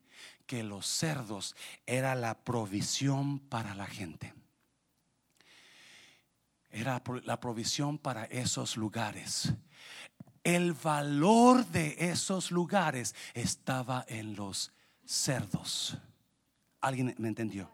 que 0.46 0.62
los 0.62 0.86
cerdos 0.86 1.56
era 1.86 2.14
la 2.14 2.44
provisión 2.44 3.40
para 3.40 3.74
la 3.74 3.86
gente. 3.86 4.32
Era 6.70 7.02
la 7.24 7.40
provisión 7.40 7.98
para 7.98 8.24
esos 8.26 8.76
lugares 8.76 9.52
el 10.44 10.72
valor 10.72 11.66
de 11.66 11.96
esos 11.98 12.50
lugares 12.50 13.14
estaba 13.34 14.04
en 14.08 14.34
los 14.36 14.72
cerdos. 15.04 15.96
¿Alguien 16.80 17.14
me 17.18 17.28
entendió? 17.28 17.70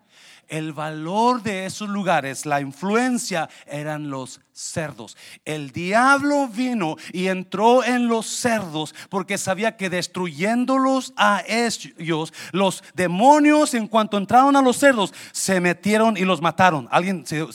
El 0.48 0.72
valor 0.72 1.42
de 1.42 1.66
esos 1.66 1.90
lugares, 1.90 2.46
la 2.46 2.62
influencia 2.62 3.50
eran 3.66 4.08
los 4.08 4.40
cerdos. 4.58 5.16
El 5.44 5.70
diablo 5.70 6.48
vino 6.48 6.96
y 7.12 7.28
entró 7.28 7.84
en 7.84 8.08
los 8.08 8.26
cerdos 8.26 8.94
porque 9.08 9.38
sabía 9.38 9.76
que 9.76 9.90
destruyéndolos 9.90 11.12
a 11.16 11.42
ellos, 11.46 12.32
los 12.52 12.82
demonios 12.94 13.74
en 13.74 13.86
cuanto 13.86 14.16
entraron 14.16 14.56
a 14.56 14.62
los 14.62 14.78
cerdos, 14.78 15.12
se 15.32 15.60
metieron 15.60 16.16
y 16.16 16.22
los 16.22 16.40
mataron. 16.40 16.88
Alguien 16.90 17.24
se, 17.26 17.46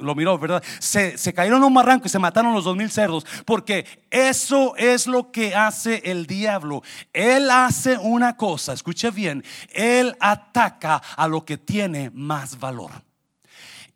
lo 0.00 0.14
miró, 0.14 0.36
¿verdad? 0.38 0.62
Se, 0.80 1.16
se 1.16 1.32
cayeron 1.32 1.62
a 1.62 1.66
un 1.66 1.74
barranco 1.74 2.06
y 2.06 2.10
se 2.10 2.18
mataron 2.18 2.52
los 2.52 2.64
dos 2.64 2.76
mil 2.76 2.90
cerdos 2.90 3.24
porque 3.44 3.86
eso 4.10 4.76
es 4.76 5.06
lo 5.06 5.30
que 5.30 5.54
hace 5.54 6.02
el 6.04 6.26
diablo. 6.26 6.82
Él 7.12 7.50
hace 7.50 7.96
una 7.96 8.36
cosa, 8.36 8.72
escuche 8.72 9.10
bien, 9.10 9.44
él 9.70 10.16
ataca 10.20 11.00
a 11.16 11.28
lo 11.28 11.44
que 11.44 11.56
tiene 11.56 11.85
más 12.12 12.58
valor 12.58 12.90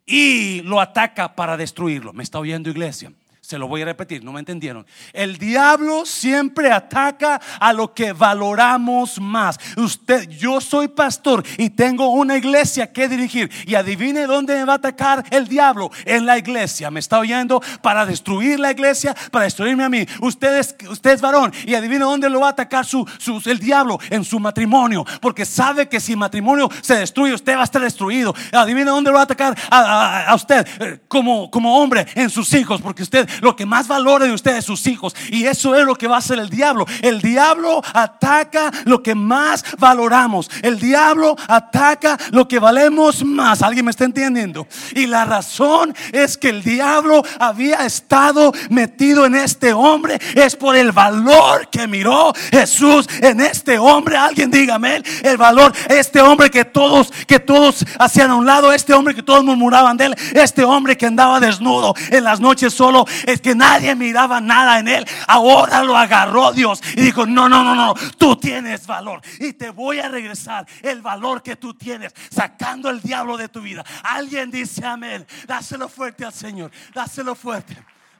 y 0.05 0.61
lo 0.61 0.79
ataca 0.81 1.35
para 1.35 1.57
destruirlo. 1.57 2.13
¿Me 2.13 2.23
está 2.23 2.39
oyendo 2.39 2.69
iglesia? 2.69 3.13
Se 3.51 3.57
lo 3.57 3.67
voy 3.67 3.81
a 3.81 3.85
repetir, 3.85 4.23
no 4.23 4.31
me 4.31 4.39
entendieron. 4.39 4.85
El 5.11 5.37
diablo 5.37 6.05
siempre 6.05 6.71
ataca 6.71 7.41
a 7.59 7.73
lo 7.73 7.93
que 7.93 8.13
valoramos 8.13 9.19
más. 9.19 9.59
Usted, 9.75 10.29
yo 10.29 10.61
soy 10.61 10.87
pastor 10.87 11.43
y 11.57 11.69
tengo 11.69 12.13
una 12.13 12.37
iglesia 12.37 12.93
que 12.93 13.09
dirigir. 13.09 13.51
Y 13.67 13.75
adivine 13.75 14.25
dónde 14.25 14.55
me 14.55 14.63
va 14.63 14.71
a 14.71 14.75
atacar 14.77 15.25
el 15.31 15.49
diablo. 15.49 15.91
En 16.05 16.25
la 16.25 16.37
iglesia. 16.37 16.89
¿Me 16.91 17.01
está 17.01 17.19
oyendo? 17.19 17.61
Para 17.81 18.05
destruir 18.05 18.57
la 18.57 18.71
iglesia, 18.71 19.13
para 19.31 19.43
destruirme 19.43 19.83
a 19.83 19.89
mí. 19.89 20.05
Usted 20.21 20.57
es, 20.57 20.73
usted 20.89 21.11
es 21.11 21.19
varón 21.19 21.51
y 21.65 21.75
adivine 21.75 22.05
dónde 22.05 22.29
lo 22.29 22.39
va 22.39 22.47
a 22.47 22.51
atacar 22.51 22.85
su, 22.85 23.05
el 23.47 23.59
diablo. 23.59 23.99
En 24.09 24.23
su 24.23 24.39
matrimonio. 24.39 25.05
Porque 25.19 25.43
sabe 25.43 25.89
que 25.89 25.99
si 25.99 26.15
matrimonio 26.15 26.69
se 26.79 26.95
destruye, 26.95 27.33
usted 27.33 27.57
va 27.57 27.61
a 27.61 27.65
estar 27.65 27.81
destruido. 27.81 28.33
Adivine 28.53 28.91
dónde 28.91 29.09
lo 29.09 29.15
va 29.15 29.19
a 29.19 29.25
atacar 29.25 29.57
a, 29.69 30.33
usted 30.35 30.65
eh, 30.79 31.01
como, 31.09 31.51
como 31.51 31.77
hombre 31.77 32.07
en 32.15 32.29
sus 32.29 32.53
hijos. 32.53 32.81
Porque 32.81 33.03
usted 33.03 33.27
lo 33.41 33.55
que 33.55 33.65
más 33.65 33.87
valore 33.87 34.27
de 34.27 34.33
ustedes 34.33 34.65
sus 34.65 34.87
hijos. 34.87 35.15
Y 35.29 35.45
eso 35.45 35.75
es 35.75 35.85
lo 35.85 35.95
que 35.95 36.07
va 36.07 36.15
a 36.15 36.19
hacer 36.19 36.39
el 36.39 36.49
diablo. 36.49 36.85
El 37.01 37.21
diablo 37.21 37.81
ataca 37.93 38.71
lo 38.85 39.03
que 39.03 39.15
más 39.15 39.65
valoramos. 39.77 40.49
El 40.61 40.79
diablo 40.79 41.35
ataca 41.47 42.17
lo 42.31 42.47
que 42.47 42.59
valemos 42.59 43.23
más. 43.23 43.61
¿Alguien 43.61 43.85
me 43.85 43.91
está 43.91 44.05
entendiendo? 44.05 44.67
Y 44.95 45.07
la 45.07 45.25
razón 45.25 45.93
es 46.11 46.37
que 46.37 46.49
el 46.49 46.63
diablo 46.63 47.23
había 47.39 47.85
estado 47.85 48.51
metido 48.69 49.25
en 49.25 49.35
este 49.35 49.73
hombre. 49.73 50.19
Es 50.35 50.55
por 50.55 50.75
el 50.75 50.91
valor 50.91 51.67
que 51.69 51.87
miró 51.87 52.33
Jesús 52.51 53.07
en 53.21 53.41
este 53.41 53.77
hombre. 53.77 54.17
Alguien 54.17 54.51
dígame 54.51 55.01
el 55.23 55.37
valor. 55.37 55.73
Este 55.89 56.21
hombre 56.21 56.49
que 56.49 56.65
todos, 56.65 57.11
que 57.27 57.39
todos 57.39 57.85
hacían 57.99 58.31
a 58.31 58.35
un 58.35 58.45
lado. 58.45 58.71
Este 58.71 58.93
hombre 58.93 59.15
que 59.15 59.23
todos 59.23 59.43
murmuraban 59.43 59.97
de 59.97 60.05
él. 60.05 60.15
Este 60.33 60.63
hombre 60.63 60.97
que 60.97 61.07
andaba 61.07 61.39
desnudo 61.39 61.93
en 62.09 62.23
las 62.23 62.39
noches 62.39 62.73
solo 62.73 63.05
es 63.33 63.41
que 63.41 63.55
nadie 63.55 63.95
miraba 63.95 64.41
nada 64.41 64.79
en 64.79 64.87
él. 64.87 65.05
Ahora 65.27 65.83
lo 65.83 65.95
agarró 65.95 66.51
Dios 66.51 66.81
y 66.95 67.01
dijo, 67.01 67.25
no, 67.25 67.47
no, 67.49 67.63
no, 67.63 67.75
no, 67.75 67.93
tú 68.17 68.35
tienes 68.35 68.87
valor 68.87 69.21
y 69.39 69.53
te 69.53 69.69
voy 69.69 69.99
a 69.99 70.09
regresar 70.09 70.65
el 70.81 71.01
valor 71.01 71.41
que 71.41 71.55
tú 71.55 71.73
tienes, 71.73 72.13
sacando 72.29 72.89
el 72.89 73.01
diablo 73.01 73.37
de 73.37 73.49
tu 73.49 73.61
vida. 73.61 73.83
Alguien 74.03 74.51
dice 74.51 74.85
amén. 74.85 75.25
Dáselo 75.47 75.89
fuerte 75.89 76.25
al 76.25 76.33
Señor, 76.33 76.71
dáselo 76.93 77.35
fuerte. 77.35 77.77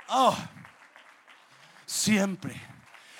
Oh, 0.09 0.35
siempre. 1.85 2.71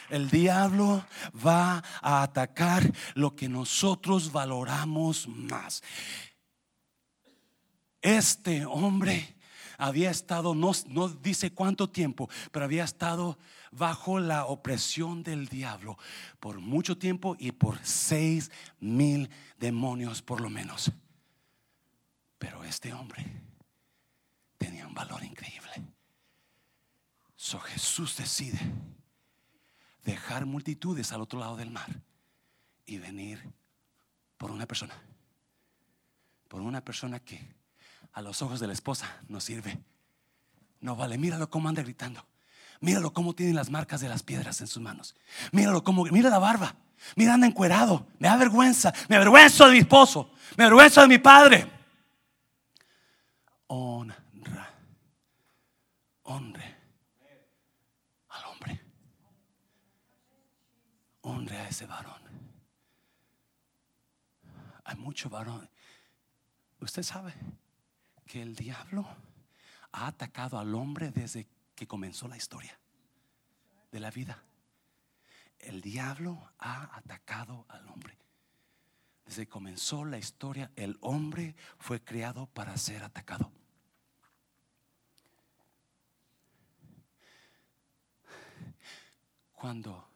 El 0.10 0.30
diablo 0.30 1.06
va 1.46 1.82
a 2.02 2.24
atacar 2.24 2.84
lo 3.14 3.34
que 3.34 3.48
nosotros 3.48 4.34
valoramos 4.34 5.26
más. 5.30 5.82
Este 8.02 8.66
hombre 8.66 9.38
había 9.82 10.12
estado, 10.12 10.54
no, 10.54 10.74
no 10.90 11.10
dice 11.10 11.52
cuánto 11.52 11.90
tiempo, 11.90 12.30
pero 12.52 12.66
había 12.66 12.84
estado 12.84 13.40
bajo 13.72 14.20
la 14.20 14.46
opresión 14.46 15.24
del 15.24 15.48
diablo 15.48 15.98
por 16.40 16.60
mucho 16.60 17.00
tiempo 17.00 17.36
y 17.40 17.52
por 17.52 17.84
seis 17.84 18.52
mil 18.80 19.28
demonios 19.58 20.22
por 20.22 20.40
lo 20.40 20.52
menos. 20.52 20.92
Pero 22.38 22.64
este 22.64 22.94
hombre 22.94 23.26
tenía 24.60 24.86
un 24.86 24.94
valor 24.94 25.24
increíble. 25.24 25.72
So 27.36 27.60
Jesús 27.60 28.16
decide 28.18 28.60
dejar 30.04 30.46
multitudes 30.46 31.12
al 31.12 31.22
otro 31.22 31.40
lado 31.40 31.58
del 31.58 31.72
mar 31.72 31.90
y 32.86 33.00
venir 33.00 33.52
por 34.38 34.52
una 34.52 34.68
persona. 34.68 34.94
Por 36.48 36.62
una 36.62 36.86
persona 36.86 37.20
que 37.20 37.61
a 38.14 38.22
los 38.22 38.41
ojos 38.41 38.59
de 38.59 38.68
la 38.68 38.74
esposa 38.74 39.07
no 39.30 39.39
sirve. 39.39 39.80
No 40.80 40.95
vale, 40.95 41.18
míralo 41.18 41.49
cómo 41.49 41.70
anda 41.70 41.82
gritando. 41.82 42.26
Míralo 42.80 43.14
cómo 43.14 43.34
tiene 43.34 43.53
las 43.53 43.70
marcas 43.70 44.01
de 44.01 44.09
las 44.09 44.24
piedras 44.24 44.59
en 44.62 44.68
sus 44.68 44.82
manos. 44.82 45.16
Míralo 45.51 45.84
cómo, 45.84 46.03
mira 46.05 46.30
la 46.30 46.39
barba. 46.39 46.76
Mira, 47.16 47.34
anda 47.34 47.47
encuerado. 47.47 48.07
Me 48.20 48.28
da 48.28 48.38
vergüenza. 48.38 48.93
Me 49.07 49.16
avergüenzo 49.16 49.66
de 49.66 49.74
mi 49.74 49.78
esposo. 49.80 50.32
Me 50.57 50.64
avergüenzo 50.64 51.01
de 51.01 51.07
mi 51.07 51.18
padre. 51.18 51.72
Honra. 53.68 54.18
Honre 56.24 56.78
al 58.30 58.45
hombre. 58.45 58.82
Honre 61.22 61.57
a 61.57 61.68
ese 61.68 61.86
varón. 61.86 62.22
Hay 64.86 64.95
mucho 64.95 65.30
varón. 65.30 65.70
Usted 66.80 67.03
sabe 67.03 67.34
que 68.32 68.42
el 68.42 68.56
diablo 68.56 69.06
ha 69.92 70.08
atacado 70.08 70.58
al 70.58 70.74
hombre 70.74 71.12
desde 71.12 71.50
que 71.76 71.86
comenzó 71.86 72.30
la 72.30 72.38
historia 72.38 72.80
de 73.92 74.00
la 74.00 74.10
vida. 74.10 74.42
El 75.60 75.82
diablo 75.82 76.50
ha 76.58 76.96
atacado 76.96 77.66
al 77.68 77.86
hombre. 77.90 78.18
Desde 79.26 79.46
que 79.46 79.52
comenzó 79.52 80.06
la 80.06 80.18
historia, 80.18 80.72
el 80.78 80.98
hombre 81.02 81.58
fue 81.78 82.02
creado 82.02 82.46
para 82.46 82.78
ser 82.78 83.04
atacado. 83.04 83.52
Cuando 89.52 90.08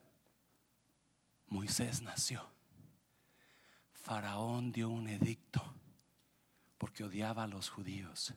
Moisés 1.49 2.01
nació, 2.01 2.49
Faraón 3.91 4.71
dio 4.71 4.87
un 4.87 5.09
edicto 5.09 5.61
porque 6.85 7.03
odiaba 7.03 7.45
a 7.45 7.47
los 7.47 7.67
judíos. 7.67 8.35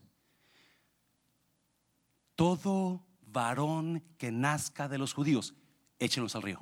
Todo 2.35 3.05
varón 3.21 4.03
que 4.17 4.33
nazca 4.33 4.89
de 4.89 4.97
los 4.97 5.13
judíos, 5.13 5.53
échenlos 5.99 6.35
al 6.35 6.41
río, 6.41 6.59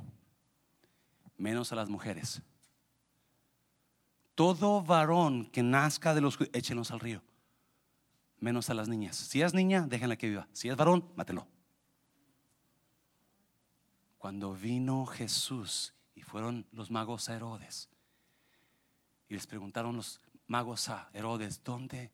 menos 1.36 1.70
a 1.70 1.76
las 1.76 1.88
mujeres. 1.88 2.42
Todo 4.34 4.82
varón 4.82 5.46
que 5.52 5.62
nazca 5.62 6.12
de 6.12 6.22
los 6.22 6.36
judíos, 6.36 6.56
échenlos 6.56 6.90
al 6.90 6.98
río, 6.98 7.22
menos 8.40 8.68
a 8.68 8.74
las 8.74 8.88
niñas. 8.88 9.14
Si 9.14 9.40
es 9.40 9.54
niña, 9.54 9.82
déjenla 9.82 10.16
que 10.16 10.28
viva. 10.28 10.48
Si 10.52 10.68
es 10.68 10.76
varón, 10.76 11.08
mátelo. 11.14 11.46
Cuando 14.18 14.54
vino 14.54 15.06
Jesús 15.06 15.94
y 16.16 16.22
fueron 16.22 16.66
los 16.72 16.90
magos 16.90 17.28
a 17.28 17.36
Herodes, 17.36 17.88
y 19.28 19.34
les 19.34 19.46
preguntaron 19.46 19.94
los 19.96 20.20
magos 20.46 20.88
a 20.88 21.10
Herodes, 21.12 21.62
¿dónde 21.64 22.12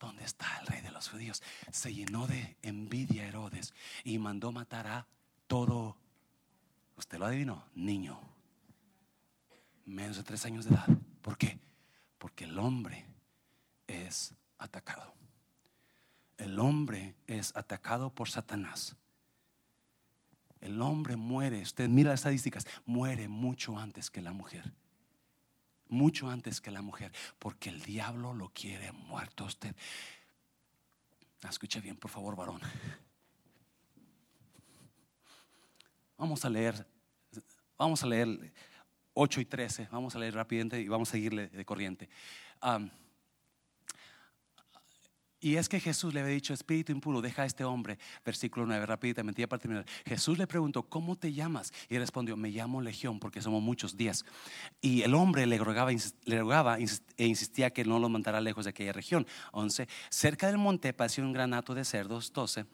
¿Dónde 0.00 0.24
está 0.24 0.46
el 0.60 0.66
rey 0.66 0.80
de 0.80 0.90
los 0.90 1.10
judíos? 1.10 1.42
Se 1.70 1.92
llenó 1.92 2.26
de 2.26 2.56
envidia 2.62 3.26
Herodes 3.26 3.74
y 4.02 4.18
mandó 4.18 4.50
matar 4.50 4.86
a 4.86 5.06
todo, 5.46 5.94
usted 6.96 7.18
lo 7.18 7.26
adivinó, 7.26 7.66
niño, 7.74 8.18
menos 9.84 10.16
de 10.16 10.22
tres 10.22 10.46
años 10.46 10.64
de 10.64 10.74
edad. 10.74 10.88
¿Por 11.20 11.36
qué? 11.36 11.60
Porque 12.16 12.44
el 12.44 12.58
hombre 12.58 13.04
es 13.86 14.32
atacado. 14.56 15.12
El 16.38 16.58
hombre 16.58 17.14
es 17.26 17.54
atacado 17.54 18.08
por 18.08 18.30
Satanás. 18.30 18.96
El 20.62 20.80
hombre 20.80 21.16
muere, 21.16 21.60
usted 21.60 21.90
mira 21.90 22.10
las 22.10 22.20
estadísticas, 22.20 22.66
muere 22.86 23.28
mucho 23.28 23.78
antes 23.78 24.10
que 24.10 24.22
la 24.22 24.32
mujer 24.32 24.72
mucho 25.90 26.30
antes 26.30 26.60
que 26.60 26.70
la 26.70 26.82
mujer, 26.82 27.12
porque 27.38 27.68
el 27.68 27.82
diablo 27.82 28.32
lo 28.32 28.50
quiere 28.50 28.92
muerto 28.92 29.44
a 29.44 29.48
usted. 29.48 29.74
Escuche 31.48 31.80
bien, 31.80 31.96
por 31.96 32.10
favor, 32.10 32.36
varón. 32.36 32.60
Vamos 36.18 36.44
a 36.44 36.50
leer, 36.50 36.86
vamos 37.78 38.02
a 38.02 38.06
leer 38.06 38.52
8 39.14 39.40
y 39.40 39.44
13, 39.46 39.88
vamos 39.90 40.14
a 40.14 40.18
leer 40.18 40.34
rápidamente 40.34 40.80
y 40.80 40.88
vamos 40.88 41.08
a 41.08 41.12
seguirle 41.12 41.48
de 41.48 41.64
corriente. 41.64 42.08
Y 45.40 45.56
es 45.56 45.68
que 45.70 45.80
Jesús 45.80 46.12
le 46.12 46.20
había 46.20 46.34
dicho, 46.34 46.52
espíritu 46.52 46.92
impuro, 46.92 47.22
deja 47.22 47.42
a 47.42 47.46
este 47.46 47.64
hombre. 47.64 47.98
Versículo 48.24 48.66
9, 48.66 48.84
rápidamente, 48.84 49.48
para 49.48 49.60
terminar. 49.60 49.86
Jesús 50.04 50.36
le 50.36 50.46
preguntó, 50.46 50.82
¿cómo 50.82 51.16
te 51.16 51.32
llamas? 51.32 51.72
Y 51.88 51.96
respondió, 51.96 52.36
me 52.36 52.50
llamo 52.50 52.82
Legión 52.82 53.18
porque 53.18 53.40
somos 53.40 53.62
muchos 53.62 53.96
días. 53.96 54.26
Y 54.82 55.00
el 55.00 55.14
hombre 55.14 55.46
le 55.46 55.56
rogaba, 55.56 55.90
le 55.92 56.38
rogaba 56.38 56.78
e 56.78 57.26
insistía 57.26 57.70
que 57.70 57.84
no 57.84 57.98
lo 57.98 58.10
mandara 58.10 58.40
lejos 58.42 58.66
de 58.66 58.70
aquella 58.70 58.92
región. 58.92 59.26
11, 59.52 59.88
cerca 60.10 60.46
del 60.46 60.58
monte 60.58 60.92
pareció 60.92 61.24
un 61.24 61.32
granato 61.32 61.74
de 61.74 61.86
cerdos. 61.86 62.32
12, 62.34 62.66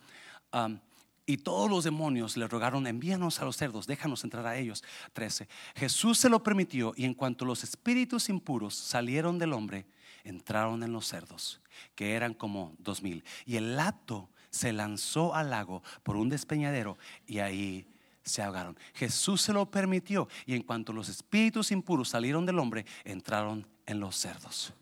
y 1.28 1.38
todos 1.38 1.68
los 1.68 1.84
demonios 1.84 2.36
le 2.36 2.46
rogaron, 2.46 2.86
envíanos 2.86 3.40
a 3.40 3.44
los 3.44 3.56
cerdos, 3.56 3.86
déjanos 3.86 4.22
entrar 4.22 4.46
a 4.46 4.56
ellos. 4.56 4.84
13, 5.12 5.48
Jesús 5.74 6.18
se 6.18 6.28
lo 6.28 6.42
permitió 6.42 6.94
y 6.96 7.04
en 7.04 7.14
cuanto 7.14 7.44
los 7.44 7.64
espíritus 7.64 8.28
impuros 8.28 8.74
salieron 8.74 9.38
del 9.38 9.52
hombre, 9.52 9.86
entraron 10.26 10.82
en 10.82 10.92
los 10.92 11.06
cerdos, 11.06 11.60
que 11.94 12.14
eran 12.14 12.34
como 12.34 12.74
dos 12.78 13.02
mil. 13.02 13.24
Y 13.44 13.56
el 13.56 13.76
lato 13.76 14.28
se 14.50 14.72
lanzó 14.72 15.34
al 15.34 15.50
lago 15.50 15.82
por 16.02 16.16
un 16.16 16.28
despeñadero 16.28 16.98
y 17.26 17.38
ahí 17.38 17.86
se 18.22 18.42
ahogaron. 18.42 18.76
Jesús 18.94 19.40
se 19.40 19.52
lo 19.52 19.70
permitió 19.70 20.28
y 20.44 20.54
en 20.54 20.62
cuanto 20.62 20.92
los 20.92 21.08
espíritus 21.08 21.70
impuros 21.70 22.08
salieron 22.08 22.44
del 22.44 22.58
hombre, 22.58 22.84
entraron 23.04 23.66
en 23.86 24.00
los 24.00 24.16
cerdos. 24.16 24.72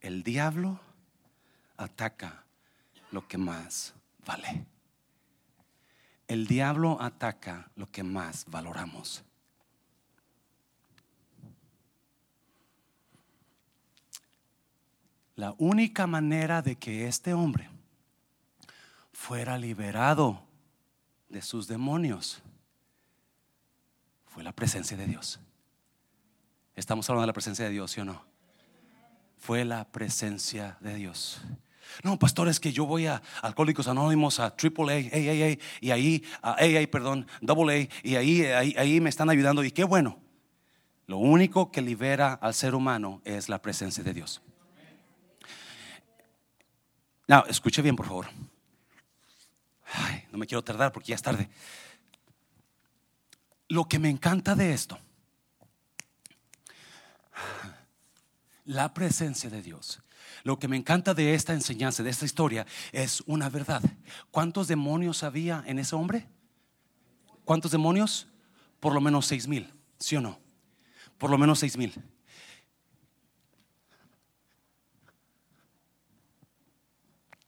El 0.00 0.22
diablo 0.22 0.80
ataca 1.76 2.44
lo 3.10 3.26
que 3.26 3.38
más 3.38 3.94
vale. 4.26 4.66
El 6.26 6.46
diablo 6.46 6.98
ataca 7.00 7.70
lo 7.76 7.90
que 7.90 8.02
más 8.02 8.44
valoramos. 8.48 9.24
La 15.36 15.54
única 15.58 16.06
manera 16.06 16.62
de 16.62 16.76
que 16.76 17.08
este 17.08 17.34
hombre 17.34 17.68
fuera 19.12 19.58
liberado 19.58 20.42
de 21.28 21.42
sus 21.42 21.66
demonios 21.66 22.42
fue 24.26 24.44
la 24.44 24.52
presencia 24.52 24.96
de 24.96 25.06
Dios. 25.06 25.40
Estamos 26.76 27.08
hablando 27.08 27.22
de 27.22 27.28
la 27.28 27.32
presencia 27.32 27.64
de 27.64 27.70
Dios, 27.72 27.90
¿sí 27.90 28.00
o 28.00 28.04
no? 28.04 28.24
Fue 29.38 29.64
la 29.64 29.84
presencia 29.84 30.76
de 30.80 30.94
Dios. 30.94 31.40
No, 32.02 32.18
pastor, 32.18 32.48
es 32.48 32.60
que 32.60 32.72
yo 32.72 32.86
voy 32.86 33.06
a 33.06 33.22
Alcohólicos 33.42 33.88
Anónimos, 33.88 34.40
a 34.40 34.56
Triple 34.56 34.92
A, 34.92 34.96
A, 34.96 35.58
y 35.80 35.90
ahí, 35.90 36.24
a 36.42 36.52
AA, 36.52 36.86
perdón, 36.90 37.26
Double 37.40 37.72
A, 37.82 38.06
y 38.06 38.16
ahí, 38.16 38.42
ahí, 38.46 38.74
ahí 38.78 39.00
me 39.00 39.10
están 39.10 39.30
ayudando. 39.30 39.62
Y 39.64 39.70
qué 39.70 39.84
bueno. 39.84 40.18
Lo 41.06 41.18
único 41.18 41.70
que 41.70 41.82
libera 41.82 42.32
al 42.32 42.54
ser 42.54 42.74
humano 42.74 43.20
es 43.24 43.48
la 43.48 43.60
presencia 43.60 44.02
de 44.02 44.14
Dios. 44.14 44.40
No, 47.26 47.44
escuche 47.46 47.82
bien, 47.82 47.96
por 47.96 48.06
favor. 48.06 48.26
no 50.30 50.38
me 50.38 50.46
quiero 50.46 50.62
tardar 50.62 50.92
porque 50.92 51.08
ya 51.08 51.14
es 51.14 51.22
tarde. 51.22 51.48
Lo 53.68 53.86
que 53.86 53.98
me 53.98 54.10
encanta 54.10 54.54
de 54.54 54.72
esto, 54.72 54.98
la 58.64 58.92
presencia 58.92 59.48
de 59.48 59.62
Dios. 59.62 60.00
Lo 60.42 60.58
que 60.58 60.68
me 60.68 60.76
encanta 60.76 61.14
de 61.14 61.34
esta 61.34 61.52
enseñanza, 61.52 62.02
de 62.02 62.10
esta 62.10 62.24
historia, 62.24 62.66
es 62.92 63.22
una 63.26 63.48
verdad. 63.48 63.82
¿Cuántos 64.30 64.68
demonios 64.68 65.22
había 65.22 65.62
en 65.66 65.78
ese 65.78 65.94
hombre? 65.94 66.28
¿Cuántos 67.44 67.70
demonios? 67.70 68.26
Por 68.80 68.92
lo 68.92 69.00
menos 69.00 69.26
seis 69.26 69.46
mil, 69.46 69.72
¿sí 69.98 70.16
o 70.16 70.20
no? 70.20 70.38
Por 71.18 71.30
lo 71.30 71.38
menos 71.38 71.58
seis 71.58 71.76
mil. 71.76 71.94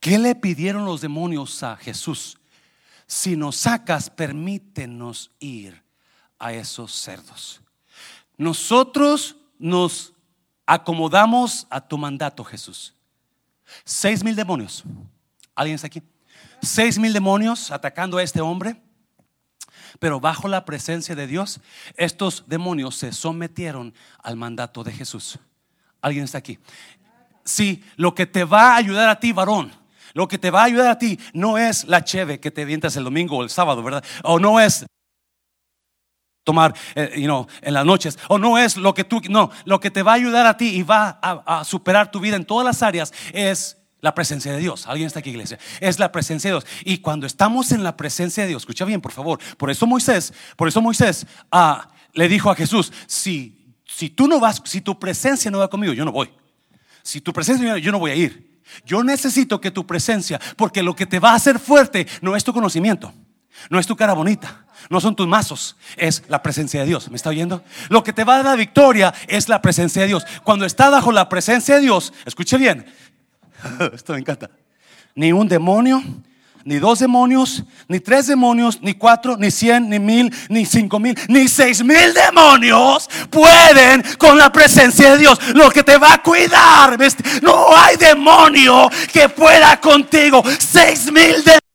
¿Qué 0.07 0.20
le 0.20 0.36
pidieron 0.36 0.84
los 0.84 1.00
demonios 1.00 1.64
a 1.64 1.74
Jesús? 1.74 2.38
Si 3.09 3.34
nos 3.34 3.57
sacas, 3.57 4.09
permítenos 4.09 5.32
ir 5.40 5.82
a 6.38 6.52
esos 6.52 6.92
cerdos. 6.92 7.61
Nosotros 8.36 9.34
nos 9.59 10.12
acomodamos 10.64 11.66
a 11.70 11.80
tu 11.80 11.98
mandato, 11.98 12.44
Jesús. 12.44 12.94
Seis 13.84 14.22
mil 14.22 14.36
demonios. 14.36 14.84
¿Alguien 15.57 15.74
está 15.74 15.88
aquí? 15.88 16.00
Seis 16.62 17.00
mil 17.00 17.12
demonios 17.12 17.72
atacando 17.72 18.18
a 18.18 18.22
este 18.22 18.40
hombre. 18.40 18.80
Pero 19.98 20.20
bajo 20.20 20.46
la 20.46 20.64
presencia 20.64 21.16
de 21.16 21.26
Dios, 21.26 21.61
estos 21.96 22.44
demonios 22.46 22.94
se 22.94 23.11
sometieron 23.11 23.92
al 24.22 24.36
mandato 24.36 24.84
de 24.84 24.92
Jesús. 24.92 25.40
¿Alguien 26.00 26.26
está 26.26 26.38
aquí? 26.38 26.61
Si 27.44 27.82
lo 27.96 28.14
que 28.14 28.26
te 28.26 28.44
va 28.44 28.74
a 28.74 28.76
ayudar 28.76 29.09
a 29.09 29.18
ti, 29.18 29.32
varón, 29.32 29.72
lo 30.16 30.26
que 30.26 30.38
te 30.38 30.50
va 30.50 30.62
a 30.62 30.64
ayudar 30.64 30.88
a 30.88 30.98
ti 30.98 31.20
no 31.34 31.58
es 31.58 31.84
la 31.84 32.02
cheve 32.02 32.40
que 32.40 32.50
te 32.50 32.64
vientas 32.64 32.96
el 32.96 33.04
domingo 33.04 33.36
o 33.36 33.42
el 33.42 33.50
sábado, 33.50 33.82
¿verdad? 33.82 34.02
O 34.22 34.38
no 34.38 34.58
es 34.58 34.86
tomar 36.42 36.74
eh, 36.94 37.28
en 37.60 37.74
las 37.74 37.84
noches. 37.84 38.18
O 38.28 38.38
no 38.38 38.56
es 38.56 38.78
lo 38.78 38.94
que 38.94 39.04
tú, 39.04 39.20
no, 39.28 39.50
lo 39.66 39.78
que 39.78 39.90
te 39.90 40.02
va 40.02 40.12
a 40.12 40.14
ayudar 40.14 40.46
a 40.46 40.56
ti 40.56 40.68
y 40.68 40.82
va 40.82 41.20
a, 41.20 41.64
superar 41.64 42.10
tu 42.10 42.18
vida 42.18 42.36
en 42.36 42.46
todas 42.46 42.64
las 42.64 42.82
áreas 42.82 43.12
es 43.34 43.76
La 44.00 44.14
presencia 44.14 44.52
de 44.52 44.58
Dios. 44.58 44.86
¿Alguien 44.86 45.06
está 45.06 45.18
aquí, 45.18 45.28
iglesia? 45.28 45.58
Es 45.80 45.98
la 45.98 46.10
presencia 46.10 46.48
de 46.48 46.60
Dios. 46.60 46.66
Y 46.86 46.98
cuando 46.98 47.26
estamos 47.26 47.70
en 47.72 47.82
la 47.82 47.94
presencia 47.94 48.44
de 48.44 48.48
Dios, 48.48 48.62
escucha 48.62 48.86
bien, 48.86 49.02
por 49.02 49.12
favor. 49.12 49.38
Por 49.58 49.70
eso 49.70 49.86
Moisés, 49.86 50.32
por 50.56 50.66
eso 50.66 50.80
Moisés 50.80 51.26
ah, 51.52 51.90
le 52.14 52.26
dijo 52.26 52.50
a 52.50 52.54
Jesús, 52.54 52.90
si, 53.06 53.74
si 53.84 54.08
tú 54.08 54.28
no 54.28 54.40
vas, 54.40 54.62
si 54.64 54.80
tu 54.80 54.98
presencia 54.98 55.50
no 55.50 55.58
va 55.58 55.68
conmigo, 55.68 55.92
yo 55.92 56.06
no 56.06 56.12
voy. 56.12 56.30
Si 57.02 57.20
tu 57.20 57.34
presencia 57.34 57.76
yo 57.76 57.92
no 57.92 57.98
voy 57.98 58.12
a 58.12 58.14
ir. 58.14 58.55
Yo 58.84 59.02
necesito 59.04 59.60
que 59.60 59.70
tu 59.70 59.86
presencia, 59.86 60.40
porque 60.56 60.82
lo 60.82 60.94
que 60.94 61.06
te 61.06 61.18
va 61.18 61.32
a 61.32 61.36
hacer 61.36 61.58
fuerte 61.58 62.06
no 62.20 62.36
es 62.36 62.44
tu 62.44 62.52
conocimiento, 62.52 63.12
no 63.70 63.78
es 63.78 63.86
tu 63.86 63.96
cara 63.96 64.12
bonita, 64.12 64.66
no 64.90 65.00
son 65.00 65.16
tus 65.16 65.26
mazos, 65.26 65.76
es 65.96 66.22
la 66.28 66.42
presencia 66.42 66.80
de 66.80 66.86
Dios. 66.86 67.10
¿Me 67.10 67.16
está 67.16 67.30
oyendo? 67.30 67.64
Lo 67.88 68.02
que 68.02 68.12
te 68.12 68.24
va 68.24 68.36
a 68.36 68.42
dar 68.42 68.58
victoria 68.58 69.14
es 69.28 69.48
la 69.48 69.62
presencia 69.62 70.02
de 70.02 70.08
Dios. 70.08 70.24
Cuando 70.44 70.64
está 70.64 70.90
bajo 70.90 71.12
la 71.12 71.28
presencia 71.28 71.76
de 71.76 71.82
Dios, 71.82 72.12
escuche 72.24 72.58
bien, 72.58 72.86
Esto 73.94 74.12
me 74.12 74.20
encanta. 74.20 74.50
Ni 75.14 75.32
un 75.32 75.48
demonio, 75.48 76.02
ni 76.66 76.80
dos 76.80 76.98
demonios, 76.98 77.62
ni 77.86 78.00
tres 78.00 78.26
demonios, 78.26 78.82
ni 78.82 78.92
cuatro, 78.92 79.36
ni 79.36 79.52
cien, 79.52 79.88
ni 79.88 80.00
mil, 80.00 80.34
ni 80.48 80.66
cinco 80.66 80.98
mil, 80.98 81.16
ni 81.28 81.46
seis 81.46 81.82
mil 81.82 82.12
demonios 82.12 83.08
pueden 83.30 84.02
con 84.18 84.36
la 84.36 84.50
presencia 84.50 85.12
de 85.12 85.18
Dios. 85.18 85.38
Lo 85.54 85.70
que 85.70 85.84
te 85.84 85.96
va 85.96 86.14
a 86.14 86.22
cuidar, 86.22 86.98
no 87.40 87.68
hay 87.76 87.96
demonio 87.96 88.90
que 89.12 89.28
pueda 89.28 89.80
contigo. 89.80 90.42
Seis 90.58 91.10
mil 91.12 91.36
demonios 91.36 91.65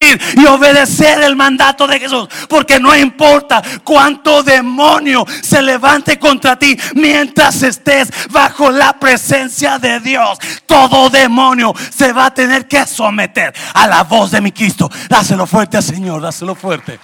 y 0.00 0.46
obedecer 0.46 1.20
el 1.20 1.36
mandato 1.36 1.86
de 1.86 2.00
Jesús. 2.00 2.28
Porque 2.48 2.80
no 2.80 2.96
importa 2.96 3.62
cuánto 3.84 4.42
demonio 4.42 5.26
se 5.42 5.60
levante 5.60 6.18
contra 6.18 6.58
ti 6.58 6.76
mientras 6.94 7.62
estés 7.62 8.10
bajo 8.30 8.70
la 8.70 8.98
presencia 8.98 9.78
de 9.78 10.00
Dios. 10.00 10.38
Todo 10.66 11.10
demonio 11.10 11.74
se 11.90 12.12
va 12.12 12.26
a 12.26 12.34
tener 12.34 12.66
que 12.66 12.86
someter 12.86 13.54
a 13.74 13.86
la 13.86 14.04
voz 14.04 14.30
de 14.30 14.40
mi 14.40 14.52
Cristo. 14.52 14.90
Dáselo 15.08 15.46
fuerte 15.46 15.80
Señor, 15.82 16.22
dáselo 16.22 16.54
fuerte. 16.54 16.98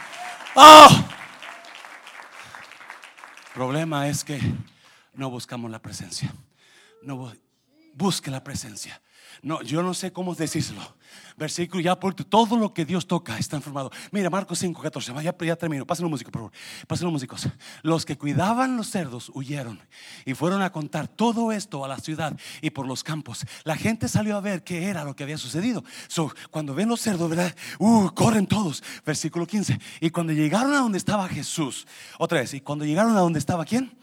Oh. 0.54 0.88
Problema 3.54 4.08
es 4.08 4.24
que 4.24 4.40
no 5.14 5.30
buscamos 5.30 5.70
la 5.70 5.80
presencia. 5.80 6.32
No 7.02 7.32
busque 7.94 8.30
la 8.30 8.42
presencia. 8.42 9.00
No, 9.42 9.60
yo 9.62 9.82
no 9.82 9.92
sé 9.92 10.12
cómo 10.12 10.34
decírselo. 10.34 10.96
Versículo 11.36 11.82
ya 11.82 11.98
por 11.98 12.14
todo 12.14 12.56
lo 12.56 12.72
que 12.72 12.84
Dios 12.84 13.06
toca 13.06 13.38
está 13.38 13.56
informado. 13.56 13.90
Mira, 14.10 14.30
Marcos 14.30 14.58
5, 14.58 14.80
14. 14.80 15.12
Ya, 15.22 15.34
ya 15.38 15.56
termino. 15.56 15.86
Pásenlo 15.86 16.08
músicos, 16.08 16.32
por 16.32 16.50
favor. 16.88 17.12
Músicos. 17.12 17.48
Los 17.82 18.04
que 18.04 18.16
cuidaban 18.16 18.76
los 18.76 18.90
cerdos 18.90 19.30
huyeron 19.34 19.80
y 20.24 20.34
fueron 20.34 20.62
a 20.62 20.70
contar 20.70 21.08
todo 21.08 21.52
esto 21.52 21.84
a 21.84 21.88
la 21.88 21.98
ciudad 21.98 22.36
y 22.60 22.70
por 22.70 22.86
los 22.86 23.04
campos. 23.04 23.44
La 23.64 23.76
gente 23.76 24.08
salió 24.08 24.36
a 24.36 24.40
ver 24.40 24.64
qué 24.64 24.84
era 24.84 25.04
lo 25.04 25.14
que 25.14 25.24
había 25.24 25.38
sucedido. 25.38 25.84
cuando 26.50 26.74
ven 26.74 26.88
los 26.88 27.00
cerdos, 27.00 27.28
¿verdad? 27.28 27.54
Uh, 27.78 28.08
corren 28.10 28.46
todos. 28.46 28.82
Versículo 29.04 29.46
15. 29.46 29.78
Y 30.00 30.10
cuando 30.10 30.32
llegaron 30.32 30.72
a 30.74 30.78
donde 30.78 30.98
estaba 30.98 31.28
Jesús, 31.28 31.86
otra 32.18 32.40
vez, 32.40 32.54
y 32.54 32.60
cuando 32.60 32.84
llegaron 32.84 33.16
a 33.16 33.20
donde 33.20 33.38
estaba 33.38 33.64
quién? 33.64 33.96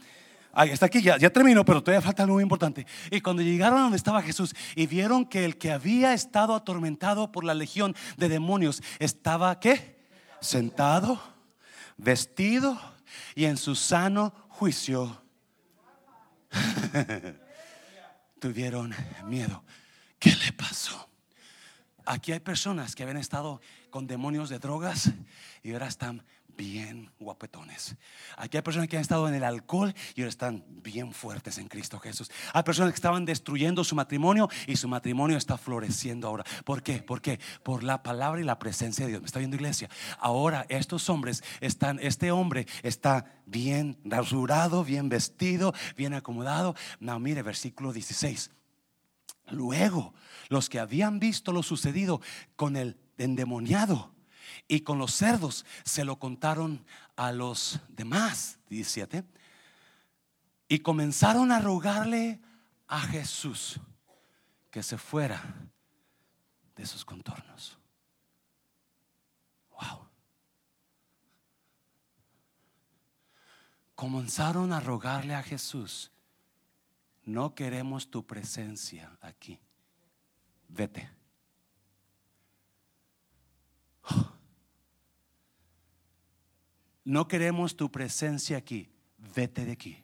Ahí 0.56 0.70
está 0.70 0.86
aquí, 0.86 1.02
ya, 1.02 1.18
ya 1.18 1.32
terminó, 1.32 1.66
pero 1.66 1.82
todavía 1.82 2.02
falta 2.02 2.22
algo 2.22 2.36
muy 2.36 2.44
importante. 2.44 2.86
Y 3.10 3.22
cuando 3.22 3.42
llegaron 3.42 3.80
a 3.80 3.82
donde 3.82 3.98
estaba 3.98 4.22
Jesús 4.22 4.54
y 4.76 4.86
vieron 4.86 5.26
que 5.26 5.46
el 5.46 5.58
que 5.58 5.72
había 5.72 6.14
estado 6.14 6.54
atormentado 6.54 7.32
por 7.32 7.44
la 7.44 7.56
legión 7.56 7.96
de 8.18 8.30
demonios 8.30 8.84
estaba, 9.00 9.60
¿qué? 9.60 10.06
Sentado, 10.42 11.20
vestido 11.98 12.80
y 13.34 13.46
en 13.46 13.58
su 13.58 13.74
sano 13.74 14.32
juicio. 14.50 15.24
Tuvieron 18.40 18.94
miedo. 19.26 19.64
¿Qué 20.20 20.36
le 20.36 20.54
pasó? 20.54 21.10
Aquí 22.06 22.32
hay 22.32 22.42
personas 22.42 22.94
que 22.94 23.02
habían 23.02 23.18
estado 23.18 23.60
con 23.90 24.06
demonios 24.06 24.50
de 24.50 24.60
drogas 24.60 25.12
y 25.64 25.74
ahora 25.74 25.88
están 25.88 26.24
bien 26.58 27.12
guapetones. 27.20 27.96
Aquí 28.38 28.58
hay 28.58 28.64
personas 28.64 28.88
que 28.88 28.98
han 28.98 29.02
estado 29.02 29.28
en 29.28 29.34
el 29.34 29.44
alcohol 29.44 29.94
y 30.16 30.22
ahora 30.22 30.30
están 30.30 30.64
bien 30.68 31.14
fuertes 31.14 31.58
en 31.58 31.68
Cristo 31.68 32.00
Jesús. 32.00 32.30
Hay 32.54 32.64
personas 32.64 32.92
que 32.92 32.98
estaban 32.98 33.26
destruyendo 33.26 33.84
su 33.84 33.96
matrimonio 33.96 34.50
y 34.68 34.76
su 34.76 34.88
matrimonio 34.88 35.38
está 35.38 35.58
floreciendo 35.58 36.28
ahora. 36.28 36.44
¿Por 36.66 36.84
qué? 36.84 37.02
¿Por 37.02 37.22
qué? 37.22 37.40
Por 37.64 37.84
la 37.84 38.04
palabra 38.04 38.42
y 38.42 38.44
la 38.44 38.60
presencia 38.60 39.06
de 39.06 39.12
Dios. 39.12 39.22
¿Me 39.22 39.26
está 39.26 39.40
viendo 39.40 39.56
iglesia? 39.56 39.90
Ahora 40.20 40.66
estos 40.70 41.10
hombres 41.10 41.44
están, 41.62 42.00
este 42.02 42.32
hombre 42.32 42.68
está 42.84 43.26
bien 43.46 44.00
rasurado, 44.04 44.84
bien 44.84 45.10
vestido, 45.10 45.74
bien 45.98 46.14
acomodado. 46.14 46.76
No, 47.00 47.20
mire, 47.20 47.42
versículo 47.42 47.94
16. 47.94 48.52
Luego, 49.50 50.14
los 50.50 50.70
que 50.70 50.80
habían 50.80 51.20
visto 51.20 51.52
lo 51.52 51.64
sucedido 51.64 52.22
con 52.56 52.76
el 52.78 52.98
endemoniado 53.18 54.13
y 54.68 54.82
con 54.82 54.98
los 54.98 55.14
cerdos 55.14 55.66
se 55.84 56.06
lo 56.06 56.18
contaron 56.18 56.86
a 57.16 57.32
los 57.32 57.80
demás, 57.90 58.60
17. 58.70 59.24
Y 60.68 60.80
comenzaron 60.80 61.52
a 61.52 61.60
rogarle 61.60 62.40
a 62.88 63.02
Jesús 63.02 63.80
que 64.72 64.84
se 64.84 64.98
fuera 64.98 65.42
de 66.76 66.86
sus 66.86 67.06
contornos. 67.06 67.78
Wow. 69.72 70.08
Comenzaron 73.96 74.74
a 74.74 74.80
rogarle 74.80 75.36
a 75.36 75.44
Jesús, 75.44 76.12
no 77.24 77.54
queremos 77.56 78.10
tu 78.10 78.26
presencia 78.26 79.18
aquí. 79.22 79.60
Vete. 80.68 81.23
No 87.06 87.28
queremos 87.28 87.76
tu 87.76 87.92
presencia 87.92 88.58
aquí, 88.58 88.90
vete 89.36 89.66
de 89.66 89.74
aquí. 89.74 90.04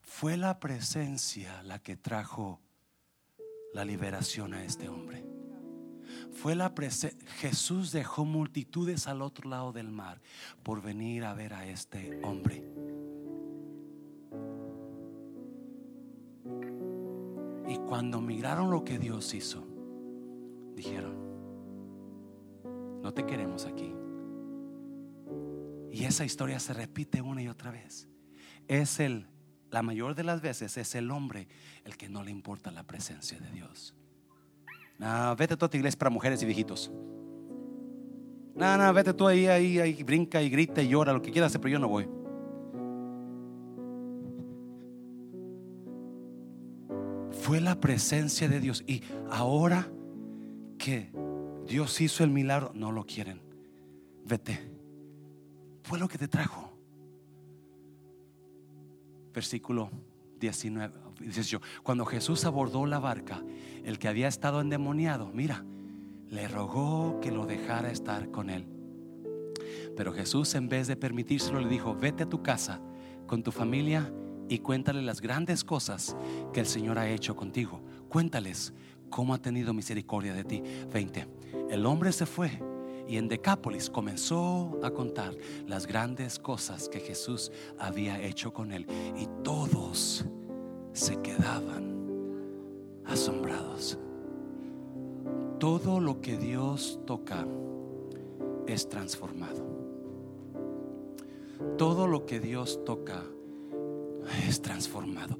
Fue 0.00 0.36
la 0.36 0.60
presencia 0.60 1.62
la 1.64 1.80
que 1.80 1.96
trajo 1.96 2.60
la 3.74 3.84
liberación 3.84 4.54
a 4.54 4.64
este 4.64 4.88
hombre. 4.88 5.24
Fue 6.32 6.54
la 6.54 6.74
presencia, 6.74 7.18
Jesús 7.34 7.90
dejó 7.90 8.24
multitudes 8.24 9.08
al 9.08 9.22
otro 9.22 9.50
lado 9.50 9.72
del 9.72 9.90
mar 9.90 10.20
por 10.62 10.80
venir 10.80 11.24
a 11.24 11.34
ver 11.34 11.52
a 11.52 11.66
este 11.66 12.20
hombre. 12.22 12.64
Y 17.68 17.76
cuando 17.78 18.20
miraron 18.20 18.70
lo 18.70 18.84
que 18.84 18.98
Dios 18.98 19.34
hizo, 19.34 19.66
dijeron, 20.74 21.16
no 23.02 23.12
te 23.12 23.26
queremos 23.26 23.66
aquí. 23.66 23.92
Y 25.96 26.04
esa 26.04 26.26
historia 26.26 26.60
se 26.60 26.74
repite 26.74 27.22
una 27.22 27.40
y 27.40 27.48
otra 27.48 27.70
vez. 27.70 28.06
Es 28.68 29.00
el, 29.00 29.26
la 29.70 29.80
mayor 29.80 30.14
de 30.14 30.24
las 30.24 30.42
veces 30.42 30.76
es 30.76 30.94
el 30.94 31.10
hombre 31.10 31.48
el 31.86 31.96
que 31.96 32.10
no 32.10 32.22
le 32.22 32.30
importa 32.30 32.70
la 32.70 32.82
presencia 32.82 33.40
de 33.40 33.50
Dios. 33.50 33.94
No, 34.98 35.34
vete 35.36 35.56
tú 35.56 35.64
a 35.64 35.70
tu 35.70 35.78
iglesia 35.78 35.98
para 35.98 36.10
mujeres 36.10 36.42
y 36.42 36.44
viejitos. 36.44 36.92
No, 38.54 38.76
no, 38.76 38.92
vete 38.92 39.14
tú 39.14 39.26
ahí, 39.26 39.46
ahí, 39.46 39.78
ahí, 39.78 40.02
brinca 40.02 40.42
y 40.42 40.50
grita 40.50 40.82
y 40.82 40.88
llora, 40.88 41.14
lo 41.14 41.22
que 41.22 41.30
quieras 41.30 41.56
pero 41.56 41.70
yo 41.70 41.78
no 41.78 41.88
voy. 41.88 42.06
Fue 47.40 47.58
la 47.62 47.80
presencia 47.80 48.50
de 48.50 48.60
Dios. 48.60 48.84
Y 48.86 49.02
ahora 49.30 49.90
que 50.76 51.10
Dios 51.66 51.98
hizo 52.02 52.22
el 52.22 52.28
milagro, 52.28 52.72
no 52.74 52.92
lo 52.92 53.06
quieren. 53.06 53.40
Vete 54.26 54.75
fue 55.86 56.00
lo 56.00 56.08
que 56.08 56.18
te 56.18 56.26
trajo. 56.26 56.72
Versículo 59.32 59.88
19. 60.40 60.94
Dice 61.20 61.42
yo, 61.44 61.60
cuando 61.84 62.04
Jesús 62.04 62.44
abordó 62.44 62.86
la 62.86 62.98
barca, 62.98 63.42
el 63.84 63.98
que 63.98 64.08
había 64.08 64.26
estado 64.26 64.60
endemoniado, 64.60 65.30
mira, 65.32 65.64
le 66.28 66.48
rogó 66.48 67.20
que 67.20 67.30
lo 67.30 67.46
dejara 67.46 67.92
estar 67.92 68.32
con 68.32 68.50
él. 68.50 68.66
Pero 69.96 70.12
Jesús 70.12 70.56
en 70.56 70.68
vez 70.68 70.88
de 70.88 70.96
permitírselo 70.96 71.60
le 71.60 71.68
dijo, 71.68 71.94
vete 71.94 72.24
a 72.24 72.28
tu 72.28 72.42
casa 72.42 72.80
con 73.28 73.44
tu 73.44 73.52
familia 73.52 74.12
y 74.48 74.58
cuéntale 74.58 75.02
las 75.02 75.20
grandes 75.20 75.62
cosas 75.62 76.16
que 76.52 76.60
el 76.60 76.66
Señor 76.66 76.98
ha 76.98 77.08
hecho 77.08 77.36
contigo. 77.36 77.80
Cuéntales 78.08 78.74
cómo 79.08 79.34
ha 79.34 79.38
tenido 79.38 79.72
misericordia 79.72 80.34
de 80.34 80.44
ti. 80.44 80.62
20. 80.92 81.28
El 81.70 81.86
hombre 81.86 82.10
se 82.10 82.26
fue 82.26 82.60
y 83.08 83.18
en 83.18 83.28
Decápolis 83.28 83.88
comenzó 83.88 84.78
a 84.82 84.90
contar 84.90 85.36
las 85.66 85.86
grandes 85.86 86.38
cosas 86.38 86.88
que 86.88 87.00
Jesús 87.00 87.52
había 87.78 88.20
hecho 88.20 88.52
con 88.52 88.72
él. 88.72 88.86
Y 89.16 89.28
todos 89.42 90.24
se 90.92 91.20
quedaban 91.22 91.96
asombrados. 93.04 93.98
Todo 95.58 96.00
lo 96.00 96.20
que 96.20 96.36
Dios 96.36 96.98
toca 97.06 97.46
es 98.66 98.88
transformado. 98.88 99.64
Todo 101.78 102.06
lo 102.06 102.26
que 102.26 102.40
Dios 102.40 102.84
toca. 102.84 103.24
es 104.48 104.60
transformado. 104.60 105.38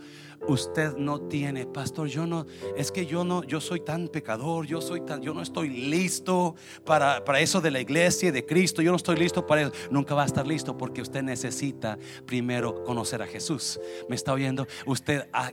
Usted 0.49 0.97
no 0.97 1.21
tiene, 1.21 1.67
pastor, 1.67 2.09
yo 2.09 2.27
no, 2.27 2.47
es 2.77 2.93
que 2.93 3.07
yo 3.07 3.25
no, 3.25 3.43
yo 3.45 3.61
soy 3.61 3.81
tan 3.81 4.09
pecador, 4.09 4.67
yo 4.67 4.81
soy 4.81 5.01
tan, 5.01 5.23
yo 5.23 5.35
no 5.35 5.43
estoy 5.43 5.69
listo 5.69 6.55
para, 6.85 7.25
para 7.25 7.41
eso 7.41 7.61
de 7.61 7.71
la 7.71 7.81
iglesia, 7.81 8.31
de 8.31 8.45
Cristo, 8.47 8.83
yo 8.83 8.91
no 8.91 8.97
estoy 8.97 9.17
listo 9.17 9.47
para 9.47 9.63
eso. 9.63 9.73
Nunca 9.91 10.15
va 10.15 10.23
a 10.23 10.27
estar 10.27 10.47
listo 10.47 10.77
porque 10.77 11.03
usted 11.03 11.23
necesita 11.23 11.99
primero 12.27 12.85
conocer 12.85 13.23
a 13.23 13.27
Jesús. 13.27 13.81
¿Me 14.09 14.15
está 14.15 14.33
oyendo? 14.33 14.67
Usted, 14.87 15.29
ah, 15.33 15.53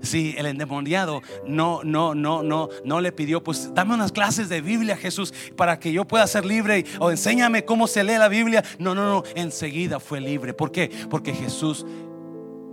si 0.00 0.34
el 0.36 0.46
endemoniado 0.46 1.22
no, 1.46 1.82
no, 1.84 2.14
no, 2.14 2.42
no, 2.42 2.68
no 2.84 3.00
le 3.00 3.12
pidió, 3.12 3.42
pues 3.42 3.72
dame 3.74 3.94
unas 3.94 4.12
clases 4.12 4.48
de 4.48 4.60
Biblia, 4.60 4.96
Jesús, 4.96 5.32
para 5.56 5.78
que 5.78 5.92
yo 5.92 6.06
pueda 6.06 6.26
ser 6.26 6.44
libre 6.44 6.84
o 7.00 7.10
enséñame 7.10 7.64
cómo 7.64 7.86
se 7.86 8.04
lee 8.04 8.18
la 8.18 8.28
Biblia. 8.28 8.64
No, 8.78 8.94
no, 8.94 9.08
no, 9.08 9.22
enseguida 9.34 10.00
fue 10.00 10.20
libre. 10.20 10.54
¿Por 10.54 10.70
qué? 10.70 10.90
Porque 11.10 11.32
Jesús 11.32 11.84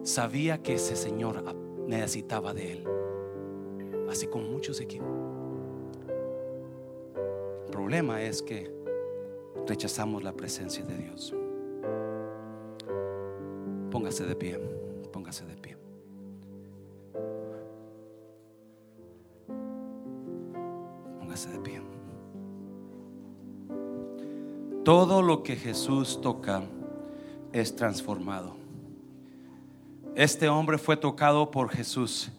sabía 0.05 0.61
que 0.61 0.75
ese 0.75 0.95
Señor 0.95 1.43
necesitaba 1.87 2.53
de 2.53 2.71
él. 2.73 2.87
Así 4.09 4.27
como 4.27 4.45
muchos 4.45 4.79
aquí. 4.79 5.01
El 7.65 7.71
problema 7.71 8.21
es 8.21 8.41
que 8.41 8.71
rechazamos 9.67 10.23
la 10.23 10.31
presencia 10.31 10.85
de 10.85 10.95
Dios. 10.95 11.33
Póngase 13.91 14.25
de 14.25 14.35
pie, 14.35 14.59
póngase 15.11 15.45
de 15.45 15.55
pie. 15.55 15.77
Póngase 21.19 21.49
de 21.49 21.59
pie. 21.59 21.81
Todo 24.83 25.23
lo 25.23 25.41
que 25.41 25.55
Jesús 25.55 26.21
toca 26.21 26.61
es 27.51 27.75
transformado. 27.75 28.64
Este 30.15 30.47
hombre 30.47 30.77
fue 30.77 30.95
tocado 30.95 31.51
por 31.51 31.69
Jesús 31.69 32.31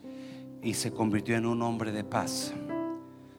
y 0.62 0.72
se 0.72 0.93
convirtió 0.93 1.37
en 1.37 1.45
un 1.45 1.61
hombre 1.61 1.93
de 1.93 2.05
paz. 2.05 2.55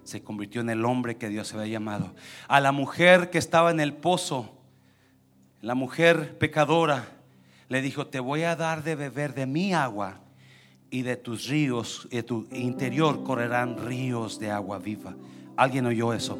Se 0.03 0.21
convirtió 0.21 0.61
en 0.61 0.69
el 0.69 0.85
hombre 0.85 1.17
que 1.17 1.27
Dios 1.27 1.55
había 1.55 1.65
llamado. 1.65 2.13
A 2.47 2.61
la 2.61 2.71
mujer 2.71 3.31
que 3.31 3.39
estaba 3.39 3.71
en 3.71 3.79
el 3.79 3.93
pozo, 3.95 4.47
la 5.59 5.73
mujer 5.73 6.37
pecadora, 6.37 7.07
le 7.67 7.81
dijo, 7.81 8.05
te 8.05 8.19
voy 8.19 8.43
a 8.43 8.55
dar 8.55 8.83
de 8.83 8.93
beber 8.93 9.33
de 9.33 9.47
mi 9.47 9.73
agua 9.73 10.19
y 10.91 11.01
de 11.01 11.17
tus 11.17 11.47
ríos, 11.47 12.07
de 12.11 12.21
tu 12.21 12.47
interior 12.51 13.23
correrán 13.23 13.75
ríos 13.87 14.39
de 14.39 14.51
agua 14.51 14.77
viva. 14.77 15.15
¿Alguien 15.55 15.87
oyó 15.87 16.13
eso? 16.13 16.37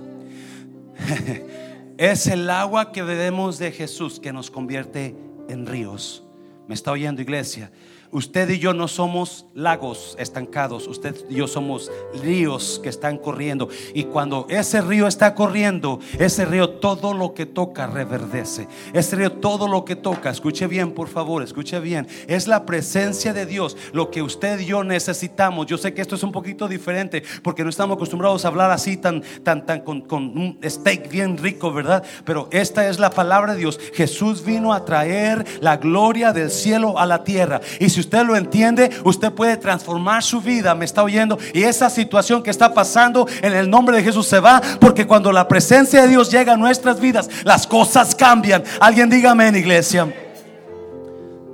es 1.98 2.28
el 2.28 2.48
agua 2.52 2.92
que 2.92 3.02
bebemos 3.02 3.58
de 3.58 3.72
Jesús 3.72 4.20
que 4.20 4.32
nos 4.32 4.52
convierte 4.52 5.16
en 5.50 5.66
ríos. 5.66 6.27
¿Me 6.68 6.76
está 6.76 6.92
oyendo 6.92 7.22
iglesia? 7.22 7.72
Usted 8.12 8.50
y 8.50 8.60
yo 8.60 8.74
no 8.74 8.88
somos 8.88 9.46
lagos 9.54 10.16
estancados, 10.20 10.88
usted 10.88 11.16
y 11.30 11.36
yo 11.36 11.48
somos 11.48 11.92
ríos 12.22 12.80
que 12.82 12.90
están 12.90 13.18
corriendo. 13.18 13.70
Y 13.94 14.06
cuando 14.06 14.46
ese 14.50 14.82
río 14.82 15.08
está 15.08 15.36
corriendo, 15.36 16.00
ese 16.18 16.46
río 16.46 16.70
todo 16.70 17.14
lo 17.14 17.34
que 17.34 17.46
toca 17.46 17.88
reverdece. 17.88 18.68
Ese 18.94 19.16
río 19.16 19.34
todo 19.34 19.68
lo 19.68 19.84
que 19.86 19.96
toca, 19.96 20.30
escuche 20.30 20.68
bien 20.68 20.94
por 20.94 21.08
favor, 21.08 21.44
escuche 21.44 21.80
bien, 21.80 22.08
es 22.28 22.48
la 22.48 22.66
presencia 22.66 23.34
de 23.34 23.46
Dios 23.46 23.76
lo 23.92 24.10
que 24.10 24.22
usted 24.22 24.60
y 24.60 24.66
yo 24.66 24.84
necesitamos. 24.84 25.68
Yo 25.68 25.78
sé 25.78 25.94
que 25.94 26.02
esto 26.02 26.16
es 26.16 26.24
un 26.24 26.32
poquito 26.32 26.68
diferente 26.68 27.24
porque 27.44 27.64
no 27.64 27.70
estamos 27.70 27.96
acostumbrados 27.96 28.46
a 28.46 28.48
hablar 28.48 28.72
así 28.72 28.98
tan, 28.98 29.22
tan, 29.44 29.66
tan 29.66 29.82
con, 29.82 30.06
un 30.12 30.60
steak 30.64 31.10
bien 31.10 31.38
rico, 31.38 31.72
¿verdad? 31.74 32.04
Pero 32.26 32.48
esta 32.52 32.88
es 32.88 33.00
la 33.00 33.10
palabra 33.10 33.54
de 33.54 33.60
Dios. 33.60 33.80
Jesús 33.94 34.44
vino 34.44 34.74
a 34.74 34.86
traer 34.86 35.46
la 35.62 35.78
gloria 35.78 36.34
del 36.34 36.52
cielo 36.52 36.98
a 37.00 37.06
la 37.06 37.24
tierra. 37.24 37.62
Y 37.80 37.90
usted 38.00 38.26
lo 38.26 38.36
entiende, 38.36 38.90
usted 39.04 39.32
puede 39.32 39.58
transformar 39.58 40.24
su 40.24 40.42
vida. 40.42 40.76
Me 40.76 40.86
está 40.86 41.04
oyendo. 41.04 41.38
Y 41.54 41.64
esa 41.64 41.90
situación 41.90 42.44
que 42.44 42.50
está 42.50 42.74
pasando 42.74 43.28
en 43.42 43.54
el 43.54 43.70
nombre 43.70 43.98
de 43.98 44.04
Jesús 44.04 44.28
se 44.28 44.40
va. 44.40 44.62
Porque 44.80 45.08
cuando 45.08 45.32
la 45.32 45.48
presencia 45.48 46.02
de 46.02 46.08
Dios 46.08 46.32
llega 46.32 46.54
a 46.54 46.58
nuestras 46.58 47.00
vidas, 47.00 47.30
las 47.44 47.68
cosas 47.68 48.16
cambian. 48.16 48.64
Alguien 48.80 49.10
dígame 49.10 49.48
en 49.48 49.56
iglesia. 49.56 50.14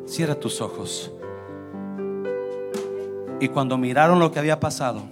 Cierra 0.06 0.36
tus 0.36 0.62
ojos. 0.62 1.12
Y 3.40 3.48
cuando 3.50 3.78
miraron 3.78 4.20
lo 4.20 4.32
que 4.32 4.40
había 4.40 4.60
pasado, 4.60 5.04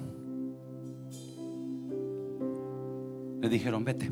le 3.42 3.50
dijeron, 3.50 3.84
vete. 3.84 4.12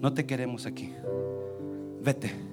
No 0.00 0.12
te 0.12 0.26
queremos 0.26 0.66
aquí. 0.66 0.92
Vete 2.02 2.51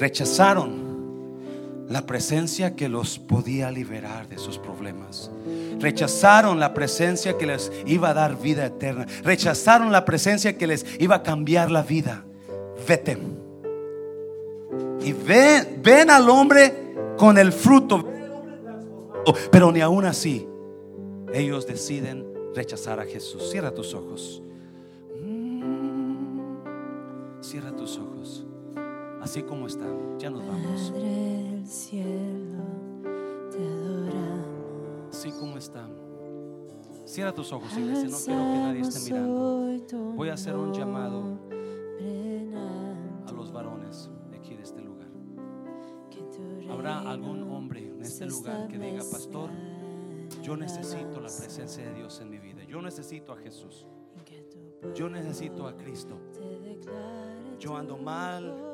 rechazaron 0.00 0.90
la 1.88 2.06
presencia 2.06 2.74
que 2.74 2.88
los 2.88 3.18
podía 3.18 3.70
liberar 3.70 4.28
de 4.28 4.38
sus 4.38 4.58
problemas. 4.58 5.30
Rechazaron 5.78 6.58
la 6.58 6.72
presencia 6.72 7.36
que 7.36 7.46
les 7.46 7.70
iba 7.84 8.10
a 8.10 8.14
dar 8.14 8.40
vida 8.40 8.64
eterna. 8.64 9.06
Rechazaron 9.22 9.92
la 9.92 10.04
presencia 10.04 10.56
que 10.56 10.66
les 10.66 10.86
iba 10.98 11.16
a 11.16 11.22
cambiar 11.22 11.70
la 11.70 11.82
vida. 11.82 12.24
Vete. 12.88 13.18
Y 15.02 15.12
ven, 15.12 15.80
ven 15.82 16.10
al 16.10 16.30
hombre 16.30 16.94
con 17.18 17.36
el 17.36 17.52
fruto. 17.52 18.08
Pero 19.50 19.70
ni 19.70 19.80
aún 19.80 20.06
así, 20.06 20.46
ellos 21.34 21.66
deciden 21.66 22.26
rechazar 22.54 23.00
a 23.00 23.04
Jesús. 23.04 23.50
Cierra 23.50 23.72
tus 23.72 23.94
ojos. 23.94 24.42
Así 29.20 29.42
como 29.42 29.66
está. 29.66 29.86
Ya 30.18 30.30
nos 30.30 30.46
vamos. 30.46 30.90
Padre 30.90 31.62
cielo, 31.66 32.62
te 33.50 33.58
adoramos. 33.58 35.14
Así 35.14 35.30
como 35.32 35.56
está. 35.56 35.88
Cierra 37.04 37.34
tus 37.34 37.52
ojos, 37.52 37.76
iglesia. 37.76 38.08
No 38.08 38.18
quiero 38.18 38.40
que 38.40 38.58
nadie 38.58 38.80
esté 38.82 39.12
mirando. 39.12 40.12
Voy 40.14 40.28
a 40.28 40.34
hacer 40.34 40.56
un 40.56 40.72
llamado 40.72 41.38
a 43.26 43.32
los 43.32 43.52
varones 43.52 44.10
de 44.30 44.36
aquí 44.36 44.54
de 44.54 44.62
este 44.62 44.80
lugar. 44.80 45.08
Habrá 46.70 47.00
algún 47.00 47.42
hombre 47.50 47.88
en 47.88 48.00
este 48.02 48.26
lugar 48.26 48.68
que 48.68 48.78
diga, 48.78 49.02
pastor, 49.10 49.50
yo 50.42 50.56
necesito 50.56 51.20
la 51.20 51.28
presencia 51.28 51.84
de 51.84 51.94
Dios 51.94 52.20
en 52.20 52.30
mi 52.30 52.38
vida. 52.38 52.62
Yo 52.64 52.80
necesito 52.80 53.32
a 53.32 53.36
Jesús. 53.36 53.86
Yo 54.94 55.08
necesito 55.08 55.66
a 55.66 55.76
Cristo. 55.76 56.16
Yo 57.58 57.76
ando 57.76 57.98
mal, 57.98 58.69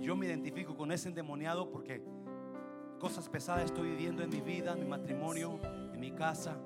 yo 0.00 0.16
me 0.16 0.26
identifico 0.26 0.76
con 0.76 0.92
ese 0.92 1.08
endemoniado 1.08 1.70
porque 1.70 2.02
cosas 2.98 3.28
pesadas 3.28 3.64
estoy 3.64 3.90
viviendo 3.90 4.22
en 4.22 4.30
mi 4.30 4.40
vida, 4.40 4.72
en 4.72 4.80
mi 4.80 4.86
matrimonio, 4.86 5.58
en 5.92 6.00
mi 6.00 6.12
casa. 6.12 6.56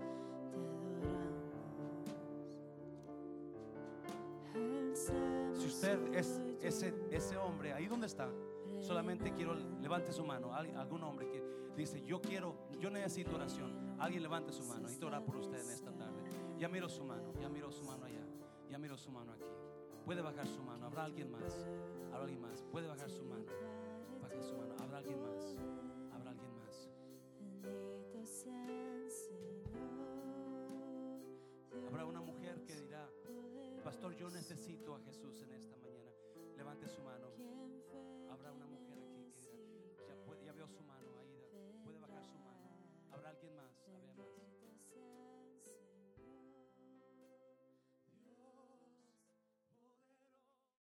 Si 5.54 5.66
usted 5.66 6.14
es 6.14 6.40
ese, 6.62 6.94
ese 7.10 7.36
hombre, 7.36 7.72
ahí 7.72 7.86
donde 7.86 8.06
está, 8.06 8.28
solamente 8.80 9.32
quiero, 9.32 9.54
levante 9.80 10.12
su 10.12 10.24
mano. 10.24 10.54
Algún 10.54 11.02
hombre 11.02 11.28
que 11.28 11.42
dice, 11.76 12.02
yo 12.02 12.20
quiero, 12.20 12.54
yo 12.78 12.90
necesito 12.90 13.36
oración. 13.36 13.96
Alguien 13.98 14.22
levante 14.22 14.52
su 14.52 14.64
mano. 14.64 14.82
Necesito 14.82 15.06
orar 15.06 15.24
por 15.24 15.36
usted 15.36 15.60
en 15.60 15.70
esta 15.70 15.92
tarde. 15.92 16.20
Ya 16.58 16.68
miro 16.68 16.88
su 16.88 17.04
mano, 17.04 17.32
ya 17.40 17.48
miro 17.48 17.70
su 17.70 17.84
mano 17.84 18.04
allá, 18.04 18.24
ya 18.70 18.78
miro 18.78 18.96
su 18.96 19.10
mano 19.10 19.32
aquí. 19.32 19.44
Puede 20.04 20.22
bajar 20.22 20.46
su 20.46 20.62
mano. 20.62 20.86
¿Habrá 20.86 21.04
alguien 21.04 21.30
más? 21.30 21.66
¿Habrá 22.12 22.22
alguien 22.22 22.40
más? 22.40 22.62
Puede 22.72 22.88
bajar 22.88 23.10
su 23.10 23.24
mano. 23.24 23.44
Baje 24.20 24.42
su 24.42 24.54
mano. 24.56 24.74
¿Habrá 24.80 24.98
alguien 24.98 25.22
más? 25.22 25.56
¿Habrá 26.12 26.30
alguien 26.30 26.54
más? 26.56 26.88
Habrá 31.88 32.04
una 32.04 32.20
mujer 32.20 32.62
que 32.64 32.74
dirá, 32.74 33.08
Pastor, 33.84 34.14
yo 34.14 34.30
necesito 34.30 34.94
a 34.94 35.00
Jesús 35.00 35.42
en 35.42 35.52
esta 35.54 35.76
mañana. 35.76 36.10
Levante 36.56 36.88
su 36.88 37.02
mano. 37.02 37.28